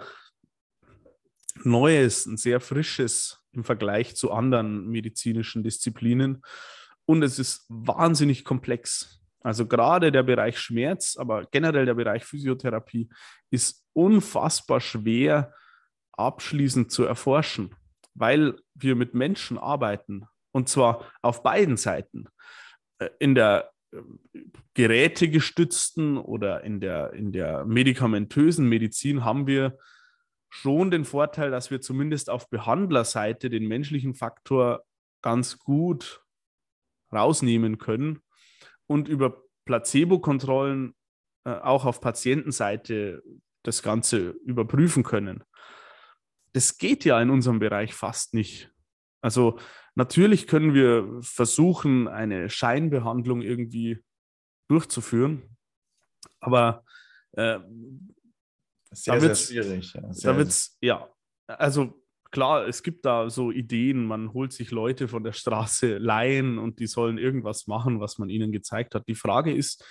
neues, 1.65 2.27
ein 2.27 2.37
sehr 2.37 2.61
frisches 2.61 3.43
im 3.53 3.65
Vergleich 3.65 4.15
zu 4.15 4.33
anderen 4.33 4.89
medizinischen 4.89 5.63
Disziplinen. 5.63 6.43
Und 7.07 7.23
es 7.23 7.39
ist 7.39 7.65
wahnsinnig 7.69 8.45
komplex. 8.45 9.21
Also 9.41 9.67
gerade 9.67 10.11
der 10.11 10.25
Bereich 10.25 10.59
Schmerz, 10.59 11.17
aber 11.17 11.47
generell 11.47 11.87
der 11.87 11.95
Bereich 11.95 12.25
Physiotherapie 12.25 13.09
ist 13.51 13.85
unfassbar 13.93 14.81
schwer 14.81 15.55
abschließend 16.13 16.91
zu 16.91 17.05
erforschen, 17.05 17.75
weil 18.15 18.59
wir 18.75 18.97
mit 18.97 19.15
Menschen 19.15 19.59
arbeiten 19.59 20.27
und 20.53 20.69
zwar 20.69 21.13
auf 21.23 21.43
beiden 21.43 21.77
Seiten. 21.77 22.27
Äh, 22.99 23.11
in 23.19 23.35
der 23.35 23.71
gerätegestützten 24.75 26.19
oder 26.19 26.65
in 26.65 26.81
der, 26.81 27.13
in 27.13 27.33
der 27.33 27.65
medikamentösen 27.65 28.69
Medizin 28.69 29.25
haben 29.25 29.47
wir 29.47 29.79
schon 30.49 30.91
den 30.91 31.05
Vorteil, 31.05 31.51
dass 31.51 31.71
wir 31.71 31.81
zumindest 31.81 32.31
auf 32.31 32.49
Behandlerseite 32.51 33.51
den 33.51 33.67
menschlichen 33.67 34.15
Faktor 34.15 34.85
ganz 35.23 35.59
gut 35.59 36.23
rausnehmen 37.13 37.79
können 37.79 38.21
und 38.87 39.09
über 39.09 39.43
Placebo-Kontrollen 39.65 40.95
äh, 41.45 41.51
auch 41.51 41.85
auf 41.85 42.01
Patientenseite 42.01 43.23
das 43.63 43.83
Ganze 43.83 44.31
überprüfen 44.45 45.03
können. 45.03 45.43
Das 46.53 46.79
geht 46.79 47.05
ja 47.05 47.21
in 47.21 47.31
unserem 47.31 47.59
Bereich 47.59 47.95
fast 47.95 48.33
nicht. 48.33 48.71
Also 49.21 49.59
natürlich 49.97 50.47
können 50.47 50.75
wir 50.75 51.19
versuchen, 51.23 52.07
eine 52.07 52.49
Scheinbehandlung 52.49 53.43
irgendwie 53.43 53.99
durchzuführen, 54.69 55.57
aber 56.41 56.85
äh, 57.33 57.59
sehr, 58.93 59.21
sehr 59.21 59.35
schwierig. 59.35 59.95
Ja, 59.95 60.13
sehr, 60.13 60.33
da 60.33 60.39
wird's, 60.39 60.79
ja, 60.81 61.09
also 61.47 62.03
klar, 62.31 62.67
es 62.67 62.83
gibt 62.83 63.05
da 63.05 63.31
so 63.31 63.51
Ideen, 63.51 64.07
man 64.07 64.33
holt 64.33 64.53
sich 64.53 64.71
Leute 64.71 65.09
von 65.09 65.25
der 65.25 65.33
Straße 65.33 65.99
leihen 65.99 66.59
und 66.59 66.79
die 66.79 66.87
sollen 66.87 67.19
irgendwas 67.19 67.67
machen, 67.67 68.01
was 68.01 68.19
man 68.19 68.29
ihnen 68.29 68.53
gezeigt 68.53 68.95
hat. 68.95 69.09
Die 69.09 69.15
Frage 69.15 69.55
ist, 69.55 69.85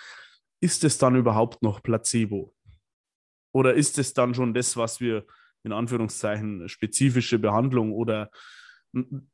ist 0.62 0.84
es 0.84 0.98
dann 0.98 1.16
überhaupt 1.16 1.62
noch 1.62 1.82
Placebo? 1.84 2.54
Oder 3.54 3.74
ist 3.74 3.98
es 3.98 4.14
dann 4.14 4.34
schon 4.34 4.54
das, 4.54 4.78
was 4.78 5.00
wir 5.00 5.26
in 5.64 5.72
Anführungszeichen 5.72 6.68
spezifische 6.70 7.40
Behandlung 7.40 7.94
oder 7.94 8.30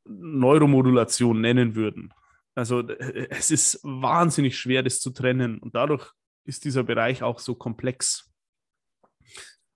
Neuromodulation 0.04 1.40
nennen 1.40 1.74
würden? 1.74 2.12
Also 2.54 2.86
es 2.88 3.50
ist 3.50 3.80
wahnsinnig 3.82 4.58
schwer, 4.58 4.82
das 4.82 5.00
zu 5.00 5.10
trennen 5.10 5.58
und 5.58 5.74
dadurch 5.74 6.12
ist 6.44 6.64
dieser 6.64 6.82
Bereich 6.82 7.22
auch 7.22 7.38
so 7.38 7.54
komplex. 7.54 8.30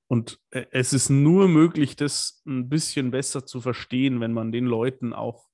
Und 0.08 0.40
äh, 0.50 0.66
es 0.70 0.92
ist 0.92 1.10
nur 1.10 1.48
möglich, 1.48 1.96
das 1.96 2.42
ein 2.46 2.68
bisschen 2.68 3.10
besser 3.10 3.46
zu 3.46 3.60
verstehen, 3.60 4.20
wenn 4.20 4.32
man 4.32 4.52
den 4.52 4.66
Leuten 4.66 5.12
auch 5.12 5.48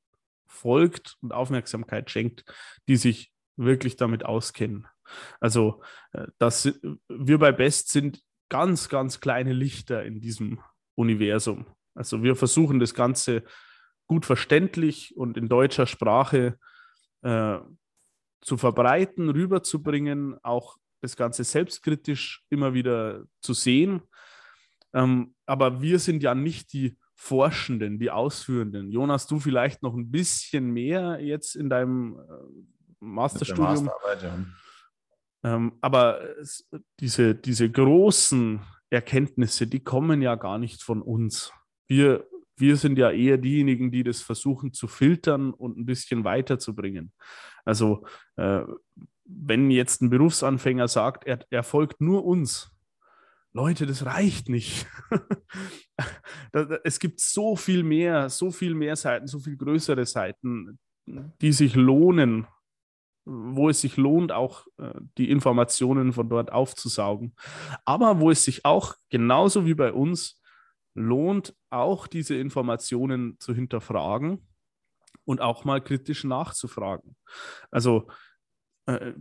folgt 0.46 1.16
und 1.22 1.32
Aufmerksamkeit 1.32 2.10
schenkt, 2.10 2.44
die 2.88 2.96
sich 2.96 3.32
wirklich 3.56 3.96
damit 3.96 4.24
auskennen. 4.24 4.86
Also, 5.40 5.82
äh, 6.12 6.26
das, 6.38 6.72
wir 7.08 7.38
bei 7.38 7.52
Best 7.52 7.90
sind 7.90 8.22
ganz, 8.48 8.88
ganz 8.88 9.20
kleine 9.20 9.52
Lichter 9.52 10.04
in 10.04 10.20
diesem 10.20 10.60
Universum. 10.94 11.66
Also 11.94 12.22
wir 12.22 12.36
versuchen 12.36 12.80
das 12.80 12.94
Ganze 12.94 13.44
gut 14.12 14.26
verständlich 14.26 15.16
und 15.16 15.38
in 15.38 15.48
deutscher 15.48 15.86
Sprache 15.86 16.58
äh, 17.22 17.58
zu 18.42 18.58
verbreiten, 18.58 19.30
rüberzubringen, 19.30 20.36
auch 20.42 20.76
das 21.00 21.16
Ganze 21.16 21.44
selbstkritisch 21.44 22.44
immer 22.50 22.74
wieder 22.74 23.24
zu 23.40 23.54
sehen. 23.54 24.02
Ähm, 24.92 25.34
aber 25.46 25.80
wir 25.80 25.98
sind 25.98 26.22
ja 26.22 26.34
nicht 26.34 26.74
die 26.74 26.98
Forschenden, 27.14 27.98
die 27.98 28.10
Ausführenden. 28.10 28.90
Jonas, 28.90 29.26
du 29.26 29.40
vielleicht 29.40 29.82
noch 29.82 29.94
ein 29.94 30.10
bisschen 30.10 30.70
mehr 30.70 31.18
jetzt 31.22 31.56
in 31.56 31.70
deinem 31.70 32.18
äh, 32.18 32.22
Masterstudium. 33.00 33.86
Ja. 34.20 34.36
Ähm, 35.42 35.78
aber 35.80 36.38
es, 36.38 36.68
diese, 37.00 37.34
diese 37.34 37.70
großen 37.70 38.60
Erkenntnisse, 38.90 39.66
die 39.66 39.80
kommen 39.80 40.20
ja 40.20 40.34
gar 40.34 40.58
nicht 40.58 40.82
von 40.82 41.00
uns. 41.00 41.50
Wir 41.88 42.26
wir 42.62 42.76
sind 42.76 42.96
ja 42.96 43.10
eher 43.10 43.38
diejenigen, 43.38 43.90
die 43.90 44.04
das 44.04 44.22
versuchen 44.22 44.72
zu 44.72 44.86
filtern 44.86 45.52
und 45.52 45.76
ein 45.76 45.84
bisschen 45.84 46.22
weiterzubringen. 46.22 47.12
Also 47.64 48.06
äh, 48.36 48.62
wenn 49.24 49.72
jetzt 49.72 50.00
ein 50.00 50.10
Berufsanfänger 50.10 50.86
sagt, 50.86 51.26
er, 51.26 51.40
er 51.50 51.64
folgt 51.64 52.00
nur 52.00 52.24
uns, 52.24 52.70
Leute, 53.52 53.84
das 53.84 54.06
reicht 54.06 54.48
nicht. 54.48 54.86
es 56.84 57.00
gibt 57.00 57.18
so 57.18 57.56
viel 57.56 57.82
mehr, 57.82 58.30
so 58.30 58.52
viel 58.52 58.74
mehr 58.74 58.94
Seiten, 58.94 59.26
so 59.26 59.40
viel 59.40 59.56
größere 59.56 60.06
Seiten, 60.06 60.78
die 61.40 61.52
sich 61.52 61.74
lohnen, 61.74 62.46
wo 63.24 63.70
es 63.70 63.80
sich 63.80 63.96
lohnt, 63.96 64.30
auch 64.30 64.66
äh, 64.78 64.94
die 65.18 65.30
Informationen 65.30 66.12
von 66.12 66.28
dort 66.28 66.52
aufzusaugen. 66.52 67.34
Aber 67.84 68.20
wo 68.20 68.30
es 68.30 68.44
sich 68.44 68.64
auch 68.64 68.94
genauso 69.10 69.66
wie 69.66 69.74
bei 69.74 69.92
uns 69.92 70.40
lohnt, 70.94 71.54
auch 71.70 72.06
diese 72.06 72.34
Informationen 72.34 73.38
zu 73.38 73.54
hinterfragen 73.54 74.46
und 75.24 75.40
auch 75.40 75.64
mal 75.64 75.82
kritisch 75.82 76.24
nachzufragen. 76.24 77.16
Also 77.70 78.08
äh, 78.86 79.12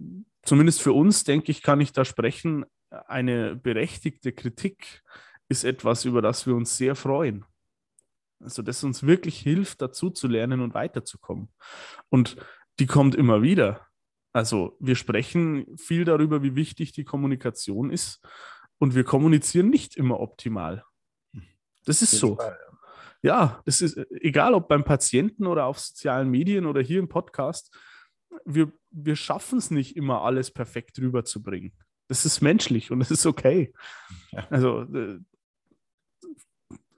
zumindest 0.44 0.82
für 0.82 0.94
uns, 0.94 1.24
denke 1.24 1.52
ich, 1.52 1.62
kann 1.62 1.82
ich 1.82 1.94
da 1.94 2.06
sprechen, 2.06 2.66
eine 2.90 3.56
berechtigte 3.56 4.34
Kritik 4.34 5.02
ist 5.48 5.64
etwas, 5.64 6.06
über 6.06 6.22
das 6.22 6.46
wir 6.46 6.56
uns 6.56 6.78
sehr 6.78 6.96
freuen. 6.96 7.46
Also 8.42 8.62
das 8.62 8.84
uns 8.84 9.04
wirklich 9.04 9.40
hilft, 9.40 9.82
dazu 9.82 10.10
zu 10.10 10.28
lernen 10.28 10.62
und 10.62 10.74
weiterzukommen. 10.74 11.50
Und 12.10 12.38
die 12.80 12.88
kommt 12.88 13.16
immer 13.16 13.42
wieder. 13.42 13.88
Also 14.34 14.78
wir 14.80 14.96
sprechen 14.96 15.78
viel 15.78 16.06
darüber, 16.06 16.42
wie 16.42 16.56
wichtig 16.56 16.94
die 16.94 17.04
Kommunikation 17.04 17.92
ist 17.92 18.22
und 18.80 18.96
wir 18.96 19.04
kommunizieren 19.04 19.70
nicht 19.70 19.96
immer 19.96 20.20
optimal. 20.20 20.84
Das 21.86 22.02
ist 22.02 22.12
so. 22.12 22.36
Fall, 22.36 22.58
ja. 23.24 23.36
ja, 23.36 23.62
das 23.66 23.82
ist 23.82 23.98
egal, 24.12 24.54
ob 24.54 24.68
beim 24.68 24.84
Patienten 24.84 25.48
oder 25.48 25.66
auf 25.66 25.80
sozialen 25.80 26.30
Medien 26.30 26.66
oder 26.66 26.82
hier 26.82 27.00
im 27.00 27.10
Podcast. 27.10 27.76
Wir, 28.46 28.72
wir 28.92 29.16
schaffen 29.16 29.58
es 29.58 29.72
nicht 29.72 29.96
immer, 29.96 30.22
alles 30.22 30.52
perfekt 30.52 31.00
rüberzubringen. 31.00 31.74
Das 32.08 32.26
ist 32.26 32.42
menschlich 32.42 32.92
und 32.92 33.00
das 33.02 33.12
ist 33.12 33.26
okay. 33.26 33.74
Ja. 34.32 34.48
Also, 34.50 34.82
äh, 34.94 35.20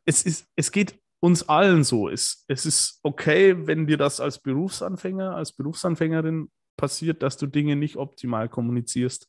es, 0.06 0.24
ist, 0.24 0.48
es 0.56 0.72
geht 0.72 1.00
uns 1.20 1.48
allen 1.48 1.84
so. 1.84 2.10
Es, 2.10 2.44
es 2.48 2.66
ist 2.66 3.00
okay, 3.04 3.68
wenn 3.68 3.88
dir 3.88 3.98
das 3.98 4.20
als 4.20 4.40
Berufsanfänger, 4.40 5.36
als 5.36 5.54
Berufsanfängerin 5.54 6.52
passiert, 6.76 7.24
dass 7.24 7.38
du 7.38 7.48
Dinge 7.48 7.76
nicht 7.76 7.96
optimal 7.96 8.50
kommunizierst. 8.50 9.28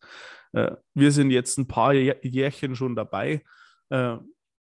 Äh, 0.52 0.72
wir 0.94 1.12
sind 1.12 1.30
jetzt 1.30 1.58
ein 1.58 1.68
paar 1.68 1.92
Jährchen 1.92 2.74
schon 2.74 2.96
dabei. 2.96 3.44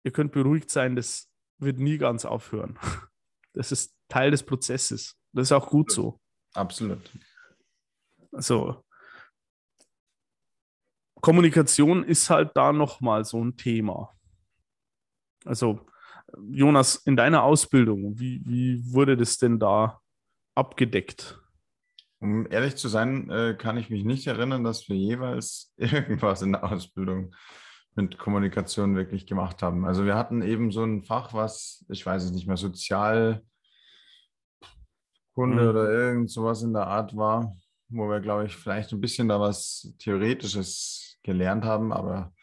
Äh, 0.03 0.07
ihr 0.07 0.11
könnt 0.11 0.31
beruhigt 0.31 0.69
sein, 0.69 0.95
das 0.95 1.29
wird 1.57 1.79
nie 1.79 1.97
ganz 1.97 2.25
aufhören. 2.25 2.77
Das 3.53 3.71
ist 3.71 3.97
Teil 4.09 4.29
des 4.29 4.43
Prozesses. 4.43 5.17
Das 5.33 5.47
ist 5.47 5.51
auch 5.51 5.69
gut 5.69 5.91
so. 5.91 6.21
Absolut. 6.53 7.11
Also, 8.31 8.85
Kommunikation 11.19 12.03
ist 12.03 12.29
halt 12.29 12.51
da 12.53 12.71
nochmal 12.71 13.25
so 13.25 13.43
ein 13.43 13.57
Thema. 13.57 14.15
Also, 15.45 15.85
Jonas, 16.47 16.95
in 16.95 17.15
deiner 17.15 17.43
Ausbildung, 17.43 18.19
wie, 18.19 18.41
wie 18.45 18.93
wurde 18.93 19.17
das 19.17 19.37
denn 19.37 19.59
da 19.59 19.99
abgedeckt? 20.55 21.41
Um 22.19 22.49
ehrlich 22.51 22.75
zu 22.75 22.87
sein, 22.87 23.29
äh, 23.29 23.55
kann 23.57 23.77
ich 23.77 23.89
mich 23.89 24.03
nicht 24.03 24.27
erinnern, 24.27 24.63
dass 24.63 24.89
wir 24.89 24.95
jeweils 24.95 25.73
irgendwas 25.77 26.41
in 26.41 26.51
der 26.51 26.63
Ausbildung 26.63 27.33
mit 27.95 28.17
Kommunikation 28.17 28.95
wirklich 28.95 29.25
gemacht 29.25 29.61
haben. 29.61 29.85
Also 29.85 30.05
wir 30.05 30.15
hatten 30.15 30.41
eben 30.41 30.71
so 30.71 30.83
ein 30.83 31.03
Fach, 31.03 31.33
was, 31.33 31.85
ich 31.89 32.05
weiß 32.05 32.23
es 32.23 32.31
nicht 32.31 32.47
mehr, 32.47 32.57
Sozialkunde 32.57 33.41
mhm. 35.35 35.69
oder 35.69 35.91
irgend 35.91 36.31
sowas 36.31 36.61
in 36.61 36.73
der 36.73 36.87
Art 36.87 37.15
war, 37.15 37.55
wo 37.89 38.07
wir, 38.09 38.19
glaube 38.19 38.45
ich, 38.45 38.55
vielleicht 38.55 38.91
ein 38.93 39.01
bisschen 39.01 39.27
da 39.27 39.39
was 39.39 39.93
Theoretisches 39.99 41.19
gelernt 41.23 41.65
haben, 41.65 41.91
aber 41.91 42.33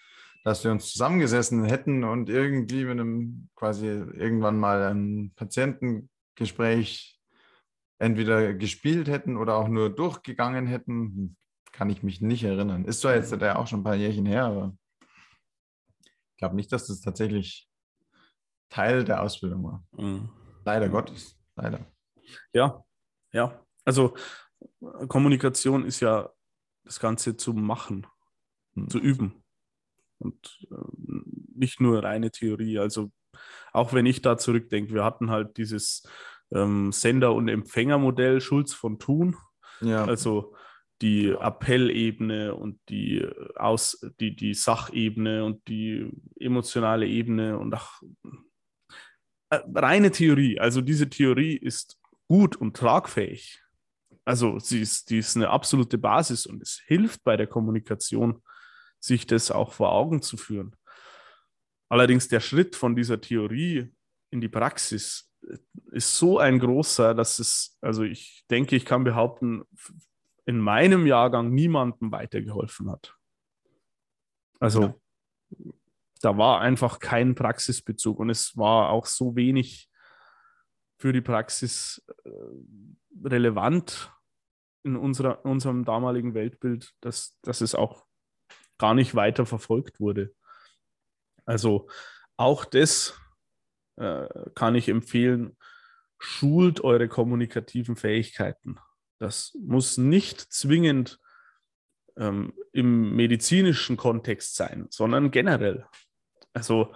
dass 0.45 0.63
wir 0.63 0.71
uns 0.71 0.93
zusammengesessen 0.93 1.65
hätten 1.65 2.05
und 2.05 2.29
irgendwie 2.29 2.85
mit 2.85 3.01
einem 3.01 3.49
quasi 3.57 3.87
irgendwann 3.87 4.59
mal 4.59 4.83
ein 4.95 5.33
Patientengespräch 5.35 7.21
entweder 7.99 8.55
gespielt 8.55 9.09
hätten 9.09 9.37
oder 9.37 9.57
auch 9.57 9.69
nur 9.69 9.91
durchgegangen 9.91 10.67
hätten, 10.67 11.37
kann 11.73 11.91
ich 11.91 12.03
mich 12.03 12.21
nicht 12.21 12.45
erinnern. 12.45 12.85
Ist 12.85 13.01
zwar 13.01 13.17
jetzt 13.17 13.33
ja 13.33 13.57
auch 13.57 13.67
schon 13.67 13.81
ein 13.81 13.85
paar 13.85 13.97
Jährchen 13.97 14.27
her, 14.27 14.45
aber 14.45 14.77
ich 16.37 16.39
glaube 16.39 16.55
nicht, 16.55 16.71
dass 16.71 16.87
das 16.87 17.01
tatsächlich 17.01 17.67
Teil 18.69 19.05
der 19.05 19.23
Ausbildung 19.23 19.65
war. 19.65 19.87
Mhm. 19.93 20.29
Leider 20.67 20.91
Gottes, 20.91 21.39
leider. 21.57 21.81
Ja, 22.53 22.85
ja. 23.33 23.65
Also 23.87 24.15
Kommunikation 25.09 25.87
ist 25.87 26.01
ja 26.01 26.29
das 26.85 27.01
Ganze 27.01 27.39
zu 27.39 27.55
machen, 27.55 28.07
mhm. 28.75 28.91
zu 28.91 28.99
üben. 28.99 29.45
Und 30.19 30.67
äh, 30.71 30.75
nicht 31.55 31.81
nur 31.81 32.05
reine 32.05 32.31
Theorie. 32.31 32.79
Also 32.79 33.11
auch 33.73 33.95
wenn 33.95 34.05
ich 34.05 34.21
da 34.21 34.37
zurückdenke, 34.37 34.93
wir 34.93 35.05
hatten 35.05 35.31
halt 35.31 35.57
dieses 35.57 36.07
ähm, 36.51 36.93
Sender- 36.93 37.33
und 37.33 37.49
Empfängermodell 37.49 38.43
Schulz 38.43 38.75
von 38.75 38.99
Thun. 38.99 39.37
Ja. 39.81 40.05
Also 40.05 40.55
die 41.03 41.31
Appellebene 41.31 42.55
und 42.55 42.79
die, 42.89 43.19
äh, 43.19 43.57
Aus, 43.57 44.05
die, 44.21 44.35
die 44.35 44.55
Sachebene 44.55 45.45
und 45.45 45.67
die 45.69 46.11
emotionale 46.39 47.07
Ebene 47.07 47.59
und 47.59 47.75
auch 47.75 48.03
äh, 49.51 49.61
reine 49.75 50.11
Theorie. 50.11 50.59
Also 50.59 50.81
diese 50.81 51.09
Theorie 51.09 51.57
ist 51.57 52.01
gut 52.29 52.57
und 52.57 52.77
tragfähig. 52.77 53.63
Also 54.25 54.59
sie 54.59 54.81
ist, 54.81 55.11
die 55.11 55.19
ist 55.19 55.37
eine 55.37 55.51
absolute 55.51 55.99
Basis 55.99 56.47
und 56.47 56.61
es 56.63 56.83
hilft 56.87 57.23
bei 57.23 57.37
der 57.37 57.47
Kommunikation, 57.47 58.43
sich 58.99 59.27
das 59.27 59.51
auch 59.51 59.73
vor 59.73 59.93
Augen 59.93 60.23
zu 60.23 60.37
führen. 60.37 60.75
Allerdings 61.89 62.27
der 62.27 62.41
Schritt 62.41 62.75
von 62.75 62.97
dieser 62.97 63.21
Theorie 63.21 63.93
in 64.31 64.41
die 64.41 64.49
Praxis 64.49 65.31
äh, 65.47 65.59
ist 65.93 66.17
so 66.17 66.39
ein 66.39 66.59
großer, 66.59 67.15
dass 67.15 67.39
es, 67.39 67.79
also 67.81 68.03
ich 68.03 68.45
denke, 68.51 68.75
ich 68.75 68.85
kann 68.85 69.05
behaupten, 69.05 69.63
in 70.47 70.59
meinem 70.59 71.07
Jahrgang 71.07 71.51
niemandem 71.51 72.13
weitergeholfen 72.13 72.91
hat. 72.91 73.15
Also 74.61 74.83
ja. 74.83 74.95
da 76.23 76.39
war 76.39 76.61
einfach 76.61 76.99
kein 76.99 77.35
Praxisbezug 77.35 78.19
und 78.19 78.31
es 78.31 78.57
war 78.57 78.91
auch 78.91 79.07
so 79.07 79.37
wenig 79.37 79.91
für 80.99 81.13
die 81.13 81.21
Praxis 81.21 82.03
äh, 82.25 82.31
relevant 83.25 84.13
in, 84.83 84.97
unserer, 84.97 85.45
unserem 85.45 85.85
damaligen 85.85 86.33
Weltbild, 86.35 86.95
dass, 87.01 87.39
dass 87.43 87.61
es 87.61 87.75
auch 87.75 88.07
gar 88.79 88.95
nicht 88.95 89.15
weiter 89.15 89.47
verfolgt 89.47 90.01
wurde. 90.01 90.35
Also 91.45 91.89
auch 92.37 92.65
das 92.65 93.19
äh, 93.97 94.29
kann 94.55 94.75
ich 94.75 94.89
empfehlen, 94.89 95.57
schult 96.19 96.83
eure 96.83 97.09
kommunikativen 97.09 97.97
Fähigkeiten. 97.97 98.79
Das 99.19 99.57
muss 99.61 99.99
nicht 99.99 100.41
zwingend 100.41 101.21
ähm, 102.17 102.53
im 102.73 103.15
medizinischen 103.15 103.97
Kontext 103.97 104.57
sein, 104.57 104.87
sondern 104.91 105.31
generell. 105.31 105.87
Also 106.53 106.95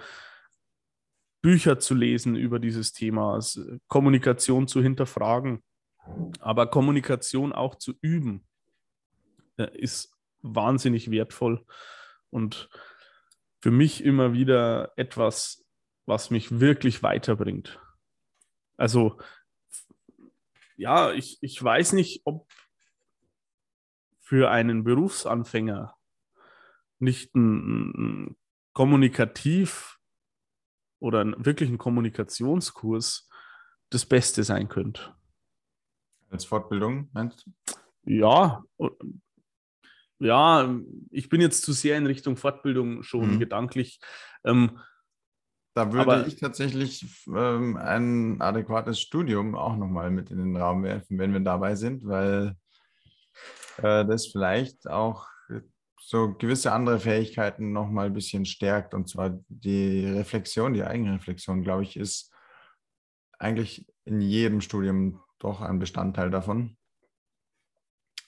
Bücher 1.42 1.78
zu 1.78 1.94
lesen 1.94 2.36
über 2.36 2.58
dieses 2.58 2.92
Thema, 2.92 3.40
Kommunikation 3.88 4.68
zu 4.68 4.82
hinterfragen, 4.82 5.62
aber 6.40 6.66
Kommunikation 6.66 7.52
auch 7.52 7.76
zu 7.76 7.94
üben, 8.00 8.46
äh, 9.56 9.68
ist 9.76 10.14
wahnsinnig 10.42 11.10
wertvoll 11.10 11.64
und 12.30 12.68
für 13.60 13.70
mich 13.70 14.04
immer 14.04 14.32
wieder 14.32 14.92
etwas, 14.96 15.64
was 16.06 16.30
mich 16.30 16.60
wirklich 16.60 17.02
weiterbringt. 17.02 17.78
Also 18.76 19.18
ja, 20.80 21.12
ich, 21.12 21.36
ich 21.42 21.62
weiß 21.62 21.92
nicht, 21.92 22.22
ob 22.24 22.48
für 24.18 24.50
einen 24.50 24.82
Berufsanfänger 24.82 25.94
nicht 26.98 27.34
ein, 27.34 27.90
ein 27.90 28.36
kommunikativ 28.72 29.98
oder 30.98 31.20
ein, 31.20 31.34
wirklich 31.44 31.68
ein 31.68 31.76
Kommunikationskurs 31.76 33.28
das 33.90 34.06
Beste 34.06 34.42
sein 34.42 34.68
könnte. 34.68 35.14
Als 36.30 36.46
Fortbildung, 36.46 37.10
meinst 37.12 37.44
du? 37.44 37.52
Ja, 38.04 38.64
ja, 40.18 40.80
ich 41.10 41.28
bin 41.28 41.42
jetzt 41.42 41.62
zu 41.62 41.72
sehr 41.72 41.98
in 41.98 42.06
Richtung 42.06 42.36
Fortbildung 42.36 43.02
schon 43.02 43.34
mhm. 43.34 43.38
gedanklich. 43.38 44.00
Ähm, 44.44 44.78
da 45.74 45.92
würde 45.92 46.12
aber, 46.12 46.26
ich 46.26 46.36
tatsächlich 46.36 47.06
ähm, 47.28 47.76
ein 47.76 48.40
adäquates 48.40 49.00
Studium 49.00 49.54
auch 49.54 49.76
nochmal 49.76 50.10
mit 50.10 50.30
in 50.30 50.38
den 50.38 50.56
Raum 50.56 50.82
werfen, 50.82 51.18
wenn 51.18 51.32
wir 51.32 51.40
dabei 51.40 51.76
sind, 51.76 52.06
weil 52.06 52.56
äh, 53.78 54.04
das 54.04 54.26
vielleicht 54.26 54.88
auch 54.88 55.26
so 56.00 56.34
gewisse 56.34 56.72
andere 56.72 56.98
Fähigkeiten 56.98 57.72
nochmal 57.72 58.06
ein 58.06 58.12
bisschen 58.12 58.44
stärkt. 58.44 58.94
Und 58.94 59.08
zwar 59.08 59.38
die 59.48 60.06
Reflexion, 60.06 60.74
die 60.74 60.82
Eigenreflexion, 60.82 61.62
glaube 61.62 61.84
ich, 61.84 61.96
ist 61.96 62.32
eigentlich 63.38 63.86
in 64.04 64.20
jedem 64.20 64.60
Studium 64.60 65.20
doch 65.38 65.60
ein 65.60 65.78
Bestandteil 65.78 66.30
davon. 66.30 66.76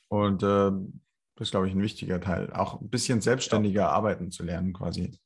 Und 0.09 0.43
äh, 0.43 0.71
das 1.35 1.49
ist, 1.49 1.51
glaube 1.51 1.67
ich, 1.67 1.75
ein 1.75 1.83
wichtiger 1.83 2.21
Teil. 2.21 2.53
Auch 2.53 2.81
ein 2.81 2.89
bisschen 2.89 3.21
selbstständiger 3.21 3.83
ja. 3.83 3.89
arbeiten 3.89 4.31
zu 4.31 4.45
lernen, 4.45 4.73
quasi. 4.73 5.19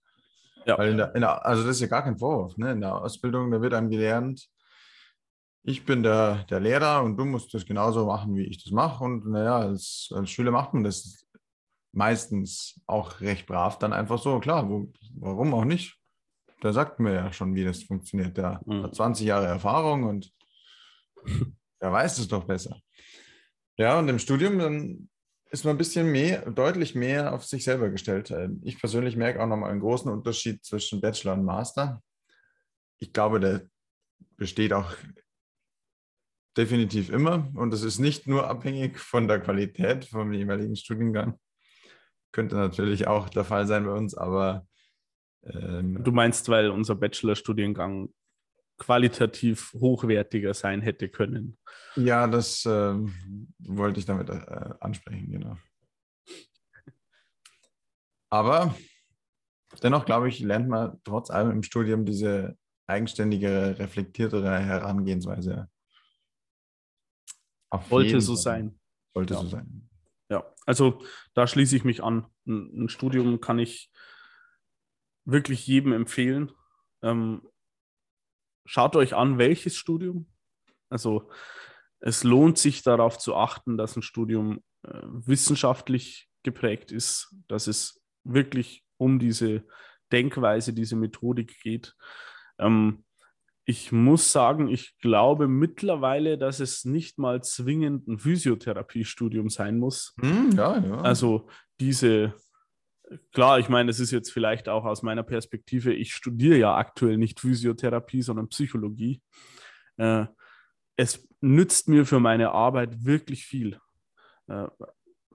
Ja. 0.67 0.79
Weil 0.79 0.91
in 0.91 0.97
der, 0.97 1.15
in 1.15 1.21
der, 1.21 1.47
also 1.47 1.63
das 1.63 1.77
ist 1.77 1.83
ja 1.83 1.87
gar 1.87 2.03
kein 2.03 2.19
Vorwurf. 2.19 2.57
Ne? 2.57 2.73
In 2.73 2.81
der 2.81 2.95
Ausbildung, 2.95 3.51
da 3.51 3.63
wird 3.63 3.73
einem 3.73 3.91
gelernt, 3.91 4.49
ich 5.69 5.85
bin 5.85 6.05
der, 6.05 6.45
der 6.45 6.61
Lehrer 6.61 7.03
und 7.03 7.17
du 7.17 7.25
musst 7.25 7.53
das 7.53 7.67
genauso 7.67 8.07
machen, 8.07 8.37
wie 8.37 8.45
ich 8.45 8.63
das 8.63 8.73
mache. 8.73 9.03
Und 9.03 9.27
naja, 9.27 9.59
als, 9.59 10.11
als 10.15 10.31
Schüler 10.31 10.53
macht 10.53 10.75
man 10.75 10.85
das 10.85 11.27
meistens 11.93 12.81
auch 12.87 13.21
recht 13.21 13.47
brav 13.47 13.79
dann 13.79 13.93
einfach 13.93 14.19
so. 14.21 14.39
Klar, 14.39 14.69
wo, 14.69 14.93
warum 15.19 15.55
auch 15.55 15.65
nicht? 15.65 15.99
Der 16.63 16.73
sagt 16.73 17.01
mir 17.01 17.15
ja 17.15 17.33
schon, 17.33 17.55
wie 17.57 17.65
das 17.65 17.83
funktioniert. 17.83 18.37
Der 18.37 18.61
mhm. 18.65 18.85
hat 18.85 18.95
20 18.95 19.27
Jahre 19.27 19.47
Erfahrung 19.47 20.05
und 20.05 20.33
der 21.81 21.91
weiß 21.91 22.19
es 22.19 22.29
doch 22.29 22.45
besser. 22.45 22.77
Ja, 23.77 23.99
und 23.99 24.09
im 24.09 24.21
Studium 24.21 24.59
dann 24.59 25.09
ist 25.51 25.65
man 25.65 25.75
ein 25.75 25.79
bisschen 25.79 26.11
mehr, 26.11 26.51
deutlich 26.51 26.95
mehr 26.95 27.33
auf 27.33 27.45
sich 27.45 27.65
selber 27.65 27.91
gestellt. 27.91 28.35
Ich 28.63 28.81
persönlich 28.81 29.17
merke 29.17 29.43
auch 29.43 29.47
nochmal 29.47 29.71
einen 29.71 29.81
großen 29.81 30.11
Unterschied 30.11 30.65
zwischen 30.65 31.01
Bachelor 31.01 31.35
und 31.35 31.45
Master. 31.45 32.03
Ich 32.99 33.13
glaube, 33.13 33.41
der 33.41 33.63
besteht 34.37 34.73
auch 34.73 34.93
definitiv 36.57 37.11
immer 37.11 37.51
und 37.55 37.73
es 37.73 37.83
ist 37.83 37.99
nicht 37.99 38.27
nur 38.27 38.49
abhängig 38.49 38.99
von 38.99 39.29
der 39.29 39.41
Qualität 39.41 40.07
vom 40.07 40.33
jeweiligen 40.33 40.77
Studiengang. 40.77 41.39
Könnte 42.33 42.57
natürlich 42.57 43.07
auch 43.07 43.29
der 43.29 43.45
Fall 43.45 43.67
sein 43.67 43.85
bei 43.85 43.93
uns, 43.93 44.15
aber. 44.15 44.67
Ähm, 45.45 46.03
du 46.03 46.13
meinst, 46.13 46.49
weil 46.49 46.71
unser 46.71 46.97
Bachelorstudiengang 46.97 48.09
qualitativ 48.79 49.73
hochwertiger 49.75 50.53
sein 50.55 50.83
hätte 50.83 51.09
können. 51.09 51.57
Ja, 51.95 52.27
das 52.27 52.65
äh, 52.67 52.95
wollte 53.67 54.01
ich 54.01 54.07
damit 54.07 54.29
äh, 54.31 54.75
ansprechen, 54.81 55.31
genau. 55.31 55.57
Aber 58.31 58.75
dennoch, 59.83 60.05
glaube 60.05 60.29
ich, 60.29 60.41
lernt 60.41 60.69
man 60.69 61.01
trotz 61.05 61.31
allem 61.31 61.51
im 61.51 61.63
Studium 61.63 62.05
diese 62.05 62.57
eigenständigere, 62.87 63.79
reflektiertere 63.79 64.59
Herangehensweise. 64.59 65.69
Auf 67.71 67.91
Wollte 67.91 68.21
so 68.21 68.35
Fall. 68.35 68.43
sein. 68.43 68.81
Sollte 69.15 69.35
ja. 69.35 69.41
so 69.41 69.49
sein. 69.49 69.89
Ja, 70.29 70.45
also 70.67 71.05
da 71.35 71.47
schließe 71.47 71.77
ich 71.77 71.85
mich 71.85 72.03
an. 72.03 72.27
Ein, 72.47 72.85
ein 72.85 72.89
Studium 72.89 73.41
kann 73.41 73.59
ich 73.59 73.91
wirklich 75.25 75.67
jedem 75.67 75.93
empfehlen. 75.93 76.53
Ähm, 77.03 77.43
schaut 78.65 78.97
euch 78.97 79.15
an, 79.15 79.39
welches 79.39 79.77
Studium. 79.77 80.27
Also 80.89 81.31
es 82.01 82.25
lohnt 82.25 82.59
sich 82.59 82.83
darauf 82.83 83.19
zu 83.19 83.35
achten, 83.35 83.77
dass 83.77 83.97
ein 83.97 84.03
Studium 84.03 84.61
äh, 84.83 85.01
wissenschaftlich 85.03 86.29
geprägt 86.43 86.93
ist, 86.93 87.35
dass 87.49 87.67
es 87.67 88.03
wirklich 88.25 88.85
um 88.99 89.19
diese 89.19 89.65
Denkweise, 90.13 90.73
diese 90.73 90.97
Methodik 90.97 91.61
geht. 91.61 91.95
Ähm, 92.59 93.05
ich 93.65 93.91
muss 93.91 94.31
sagen, 94.31 94.69
ich 94.69 94.97
glaube 94.99 95.49
mittlerweile, 95.49 96.39
dass 96.39 96.61
es 96.61 96.85
nicht 96.85 97.19
mal 97.19 97.43
zwingend 97.43 98.07
ein 98.07 98.21
Physiotherapiestudium 98.21 99.51
sein 99.51 99.79
muss. 99.79 100.15
Hm, 100.21 100.53
ja, 100.53 100.79
ja. 100.79 101.01
Also 101.01 101.49
diese, 101.81 102.35
klar, 103.33 103.59
ich 103.59 103.69
meine, 103.69 103.91
es 103.91 103.99
ist 103.99 104.13
jetzt 104.13 104.31
vielleicht 104.31 104.69
auch 104.69 104.85
aus 104.85 105.03
meiner 105.03 105.25
Perspektive, 105.25 105.93
ich 105.93 106.15
studiere 106.15 106.57
ja 106.57 106.77
aktuell 106.77 107.19
nicht 107.19 107.41
Physiotherapie, 107.41 108.23
sondern 108.23 108.49
Psychologie. 108.49 109.21
Äh, 109.97 110.27
es 110.97 111.29
nützt 111.41 111.89
mir 111.89 112.07
für 112.07 112.21
meine 112.21 112.51
Arbeit 112.53 113.05
wirklich 113.05 113.47
viel. 113.47 113.79
Äh, 114.49 114.67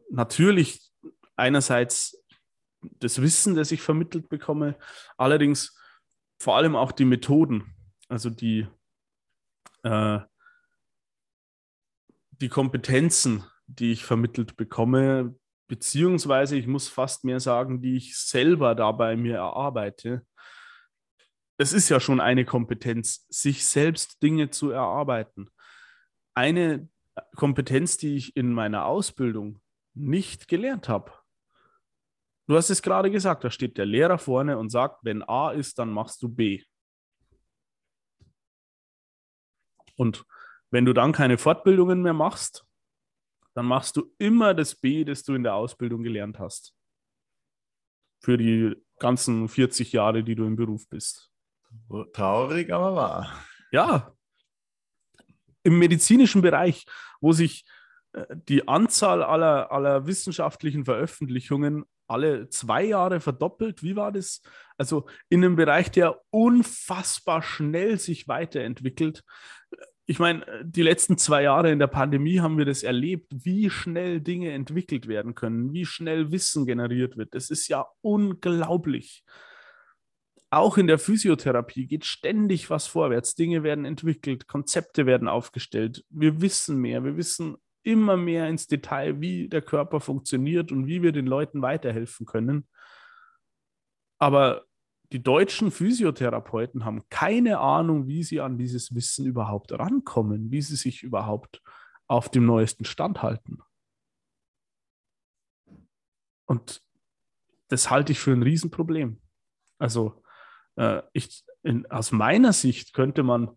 natürlich 0.09 0.91
einerseits 1.35 2.23
das 2.81 3.21
Wissen, 3.21 3.55
das 3.55 3.71
ich 3.71 3.81
vermittelt 3.81 4.27
bekomme, 4.29 4.75
allerdings 5.17 5.77
vor 6.39 6.57
allem 6.57 6.75
auch 6.75 6.91
die 6.91 7.05
Methoden 7.05 7.75
also 8.11 8.29
die, 8.29 8.67
äh, 9.83 10.19
die 12.31 12.49
Kompetenzen, 12.49 13.45
die 13.67 13.93
ich 13.93 14.03
vermittelt 14.03 14.57
bekomme, 14.57 15.33
beziehungsweise 15.69 16.57
ich 16.57 16.67
muss 16.67 16.89
fast 16.89 17.23
mehr 17.23 17.39
sagen, 17.39 17.81
die 17.81 17.95
ich 17.95 18.17
selber 18.17 18.75
dabei 18.75 19.15
mir 19.15 19.37
erarbeite. 19.37 20.25
Es 21.61 21.73
ist 21.73 21.89
ja 21.89 21.99
schon 21.99 22.19
eine 22.19 22.43
Kompetenz, 22.43 23.27
sich 23.29 23.67
selbst 23.67 24.23
Dinge 24.23 24.49
zu 24.49 24.71
erarbeiten. 24.71 25.51
Eine 26.33 26.89
Kompetenz, 27.35 27.97
die 27.97 28.15
ich 28.15 28.35
in 28.35 28.51
meiner 28.51 28.85
Ausbildung 28.85 29.61
nicht 29.93 30.47
gelernt 30.47 30.89
habe. 30.89 31.13
Du 32.47 32.55
hast 32.55 32.71
es 32.71 32.81
gerade 32.81 33.11
gesagt, 33.11 33.43
da 33.43 33.51
steht 33.51 33.77
der 33.77 33.85
Lehrer 33.85 34.17
vorne 34.17 34.57
und 34.57 34.71
sagt, 34.71 35.05
wenn 35.05 35.21
A 35.21 35.51
ist, 35.51 35.77
dann 35.77 35.91
machst 35.91 36.23
du 36.23 36.29
B. 36.29 36.63
Und 39.97 40.25
wenn 40.71 40.85
du 40.85 40.93
dann 40.93 41.11
keine 41.11 41.37
Fortbildungen 41.37 42.01
mehr 42.01 42.13
machst, 42.13 42.65
dann 43.53 43.67
machst 43.67 43.97
du 43.97 44.11
immer 44.17 44.55
das 44.55 44.73
B, 44.73 45.05
das 45.05 45.21
du 45.21 45.35
in 45.35 45.43
der 45.43 45.53
Ausbildung 45.53 46.01
gelernt 46.01 46.39
hast. 46.39 46.75
Für 48.19 48.39
die 48.39 48.75
ganzen 48.97 49.47
40 49.47 49.91
Jahre, 49.91 50.23
die 50.23 50.33
du 50.33 50.45
im 50.45 50.55
Beruf 50.55 50.89
bist. 50.89 51.30
Traurig, 52.13 52.71
aber 52.71 52.95
wahr. 52.95 53.43
Ja. 53.71 54.13
Im 55.63 55.77
medizinischen 55.77 56.41
Bereich, 56.41 56.85
wo 57.19 57.33
sich 57.33 57.65
äh, 58.13 58.25
die 58.47 58.67
Anzahl 58.67 59.23
aller, 59.23 59.71
aller 59.71 60.07
wissenschaftlichen 60.07 60.85
Veröffentlichungen 60.85 61.85
alle 62.07 62.49
zwei 62.49 62.83
Jahre 62.83 63.21
verdoppelt. 63.21 63.83
Wie 63.83 63.95
war 63.95 64.11
das? 64.11 64.41
Also 64.77 65.07
in 65.29 65.43
einem 65.43 65.55
Bereich, 65.55 65.91
der 65.91 66.19
unfassbar 66.29 67.41
schnell 67.41 67.97
sich 67.97 68.27
weiterentwickelt 68.27 69.23
ich 70.11 70.19
meine, 70.19 70.45
die 70.65 70.81
letzten 70.81 71.17
zwei 71.17 71.43
Jahre 71.43 71.71
in 71.71 71.79
der 71.79 71.87
Pandemie 71.87 72.41
haben 72.41 72.57
wir 72.57 72.65
das 72.65 72.83
erlebt, 72.83 73.31
wie 73.45 73.69
schnell 73.69 74.19
Dinge 74.19 74.51
entwickelt 74.51 75.07
werden 75.07 75.35
können, 75.35 75.71
wie 75.71 75.85
schnell 75.85 76.31
Wissen 76.31 76.65
generiert 76.65 77.15
wird. 77.15 77.33
Das 77.33 77.49
ist 77.49 77.69
ja 77.69 77.85
unglaublich. 78.01 79.23
Auch 80.53 80.77
in 80.77 80.87
der 80.87 80.99
Physiotherapie 80.99 81.87
geht 81.87 82.03
ständig 82.05 82.69
was 82.69 82.85
vorwärts. 82.85 83.35
Dinge 83.35 83.63
werden 83.63 83.85
entwickelt, 83.85 84.47
Konzepte 84.47 85.05
werden 85.05 85.29
aufgestellt. 85.29 86.05
Wir 86.09 86.41
wissen 86.41 86.77
mehr, 86.77 87.05
wir 87.05 87.15
wissen 87.15 87.55
immer 87.83 88.17
mehr 88.17 88.49
ins 88.49 88.67
Detail, 88.67 89.21
wie 89.21 89.47
der 89.47 89.61
Körper 89.61 90.01
funktioniert 90.01 90.73
und 90.73 90.87
wie 90.87 91.01
wir 91.01 91.13
den 91.13 91.25
Leuten 91.25 91.61
weiterhelfen 91.61 92.25
können. 92.25 92.67
Aber 94.19 94.65
die 95.13 95.23
deutschen 95.23 95.71
Physiotherapeuten 95.71 96.83
haben 96.83 97.07
keine 97.09 97.59
Ahnung, 97.59 98.07
wie 98.07 98.23
sie 98.23 98.41
an 98.41 98.57
dieses 98.57 98.93
Wissen 98.93 99.25
überhaupt 99.25 99.71
rankommen, 99.71 100.51
wie 100.51 100.61
sie 100.61 100.75
sich 100.75 101.01
überhaupt 101.01 101.61
auf 102.07 102.29
dem 102.29 102.45
neuesten 102.45 102.83
Stand 102.83 103.23
halten. 103.23 103.59
Und 106.45 106.83
das 107.69 107.89
halte 107.89 108.11
ich 108.11 108.19
für 108.19 108.31
ein 108.31 108.43
Riesenproblem. 108.43 109.21
Also 109.79 110.21
äh, 110.75 111.01
ich, 111.13 111.43
in, 111.63 111.89
aus 111.91 112.11
meiner 112.11 112.53
Sicht 112.53 112.93
könnte 112.93 113.23
man, 113.23 113.51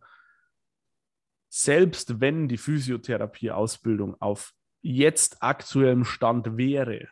selbst 1.48 2.20
wenn 2.20 2.48
die 2.48 2.58
Physiotherapie-Ausbildung 2.58 4.20
auf 4.20 4.52
jetzt 4.82 5.42
aktuellem 5.42 6.04
Stand 6.04 6.56
wäre, 6.56 7.08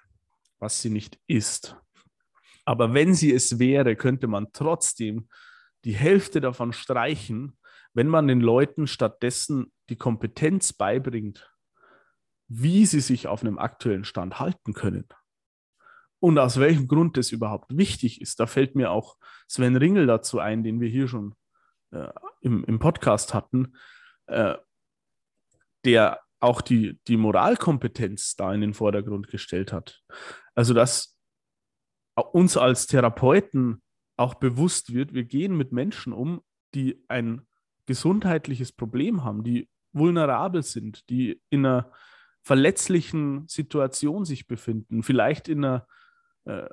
was 0.59 0.83
sie 0.83 0.91
nicht 0.91 1.19
ist, 1.27 1.77
aber 2.65 2.95
wenn 2.95 3.15
sie 3.15 3.33
es 3.33 3.59
wäre, 3.59 3.97
könnte 3.97 4.27
man 4.27 4.53
trotzdem 4.53 5.29
die 5.85 5.95
Hälfte 5.95 6.41
davon 6.41 6.73
streichen, 6.73 7.59
wenn 7.93 8.09
man 8.09 8.29
den 8.29 8.41
Leuten 8.41 8.87
stattdessen 8.87 9.73
die 9.89 9.97
Kompetenz 9.97 10.73
beibringt, 10.73 11.51
wie 12.49 12.87
sie 12.87 13.01
sich 13.01 13.27
auf 13.27 13.43
einem 13.43 13.59
aktuellen 13.59 14.05
Stand 14.05 14.39
halten 14.39 14.75
können. 14.75 15.07
Und 16.23 16.39
aus 16.39 16.61
welchem 16.61 16.87
Grund 16.87 17.17
das 17.17 17.33
überhaupt 17.33 17.77
wichtig 17.77 18.21
ist. 18.21 18.39
Da 18.39 18.47
fällt 18.47 18.77
mir 18.77 18.93
auch 18.93 19.17
Sven 19.49 19.75
Ringel 19.75 20.07
dazu 20.07 20.39
ein, 20.39 20.63
den 20.63 20.81
wir 20.81 20.89
hier 20.89 21.09
schon 21.09 21.35
äh, 21.91 22.07
im, 22.43 22.63
im 22.63 22.79
Podcast 22.79 23.35
hatten, 23.35 23.75
äh, 24.27 24.55
der 25.85 26.21
auch 26.39 26.61
die, 26.61 27.01
die 27.09 27.17
Moralkompetenz 27.17 28.37
da 28.37 28.55
in 28.55 28.61
den 28.61 28.73
Vordergrund 28.73 29.27
gestellt 29.27 29.73
hat. 29.73 30.05
Also, 30.55 30.75
dass 30.75 31.19
uns 32.15 32.57
als 32.57 32.87
Therapeuten 32.87 33.83
auch 34.17 34.35
bewusst 34.35 34.95
wird, 34.95 35.15
wir 35.15 35.25
gehen 35.25 35.57
mit 35.57 35.73
Menschen 35.73 36.13
um, 36.13 36.41
die 36.73 37.03
ein 37.09 37.49
gesundheitliches 37.87 38.71
Problem 38.71 39.25
haben, 39.25 39.43
die 39.43 39.69
vulnerabel 39.93 40.63
sind, 40.63 41.11
die 41.11 41.43
in 41.51 41.67
einer 41.67 41.91
verletzlichen 42.43 43.49
Situation 43.49 44.25
sich 44.25 44.47
befinden, 44.47 45.03
vielleicht 45.03 45.49
in 45.49 45.65
einer, 45.65 45.89
äh, 46.45 46.69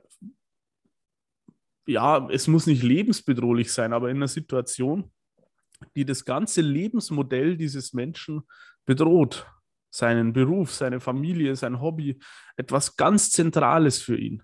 ja, 1.90 2.28
es 2.30 2.48
muss 2.48 2.68
nicht 2.68 2.84
lebensbedrohlich 2.84 3.74
sein, 3.74 3.94
aber 3.94 4.10
in 4.10 4.18
einer 4.18 4.28
Situation, 4.28 5.12
die 5.96 6.06
das 6.06 6.24
ganze 6.26 6.62
Lebensmodell 6.62 7.58
dieses 7.58 7.94
Menschen 7.94 8.44
bedroht. 8.86 9.48
Seinen 9.92 10.34
Beruf, 10.34 10.72
seine 10.72 11.00
Familie, 11.00 11.56
sein 11.56 11.82
Hobby, 11.82 12.20
etwas 12.58 12.96
ganz 12.96 13.32
Zentrales 13.32 14.00
für 14.00 14.18
ihn, 14.18 14.44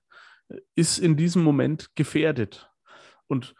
ist 0.75 0.97
in 0.97 1.17
diesem 1.17 1.43
Moment 1.43 1.95
gefährdet. 1.95 2.71
Und 3.27 3.53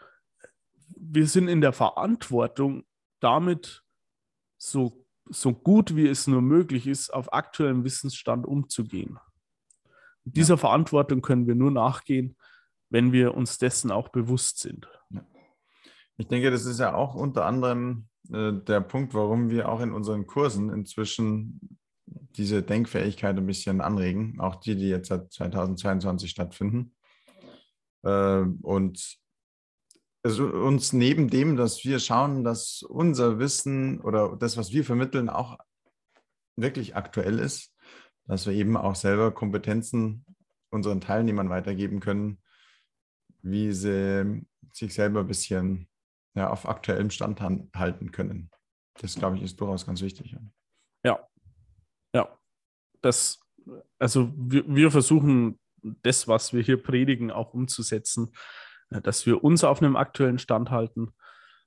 wir 0.88 1.28
sind 1.28 1.48
in 1.48 1.62
der 1.62 1.74
Verantwortung, 1.74 2.86
damit 3.20 3.84
so, 4.58 5.06
so 5.30 5.54
gut 5.54 5.96
wie 5.96 6.08
es 6.08 6.26
nur 6.26 6.42
möglich 6.42 6.88
ist, 6.88 7.12
auf 7.12 7.32
aktuellem 7.34 7.84
Wissensstand 7.84 8.48
umzugehen. 8.48 9.20
Dieser 10.26 10.56
ja. 10.56 10.58
Verantwortung 10.58 11.22
können 11.22 11.48
wir 11.48 11.56
nur 11.56 11.72
nachgehen, 11.72 12.36
wenn 12.90 13.12
wir 13.12 13.36
uns 13.36 13.58
dessen 13.58 13.92
auch 13.92 14.10
bewusst 14.10 14.60
sind. 14.60 14.88
Ich 16.18 16.28
denke, 16.28 16.52
das 16.52 16.66
ist 16.66 16.80
ja 16.80 16.94
auch 16.94 17.16
unter 17.16 17.46
anderem 17.46 18.08
äh, 18.32 18.54
der 18.54 18.82
Punkt, 18.82 19.14
warum 19.14 19.50
wir 19.50 19.70
auch 19.70 19.82
in 19.82 19.92
unseren 19.92 20.28
Kursen 20.28 20.70
inzwischen 20.70 21.78
diese 22.06 22.64
Denkfähigkeit 22.64 23.38
ein 23.38 23.46
bisschen 23.46 23.82
anregen, 23.82 24.40
auch 24.40 24.56
die, 24.56 24.76
die 24.76 24.90
jetzt 24.90 25.10
seit 25.10 25.32
2022 25.32 26.30
stattfinden. 26.30 26.96
Äh, 28.04 28.44
und 28.62 29.18
also 30.24 30.48
uns 30.48 30.92
neben 30.92 31.30
dem, 31.30 31.56
dass 31.56 31.86
wir 31.86 32.00
schauen, 32.00 32.44
dass 32.44 32.82
unser 32.82 33.38
Wissen 33.38 34.02
oder 34.02 34.36
das, 34.36 34.58
was 34.58 34.72
wir 34.72 34.84
vermitteln, 34.84 35.30
auch 35.30 35.58
wirklich 36.56 36.96
aktuell 36.96 37.38
ist, 37.40 37.75
dass 38.28 38.46
wir 38.48 38.54
eben 38.54 38.78
auch 38.78 38.96
selber 38.96 39.32
Kompetenzen 39.32 40.26
unseren 40.72 41.02
Teilnehmern 41.02 41.50
weitergeben 41.50 42.00
können, 42.00 42.42
wie 43.42 43.72
sie 43.72 44.46
sich 44.72 44.94
selber 44.94 45.22
ein 45.22 45.28
bisschen 45.28 45.88
ja, 46.34 46.50
auf 46.50 46.68
aktuellem 46.68 47.10
Stand 47.12 47.40
halten 47.42 48.12
können. 48.12 48.50
Das, 49.00 49.16
glaube 49.16 49.38
ich, 49.38 49.44
ist 49.44 49.60
durchaus 49.62 49.86
ganz 49.86 50.02
wichtig. 50.02 50.36
Ja, 51.04 51.28
ja. 52.14 52.38
Das, 53.02 53.40
also 54.00 54.34
wir, 54.36 54.64
wir 54.68 54.92
versuchen 54.92 55.60
das, 56.02 56.28
was 56.28 56.54
wir 56.54 56.62
hier 56.62 56.82
predigen, 56.82 57.32
auch 57.32 57.54
umzusetzen 57.54 58.32
dass 58.90 59.26
wir 59.26 59.44
uns 59.44 59.64
auf 59.64 59.82
einem 59.82 59.96
aktuellen 59.96 60.40
Stand 60.40 60.72
halten, 60.72 61.14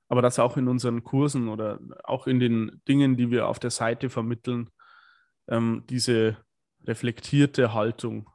aber 0.09 0.23
dass 0.23 0.39
auch 0.39 0.57
in 0.57 0.69
unseren 0.69 1.05
Kursen 1.05 1.49
oder 1.49 1.79
auch 2.05 2.27
in 2.27 2.41
den 2.41 2.81
Dingen, 2.89 3.17
die 3.17 3.31
wir 3.31 3.49
auf 3.49 3.59
der 3.59 3.71
Seite 3.71 4.09
vermitteln, 4.09 4.71
ähm, 5.49 5.85
diese 5.89 6.37
reflektierte 6.87 7.74
Haltung 7.74 8.31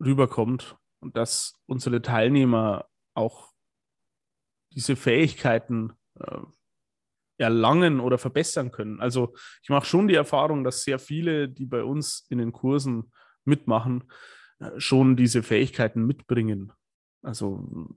rüberkommt 0.00 0.76
und 1.00 1.16
dass 1.16 1.54
unsere 1.66 2.02
Teilnehmer 2.02 2.86
auch 3.14 3.52
diese 4.72 4.96
Fähigkeiten 4.96 5.92
äh, 6.18 6.38
erlangen 7.38 8.00
oder 8.00 8.18
verbessern 8.18 8.70
können. 8.70 9.00
Also 9.00 9.34
ich 9.62 9.68
mache 9.68 9.86
schon 9.86 10.08
die 10.08 10.14
Erfahrung, 10.14 10.64
dass 10.64 10.82
sehr 10.82 10.98
viele, 10.98 11.48
die 11.48 11.66
bei 11.66 11.82
uns 11.82 12.26
in 12.28 12.38
den 12.38 12.52
Kursen 12.52 13.12
mitmachen, 13.44 14.04
äh, 14.58 14.78
schon 14.78 15.16
diese 15.16 15.42
Fähigkeiten 15.42 16.06
mitbringen 16.06 16.72
also 17.24 17.88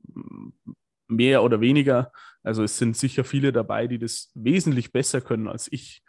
mehr 1.08 1.44
oder 1.44 1.62
weniger. 1.62 2.12
Also 2.44 2.64
es 2.64 2.78
sind 2.78 2.98
sicher 2.98 3.24
viele 3.24 3.52
dabei, 3.52 3.88
die 3.88 4.00
das 4.00 4.32
wesentlich 4.34 4.92
besser 4.92 5.22
können 5.22 5.48
als 5.48 5.72
ich, 5.72 6.02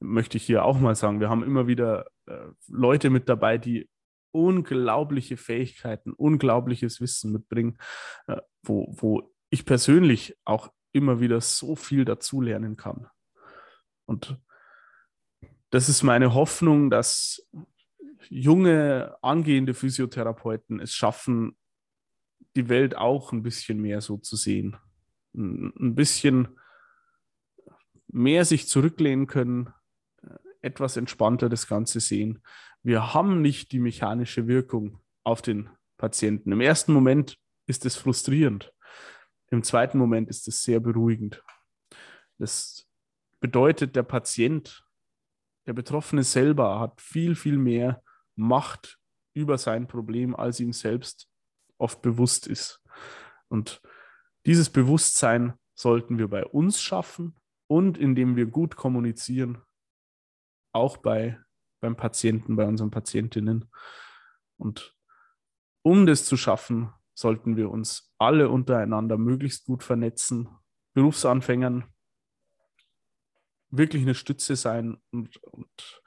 möchte 0.00 0.36
ich 0.36 0.44
hier 0.44 0.64
auch 0.64 0.78
mal 0.78 0.94
sagen. 0.94 1.20
Wir 1.20 1.28
haben 1.28 1.42
immer 1.42 1.66
wieder 1.66 2.06
äh, 2.26 2.48
Leute 2.68 3.10
mit 3.10 3.28
dabei, 3.28 3.58
die 3.58 3.88
unglaubliche 4.30 5.36
Fähigkeiten, 5.36 6.12
unglaubliches 6.12 7.00
Wissen 7.00 7.32
mitbringen, 7.32 7.78
äh, 8.26 8.40
wo, 8.62 8.94
wo 8.96 9.34
ich 9.50 9.64
persönlich 9.64 10.36
auch 10.44 10.70
immer 10.92 11.20
wieder 11.20 11.40
so 11.40 11.76
viel 11.76 12.04
dazulernen 12.04 12.76
kann. 12.76 13.08
Und 14.06 14.38
das 15.70 15.88
ist 15.88 16.02
meine 16.02 16.34
Hoffnung, 16.34 16.90
dass 16.90 17.46
junge, 18.28 19.16
angehende 19.22 19.74
Physiotherapeuten 19.74 20.80
es 20.80 20.92
schaffen, 20.92 21.56
die 22.56 22.68
Welt 22.68 22.96
auch 22.96 23.32
ein 23.32 23.42
bisschen 23.42 23.80
mehr 23.80 24.00
so 24.00 24.16
zu 24.16 24.36
sehen. 24.36 24.76
Ein 25.34 25.94
bisschen 25.94 26.48
mehr 28.08 28.44
sich 28.44 28.66
zurücklehnen 28.66 29.26
können, 29.26 29.72
etwas 30.60 30.96
entspannter 30.96 31.48
das 31.48 31.66
Ganze 31.66 32.00
sehen. 32.00 32.42
Wir 32.82 33.14
haben 33.14 33.42
nicht 33.42 33.72
die 33.72 33.78
mechanische 33.78 34.46
Wirkung 34.46 35.00
auf 35.24 35.42
den 35.42 35.70
Patienten. 35.96 36.52
Im 36.52 36.60
ersten 36.60 36.92
Moment 36.92 37.38
ist 37.66 37.84
es 37.86 37.96
frustrierend. 37.96 38.72
Im 39.50 39.62
zweiten 39.62 39.98
Moment 39.98 40.28
ist 40.28 40.46
es 40.48 40.62
sehr 40.62 40.80
beruhigend. 40.80 41.42
Das 42.38 42.86
bedeutet, 43.40 43.96
der 43.96 44.02
Patient, 44.02 44.84
der 45.66 45.72
Betroffene 45.72 46.22
selber 46.22 46.80
hat 46.80 47.00
viel, 47.00 47.34
viel 47.34 47.58
mehr 47.58 48.02
Macht 48.36 48.98
über 49.34 49.58
sein 49.58 49.86
Problem 49.86 50.34
als 50.34 50.60
ihm 50.60 50.72
selbst 50.72 51.28
oft 51.78 52.02
bewusst 52.02 52.46
ist. 52.46 52.82
Und 53.48 53.80
dieses 54.46 54.70
Bewusstsein 54.70 55.54
sollten 55.74 56.18
wir 56.18 56.28
bei 56.28 56.44
uns 56.44 56.80
schaffen 56.80 57.36
und 57.66 57.98
indem 57.98 58.36
wir 58.36 58.46
gut 58.46 58.76
kommunizieren, 58.76 59.62
auch 60.72 60.96
bei, 60.98 61.38
beim 61.80 61.96
Patienten, 61.96 62.56
bei 62.56 62.66
unseren 62.66 62.90
Patientinnen. 62.90 63.70
Und 64.56 64.94
um 65.82 66.06
das 66.06 66.24
zu 66.24 66.36
schaffen, 66.36 66.92
sollten 67.14 67.56
wir 67.56 67.70
uns 67.70 68.14
alle 68.18 68.48
untereinander 68.48 69.16
möglichst 69.18 69.66
gut 69.66 69.82
vernetzen, 69.82 70.48
Berufsanfängern 70.94 71.84
wirklich 73.70 74.02
eine 74.02 74.14
Stütze 74.14 74.56
sein 74.56 74.98
und, 75.10 75.36
und 75.38 76.02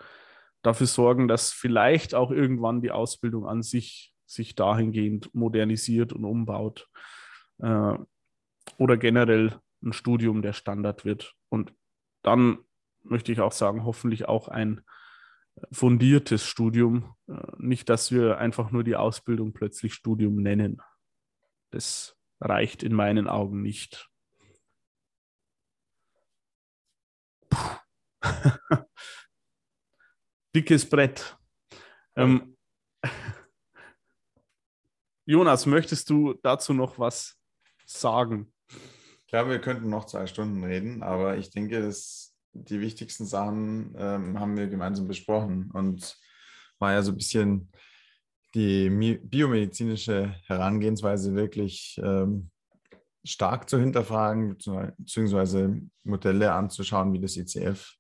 dafür 0.61 0.87
sorgen, 0.87 1.27
dass 1.27 1.51
vielleicht 1.51 2.15
auch 2.15 2.31
irgendwann 2.31 2.81
die 2.81 2.91
Ausbildung 2.91 3.47
an 3.47 3.61
sich 3.61 4.13
sich 4.25 4.55
dahingehend 4.55 5.33
modernisiert 5.35 6.13
und 6.13 6.23
umbaut 6.23 6.87
äh, 7.59 7.97
oder 8.77 8.97
generell 8.97 9.59
ein 9.83 9.93
Studium 9.93 10.41
der 10.41 10.53
Standard 10.53 11.03
wird. 11.03 11.35
Und 11.49 11.73
dann 12.23 12.59
möchte 13.03 13.31
ich 13.31 13.39
auch 13.41 13.51
sagen, 13.51 13.85
hoffentlich 13.85 14.27
auch 14.27 14.47
ein 14.47 14.81
fundiertes 15.71 16.45
Studium. 16.45 17.15
Äh, 17.27 17.33
nicht, 17.57 17.89
dass 17.89 18.11
wir 18.11 18.37
einfach 18.37 18.71
nur 18.71 18.83
die 18.83 18.95
Ausbildung 18.95 19.53
plötzlich 19.53 19.93
Studium 19.93 20.35
nennen. 20.35 20.81
Das 21.71 22.17
reicht 22.39 22.83
in 22.83 22.93
meinen 22.93 23.27
Augen 23.27 23.61
nicht. 23.61 24.09
Dickes 30.55 30.89
Brett. 30.89 31.37
Ähm, 32.15 32.57
Jonas, 35.25 35.65
möchtest 35.65 36.09
du 36.09 36.33
dazu 36.43 36.73
noch 36.73 36.99
was 36.99 37.37
sagen? 37.85 38.53
Ich 39.19 39.27
glaube, 39.27 39.51
wir 39.51 39.61
könnten 39.61 39.89
noch 39.89 40.05
zwei 40.05 40.27
Stunden 40.27 40.63
reden, 40.63 41.03
aber 41.03 41.37
ich 41.37 41.51
denke, 41.51 41.81
dass 41.81 42.30
die 42.53 42.81
wichtigsten 42.81 43.25
Sachen 43.25 43.95
ähm, 43.97 44.39
haben 44.39 44.57
wir 44.57 44.67
gemeinsam 44.67 45.07
besprochen 45.07 45.71
und 45.71 46.17
war 46.79 46.93
ja 46.93 47.01
so 47.01 47.11
ein 47.11 47.17
bisschen 47.17 47.71
die 48.53 48.89
biomedizinische 48.89 50.35
Herangehensweise 50.45 51.35
wirklich 51.35 51.99
ähm, 52.03 52.51
stark 53.23 53.69
zu 53.69 53.79
hinterfragen, 53.79 54.57
beziehungsweise 54.97 55.81
Modelle 56.03 56.51
anzuschauen 56.53 57.13
wie 57.13 57.19
das 57.19 57.37
ICF, 57.37 57.95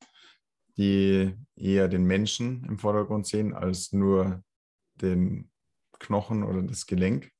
die 0.77 1.35
eher 1.55 1.87
den 1.87 2.03
Menschen 2.03 2.65
im 2.65 2.79
Vordergrund 2.79 3.27
sehen 3.27 3.53
als 3.53 3.93
nur 3.93 4.43
den 4.95 5.49
Knochen 5.99 6.43
oder 6.43 6.63
das 6.63 6.85
Gelenk. 6.85 7.31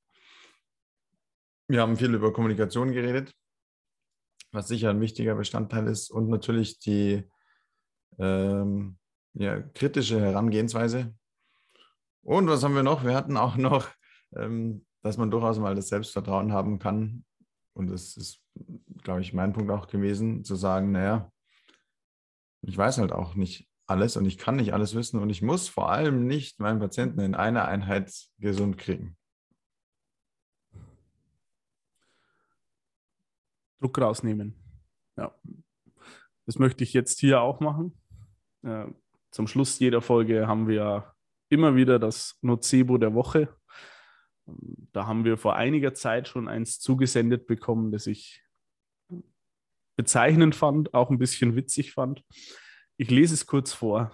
Wir 1.67 1.81
haben 1.81 1.97
viel 1.97 2.13
über 2.13 2.31
Kommunikation 2.31 2.91
geredet, 2.91 3.33
was 4.51 4.67
sicher 4.67 4.89
ein 4.89 5.01
wichtiger 5.01 5.35
Bestandteil 5.35 5.87
ist 5.87 6.09
und 6.09 6.29
natürlich 6.29 6.79
die, 6.79 7.23
ähm, 8.19 8.97
ja, 9.33 9.61
kritische 9.61 10.19
Herangehensweise. 10.19 11.13
Und 12.23 12.47
was 12.47 12.63
haben 12.63 12.75
wir 12.75 12.83
noch? 12.83 13.03
Wir 13.03 13.15
hatten 13.15 13.37
auch 13.37 13.55
noch, 13.55 13.89
ähm, 14.35 14.85
dass 15.01 15.17
man 15.17 15.31
durchaus 15.31 15.57
mal 15.59 15.75
das 15.75 15.87
Selbstvertrauen 15.87 16.51
haben 16.51 16.79
kann. 16.79 17.25
Und 17.73 17.89
das 17.89 18.17
ist, 18.17 18.41
glaube 19.03 19.21
ich, 19.21 19.33
mein 19.33 19.53
Punkt 19.53 19.71
auch 19.71 19.87
gewesen, 19.87 20.43
zu 20.43 20.55
sagen, 20.55 20.91
naja, 20.91 21.31
ich 22.61 22.77
weiß 22.77 22.99
halt 22.99 23.11
auch 23.11 23.35
nicht 23.35 23.67
alles 23.87 24.17
und 24.17 24.25
ich 24.25 24.37
kann 24.37 24.57
nicht 24.57 24.73
alles 24.73 24.95
wissen 24.95 25.19
und 25.19 25.29
ich 25.29 25.41
muss 25.41 25.67
vor 25.67 25.91
allem 25.91 26.27
nicht 26.27 26.59
meinen 26.59 26.79
Patienten 26.79 27.19
in 27.21 27.35
einer 27.35 27.67
Einheit 27.67 28.13
gesund 28.37 28.77
kriegen. 28.77 29.17
Druck 33.81 33.99
rausnehmen. 33.99 34.55
Ja. 35.17 35.35
Das 36.45 36.59
möchte 36.59 36.83
ich 36.83 36.93
jetzt 36.93 37.19
hier 37.19 37.41
auch 37.41 37.59
machen. 37.59 37.97
Äh, 38.63 38.85
zum 39.31 39.47
Schluss 39.47 39.79
jeder 39.79 40.01
Folge 40.01 40.47
haben 40.47 40.67
wir 40.67 41.13
immer 41.49 41.75
wieder 41.75 41.99
das 41.99 42.37
Nocebo 42.41 42.97
der 42.97 43.13
Woche. 43.13 43.49
Da 44.91 45.07
haben 45.07 45.23
wir 45.25 45.37
vor 45.37 45.55
einiger 45.55 45.93
Zeit 45.93 46.27
schon 46.27 46.47
eins 46.47 46.79
zugesendet 46.79 47.47
bekommen, 47.47 47.91
das 47.91 48.07
ich 48.07 48.43
bezeichnend 49.95 50.55
fand, 50.55 50.93
auch 50.93 51.09
ein 51.09 51.19
bisschen 51.19 51.55
witzig 51.55 51.93
fand. 51.93 52.23
Ich 52.97 53.09
lese 53.09 53.33
es 53.33 53.45
kurz 53.45 53.73
vor. 53.73 54.11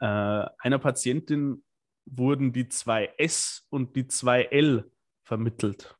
Äh, 0.00 0.06
einer 0.06 0.78
Patientin 0.78 1.64
wurden 2.06 2.52
die 2.52 2.68
zwei 2.68 3.12
S 3.18 3.66
und 3.70 3.96
die 3.96 4.06
zwei 4.08 4.42
L 4.44 4.90
vermittelt. 5.22 5.96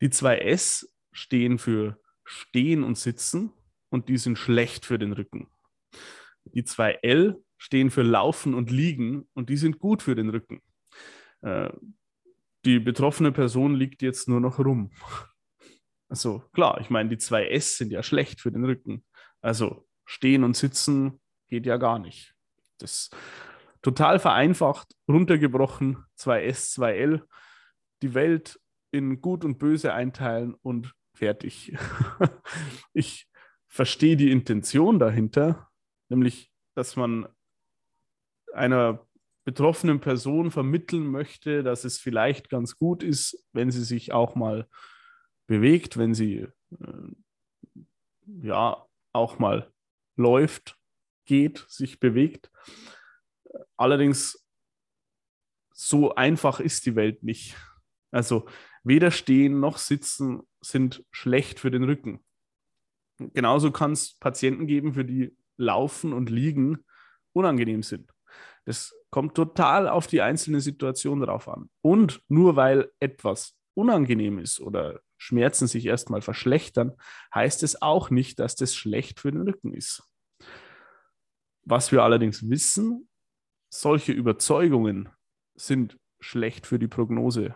Die 0.00 0.10
zwei 0.10 0.38
S 0.38 0.89
stehen 1.12 1.58
für 1.58 2.00
Stehen 2.24 2.84
und 2.84 2.96
Sitzen 2.96 3.52
und 3.88 4.08
die 4.08 4.18
sind 4.18 4.38
schlecht 4.38 4.86
für 4.86 4.98
den 4.98 5.12
Rücken. 5.12 5.48
Die 6.44 6.64
zwei 6.64 6.92
L 7.02 7.42
stehen 7.58 7.90
für 7.90 8.02
Laufen 8.02 8.54
und 8.54 8.70
Liegen 8.70 9.28
und 9.34 9.50
die 9.50 9.56
sind 9.56 9.78
gut 9.78 10.02
für 10.02 10.14
den 10.14 10.30
Rücken. 10.30 10.62
Äh, 11.42 11.70
die 12.64 12.78
betroffene 12.78 13.32
Person 13.32 13.74
liegt 13.74 14.02
jetzt 14.02 14.28
nur 14.28 14.40
noch 14.40 14.58
rum. 14.58 14.90
Also 16.08 16.42
klar, 16.52 16.80
ich 16.80 16.90
meine, 16.90 17.08
die 17.08 17.18
zwei 17.18 17.48
S 17.48 17.76
sind 17.76 17.92
ja 17.92 18.02
schlecht 18.02 18.40
für 18.40 18.52
den 18.52 18.64
Rücken. 18.64 19.04
Also 19.40 19.86
stehen 20.04 20.44
und 20.44 20.56
sitzen 20.56 21.20
geht 21.48 21.66
ja 21.66 21.76
gar 21.76 21.98
nicht. 21.98 22.34
Das 22.78 23.10
total 23.82 24.18
vereinfacht, 24.18 24.94
runtergebrochen, 25.08 26.04
2S, 26.18 26.78
2L, 26.78 27.22
die 28.02 28.14
Welt 28.14 28.60
in 28.90 29.20
gut 29.20 29.44
und 29.44 29.58
böse 29.58 29.94
einteilen 29.94 30.54
und 30.54 30.94
fertig. 31.20 31.76
ich 32.94 33.28
verstehe 33.68 34.16
die 34.16 34.30
Intention 34.30 34.98
dahinter, 34.98 35.70
nämlich, 36.08 36.50
dass 36.74 36.96
man 36.96 37.28
einer 38.54 39.06
betroffenen 39.44 40.00
Person 40.00 40.50
vermitteln 40.50 41.06
möchte, 41.06 41.62
dass 41.62 41.84
es 41.84 41.98
vielleicht 41.98 42.48
ganz 42.48 42.76
gut 42.76 43.02
ist, 43.02 43.46
wenn 43.52 43.70
sie 43.70 43.84
sich 43.84 44.12
auch 44.12 44.34
mal 44.34 44.66
bewegt, 45.46 45.98
wenn 45.98 46.14
sie 46.14 46.46
äh, 46.70 47.82
ja 48.42 48.86
auch 49.12 49.38
mal 49.38 49.70
läuft, 50.16 50.78
geht, 51.26 51.66
sich 51.68 52.00
bewegt. 52.00 52.50
Allerdings 53.76 54.42
so 55.72 56.14
einfach 56.14 56.60
ist 56.60 56.86
die 56.86 56.96
Welt 56.96 57.22
nicht. 57.22 57.56
Also 58.10 58.48
weder 58.84 59.10
stehen 59.10 59.60
noch 59.60 59.78
sitzen 59.78 60.42
sind 60.60 61.04
schlecht 61.10 61.60
für 61.60 61.70
den 61.70 61.84
Rücken. 61.84 62.20
Genauso 63.18 63.70
kann 63.70 63.92
es 63.92 64.14
Patienten 64.18 64.66
geben, 64.66 64.94
für 64.94 65.04
die 65.04 65.36
Laufen 65.56 66.12
und 66.12 66.30
Liegen 66.30 66.84
unangenehm 67.32 67.82
sind. 67.82 68.12
Das 68.64 68.94
kommt 69.10 69.34
total 69.34 69.88
auf 69.88 70.06
die 70.06 70.22
einzelne 70.22 70.60
Situation 70.60 71.20
drauf 71.20 71.48
an. 71.48 71.70
Und 71.82 72.22
nur 72.28 72.56
weil 72.56 72.90
etwas 73.00 73.56
unangenehm 73.74 74.38
ist 74.38 74.60
oder 74.60 75.00
Schmerzen 75.18 75.66
sich 75.66 75.86
erstmal 75.86 76.22
verschlechtern, 76.22 76.96
heißt 77.34 77.62
es 77.62 77.82
auch 77.82 78.10
nicht, 78.10 78.38
dass 78.38 78.56
das 78.56 78.74
schlecht 78.74 79.20
für 79.20 79.32
den 79.32 79.42
Rücken 79.42 79.74
ist. 79.74 80.02
Was 81.62 81.92
wir 81.92 82.02
allerdings 82.02 82.48
wissen, 82.48 83.08
solche 83.72 84.12
Überzeugungen 84.12 85.10
sind 85.54 85.98
schlecht 86.20 86.66
für 86.66 86.78
die 86.78 86.88
Prognose 86.88 87.54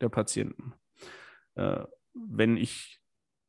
der 0.00 0.08
Patienten. 0.08 0.74
Äh, 1.54 1.84
wenn 2.14 2.56
ich 2.56 3.00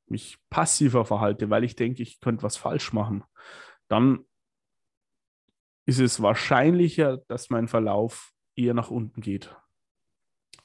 mich 0.08 0.38
passiver 0.50 1.06
verhalte, 1.06 1.50
weil 1.50 1.64
ich 1.64 1.76
denke, 1.76 2.04
ich 2.04 2.20
könnte 2.20 2.44
was 2.44 2.58
falsch 2.58 2.94
machen, 2.94 3.24
dann 3.88 4.26
ist 5.86 6.00
es 6.00 6.22
wahrscheinlicher, 6.22 7.18
dass 7.28 7.50
mein 7.50 7.68
Verlauf 7.68 8.32
eher 8.56 8.74
nach 8.74 8.90
unten 8.90 9.22
geht. 9.22 9.56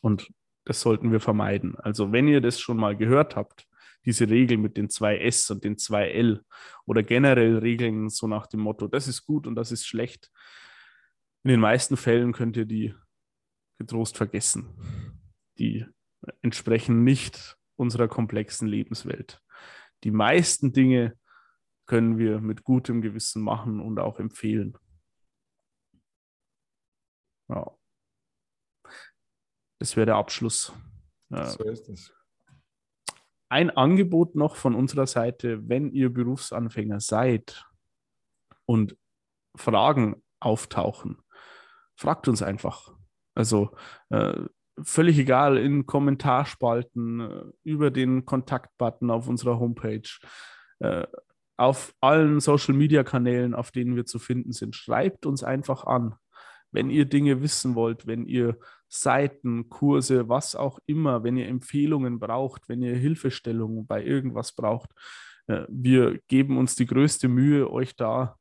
Und 0.01 0.33
das 0.65 0.81
sollten 0.81 1.13
wir 1.13 1.21
vermeiden. 1.21 1.77
Also 1.77 2.13
wenn 2.13 2.29
ihr 2.29 2.41
das 2.41 2.61
schon 2.61 2.77
mal 2.77 2.97
gehört 2.97 3.37
habt, 3.37 3.67
diese 4.05 4.29
Regel 4.31 4.57
mit 4.57 4.77
den 4.77 4.89
zwei 4.89 5.19
S 5.19 5.51
und 5.51 5.65
den 5.65 5.77
zwei 5.77 6.11
L 6.11 6.45
oder 6.87 7.03
generell 7.03 7.59
Regeln 7.59 8.09
so 8.09 8.27
nach 8.27 8.47
dem 8.47 8.61
Motto, 8.61 8.89
das 8.89 9.09
ist 9.09 9.25
gut 9.25 9.47
und 9.47 9.57
das 9.57 9.73
ist 9.73 9.87
schlecht, 9.87 10.31
in 11.43 11.51
den 11.51 11.61
meisten 11.61 11.97
Fällen 11.97 12.33
könnt 12.33 12.57
ihr 12.57 12.67
die 12.67 12.95
getrost 13.79 14.17
vergessen. 14.17 14.69
Die 15.59 15.87
entsprechen 16.43 17.05
nicht 17.05 17.57
unserer 17.77 18.09
komplexen 18.09 18.69
Lebenswelt. 18.69 19.43
Die 20.05 20.11
meisten 20.11 20.73
Dinge 20.73 21.19
können 21.87 22.19
wir 22.19 22.41
mit 22.41 22.65
gutem 22.65 23.03
Gewissen 23.03 23.43
machen 23.43 23.81
und 23.81 23.99
auch 23.99 24.19
empfehlen. 24.19 24.77
Ja. 27.49 27.77
Das 29.79 29.97
wäre 29.97 30.07
der 30.07 30.17
Abschluss. 30.17 30.73
So 31.31 31.65
ist 31.65 31.89
es. 31.89 32.13
Ein 33.49 33.71
Angebot 33.71 34.37
noch 34.37 34.57
von 34.57 34.75
unserer 34.75 35.07
Seite, 35.07 35.69
wenn 35.69 35.91
ihr 35.91 36.13
Berufsanfänger 36.13 37.01
seid 37.01 37.67
und 38.67 38.97
Fragen 39.57 40.23
auftauchen, 40.39 41.21
fragt 41.97 42.29
uns 42.29 42.43
einfach. 42.43 42.95
Also 43.35 43.77
äh, 44.11 44.45
völlig 44.85 45.19
egal, 45.19 45.57
in 45.57 45.87
Kommentarspalten, 45.87 47.21
äh, 47.21 47.45
über 47.65 47.91
den 47.91 48.25
Kontaktbutton 48.25 49.11
auf 49.11 49.29
unserer 49.29 49.59
Homepage, 49.59 50.09
äh, 50.81 51.07
auf 51.57 51.95
allen 52.01 52.41
Social-Media-Kanälen, 52.41 53.55
auf 53.55 53.71
denen 53.71 53.95
wir 53.95 54.07
zu 54.07 54.19
finden 54.19 54.53
sind. 54.53 54.75
Schreibt 54.75 55.27
uns 55.27 55.45
einfach 55.45 55.85
an, 55.85 56.15
wenn 56.73 56.91
ihr 56.91 57.05
Dinge 57.05 57.43
wissen 57.43 57.75
wollt, 57.75 58.07
wenn 58.07 58.27
ihr 58.27 58.59
Seiten, 58.89 59.69
Kurse, 59.69 60.29
was 60.29 60.57
auch 60.57 60.79
immer, 60.87 61.23
wenn 61.23 61.37
ihr 61.37 61.49
Empfehlungen 61.49 62.19
braucht, 62.19 62.69
wenn 62.69 62.83
ihr 62.83 62.97
Hilfestellungen 62.97 63.87
bei 63.87 64.05
irgendwas 64.05 64.53
braucht. 64.53 64.91
Äh, 65.47 65.67
wir 65.69 66.19
geben 66.29 66.59
uns 66.59 66.75
die 66.77 66.87
größte 66.87 67.29
Mühe, 67.29 67.71
euch 67.71 67.95
da 67.97 68.37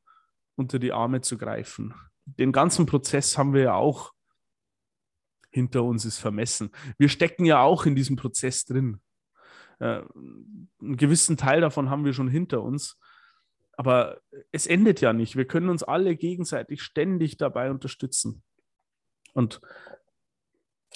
unter 0.56 0.78
die 0.78 0.92
Arme 0.92 1.20
zu 1.20 1.38
greifen. 1.38 1.94
Den 2.24 2.52
ganzen 2.52 2.86
Prozess 2.86 3.36
haben 3.38 3.54
wir 3.54 3.62
ja 3.62 3.74
auch 3.74 4.12
hinter 5.50 5.84
uns 5.84 6.04
ist 6.04 6.18
vermessen. 6.18 6.70
Wir 6.98 7.08
stecken 7.08 7.44
ja 7.44 7.62
auch 7.62 7.86
in 7.86 7.94
diesem 7.94 8.16
Prozess 8.16 8.64
drin. 8.64 9.00
Äh, 9.78 10.02
einen 10.80 10.96
gewissen 10.96 11.36
Teil 11.36 11.60
davon 11.60 11.90
haben 11.90 12.04
wir 12.04 12.12
schon 12.12 12.28
hinter 12.28 12.62
uns. 12.62 12.98
Aber 13.76 14.20
es 14.52 14.66
endet 14.66 15.00
ja 15.00 15.12
nicht. 15.12 15.36
Wir 15.36 15.46
können 15.46 15.70
uns 15.70 15.82
alle 15.82 16.14
gegenseitig 16.16 16.82
ständig 16.82 17.36
dabei 17.38 17.70
unterstützen. 17.70 18.42
Und 19.32 19.60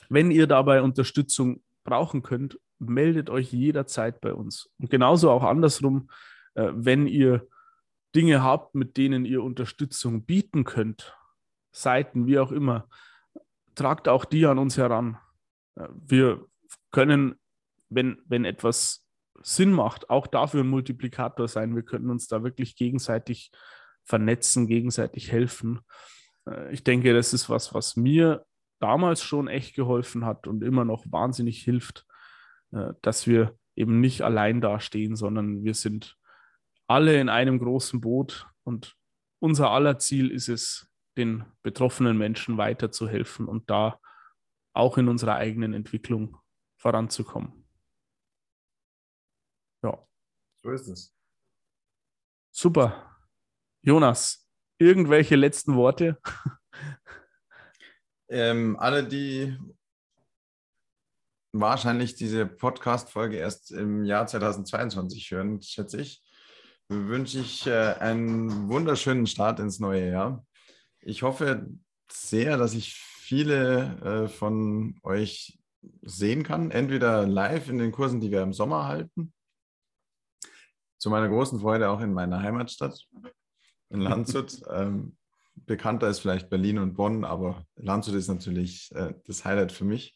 wenn 0.09 0.31
ihr 0.31 0.47
dabei 0.47 0.83
Unterstützung 0.83 1.63
brauchen 1.85 2.23
könnt, 2.23 2.59
meldet 2.79 3.31
euch 3.31 3.53
jederzeit 3.53 4.21
bei 4.21 4.35
uns. 4.35 4.71
Und 4.79 4.91
genauso 4.91 5.31
auch 5.31 5.43
andersrum, 5.43 6.11
äh, 6.55 6.71
wenn 6.75 7.07
ihr 7.07 7.47
Dinge 8.15 8.43
habt, 8.43 8.75
mit 8.75 8.97
denen 8.97 9.25
ihr 9.25 9.43
Unterstützung 9.43 10.25
bieten 10.25 10.65
könnt, 10.65 11.17
Seiten, 11.73 12.27
wie 12.27 12.39
auch 12.39 12.53
immer, 12.53 12.89
tragt 13.75 14.09
auch 14.09 14.25
die 14.25 14.47
an 14.47 14.59
uns 14.59 14.77
heran. 14.77 15.19
Wir 15.75 16.45
können, 16.91 17.35
wenn, 17.89 18.23
wenn 18.27 18.45
etwas 18.45 19.07
Sinn 19.43 19.73
macht, 19.73 20.11
auch 20.11 20.27
dafür 20.27 20.63
ein 20.63 20.69
Multiplikator 20.69 21.49
sein. 21.49 21.75
Wir 21.75 21.83
können 21.83 22.11
uns 22.11 22.29
da 22.29 22.43
wirklich 22.43 22.77
gegenseitig 22.77 23.51
vernetzen, 24.05 24.67
gegenseitig 24.67 25.33
helfen. 25.33 25.81
Äh, 26.47 26.73
ich 26.73 26.85
denke, 26.85 27.13
das 27.15 27.33
ist 27.33 27.51
was, 27.51 27.75
was 27.75 27.97
mir 27.97 28.45
damals 28.81 29.23
schon 29.23 29.49
echt 29.49 29.75
geholfen 29.75 30.25
hat 30.25 30.47
und 30.47 30.63
immer 30.63 30.85
noch 30.85 31.05
wahnsinnig 31.11 31.63
hilft, 31.63 32.07
äh, 32.73 32.93
dass 33.03 33.27
wir 33.27 33.59
eben 33.77 34.01
nicht 34.01 34.23
allein 34.23 34.61
dastehen, 34.61 35.17
sondern 35.17 35.65
wir 35.65 35.75
sind 35.75 36.17
alle 36.87 37.19
in 37.21 37.29
einem 37.29 37.59
großen 37.59 38.01
Boot 38.01 38.47
und 38.63 38.97
unser 39.41 39.71
aller 39.71 39.99
Ziel 39.99 40.31
ist 40.31 40.49
es, 40.49 40.91
den 41.17 41.45
betroffenen 41.63 42.19
Menschen 42.19 42.59
weiterzuhelfen 42.59 43.47
und 43.47 43.71
da 43.71 44.01
auch 44.73 44.99
in 44.99 45.09
unserer 45.09 45.37
eigenen 45.37 45.73
Entwicklung 45.73 46.37
voranzukommen. 46.77 47.67
Ja. 49.83 50.07
So 50.63 50.71
ist 50.71 50.89
es. 50.89 51.17
Super. 52.51 53.17
Jonas, 53.83 54.49
irgendwelche 54.79 55.37
letzten 55.37 55.75
Worte? 55.77 56.19
Ähm, 58.29 58.77
alle, 58.79 59.07
die 59.07 59.57
wahrscheinlich 61.53 62.17
diese 62.17 62.47
Podcast-Folge 62.47 63.37
erst 63.37 63.71
im 63.71 64.05
Jahr 64.05 64.27
2022 64.27 65.31
hören, 65.31 65.63
schätze 65.63 66.01
ich, 66.01 66.23
wünsche 66.89 67.39
ich 67.39 67.67
äh, 67.67 67.95
einen 68.01 68.69
wunderschönen 68.69 69.27
Start 69.27 69.61
ins 69.61 69.79
neue 69.79 70.11
Jahr. 70.11 70.45
Ich 71.07 71.23
hoffe 71.23 71.69
sehr, 72.11 72.57
dass 72.57 72.75
ich 72.75 72.95
viele 72.95 74.25
äh, 74.25 74.29
von 74.29 74.99
euch 75.03 75.59
sehen 76.03 76.43
kann, 76.43 76.71
entweder 76.71 77.27
live 77.27 77.69
in 77.69 77.79
den 77.79 77.93
Kursen, 77.93 78.21
die 78.21 78.31
wir 78.31 78.43
im 78.43 78.55
Sommer 78.55 78.87
halten, 78.87 79.33
zu 80.99 81.11
meiner 81.11 81.29
großen 81.29 81.61
Freude 81.61 81.91
auch 81.91 82.01
in 82.01 82.15
meiner 82.15 82.41
Heimatstadt, 82.41 83.07
in 83.91 84.01
Landshut. 84.01 84.63
ähm, 84.71 85.17
bekannter 85.67 86.09
ist 86.09 86.21
vielleicht 86.21 86.49
Berlin 86.49 86.79
und 86.79 86.95
Bonn, 86.95 87.25
aber 87.25 87.67
Landshut 87.77 88.15
ist 88.15 88.29
natürlich 88.29 88.91
äh, 88.95 89.15
das 89.27 89.45
Highlight 89.45 89.73
für 89.73 89.85
mich. 89.85 90.15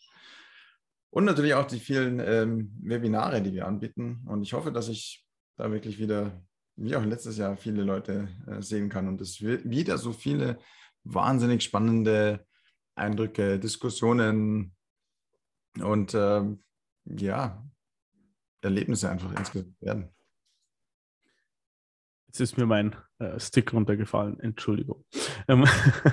Und 1.11 1.25
natürlich 1.25 1.55
auch 1.55 1.67
die 1.67 1.81
vielen 1.81 2.21
ähm, 2.21 2.73
Webinare, 2.81 3.43
die 3.43 3.53
wir 3.53 3.67
anbieten. 3.67 4.25
Und 4.27 4.43
ich 4.43 4.53
hoffe, 4.53 4.73
dass 4.73 4.89
ich 4.89 5.27
da 5.57 5.71
wirklich 5.71 5.99
wieder, 5.99 6.43
wie 6.79 6.97
auch 6.97 7.05
letztes 7.05 7.37
Jahr, 7.39 7.57
viele 7.57 7.83
Leute 7.83 8.29
äh, 8.47 8.63
sehen 8.63 8.89
kann 8.89 9.09
und 9.09 9.21
es 9.21 9.43
wieder 9.43 9.99
so 9.99 10.13
viele 10.13 10.59
wahnsinnig 11.05 11.63
spannende 11.63 12.47
Eindrücke, 12.95 13.59
Diskussionen 13.59 14.75
und 15.81 16.15
ähm, 16.15 16.63
ja, 17.05 17.65
Erlebnisse 18.61 19.11
einfach 19.11 19.33
insgesamt 19.37 19.81
werden. 19.81 20.09
Jetzt 22.29 22.41
ist 22.41 22.59
mir 22.59 22.67
mein 22.67 22.95
äh, 23.19 23.39
Stick 23.41 23.73
runtergefallen, 23.73 24.39
Entschuldigung. 24.41 25.05
Ähm, 25.49 25.65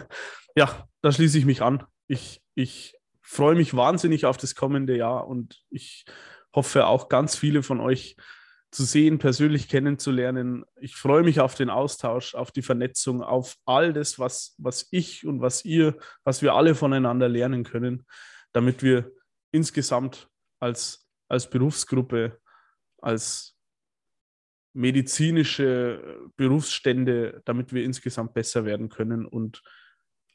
ja, 0.55 0.88
da 1.01 1.11
schließe 1.11 1.38
ich 1.38 1.45
mich 1.45 1.61
an. 1.61 1.84
Ich, 2.07 2.41
ich 2.55 2.97
freue 3.22 3.55
mich 3.55 3.76
wahnsinnig 3.76 4.26
auf 4.26 4.38
das 4.38 4.55
kommende 4.55 4.95
Jahr 4.95 5.28
und 5.28 5.63
ich 5.70 6.05
hoffe 6.55 6.88
auch 6.88 7.09
ganz 7.09 7.36
viele 7.36 7.63
von 7.63 7.82
euch 7.82 8.16
zu 8.76 8.84
sehen, 8.84 9.20
persönlich 9.20 9.70
kennenzulernen. 9.70 10.66
Ich 10.76 10.98
freue 10.98 11.24
mich 11.24 11.40
auf 11.40 11.56
den 11.56 11.70
Austausch, 11.70 12.36
auf 12.36 12.52
die 12.52 12.62
Vernetzung, 12.62 13.24
auf 13.24 13.56
all 13.66 13.94
das, 13.94 14.20
was, 14.20 14.54
was 14.58 14.90
ich 14.92 15.26
und 15.26 15.40
was 15.40 15.64
ihr, 15.64 15.98
was 16.26 16.42
wir 16.42 16.54
alle 16.54 16.76
voneinander 16.76 17.30
lernen 17.30 17.64
können, 17.64 18.06
damit 18.52 18.84
wir 18.84 19.12
insgesamt 19.52 20.30
als, 20.60 21.10
als 21.30 21.50
Berufsgruppe, 21.50 22.38
als 23.02 23.58
medizinische 24.74 26.30
Berufsstände, 26.36 27.42
damit 27.46 27.72
wir 27.72 27.86
insgesamt 27.86 28.34
besser 28.34 28.66
werden 28.66 28.90
können 28.90 29.26
und 29.26 29.64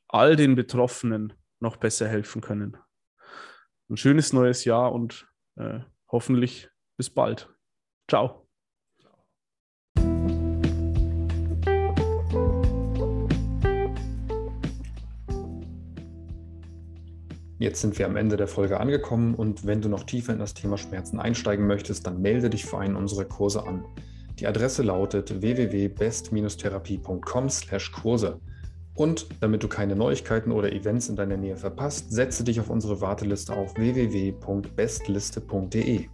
all 0.09 0.35
den 0.35 0.55
Betroffenen 0.55 1.35
noch 1.61 1.77
besser 1.77 2.09
helfen 2.09 2.41
können. 2.41 2.79
Ein 3.91 3.99
schönes 3.99 4.33
neues 4.33 4.65
Jahr 4.65 4.93
und 4.93 5.29
äh, 5.57 5.81
hoffentlich 6.11 6.71
bis 6.97 7.11
bald. 7.11 7.51
Ciao. 8.11 8.45
Jetzt 17.61 17.81
sind 17.83 17.99
wir 18.01 18.07
am 18.07 18.17
Ende 18.17 18.37
der 18.37 18.49
Folge 18.49 18.81
angekommen 18.81 19.37
und 19.37 19.65
wenn 19.65 19.81
du 19.81 19.89
noch 19.89 20.03
tiefer 20.03 20.33
in 20.33 20.41
das 20.41 20.55
Thema 20.55 20.77
Schmerzen 20.77 21.21
einsteigen 21.21 21.69
möchtest, 21.69 22.05
dann 22.05 22.21
melde 22.21 22.51
dich 22.51 22.65
für 22.65 22.79
einen 22.79 22.97
unserer 22.97 23.27
Kurse 23.27 23.65
an. 23.65 23.85
Die 24.41 24.49
Adresse 24.49 24.83
lautet 24.83 25.41
www.best-therapie.com/Kurse. 25.41 28.41
Und 28.95 29.29
damit 29.41 29.63
du 29.63 29.69
keine 29.69 29.95
Neuigkeiten 29.95 30.51
oder 30.51 30.73
Events 30.73 31.09
in 31.09 31.15
deiner 31.15 31.37
Nähe 31.37 31.57
verpasst, 31.57 32.11
setze 32.11 32.43
dich 32.43 32.59
auf 32.59 32.71
unsere 32.71 33.01
Warteliste 33.01 33.55
auf 33.55 33.77
www.bestliste.de. 33.77 36.09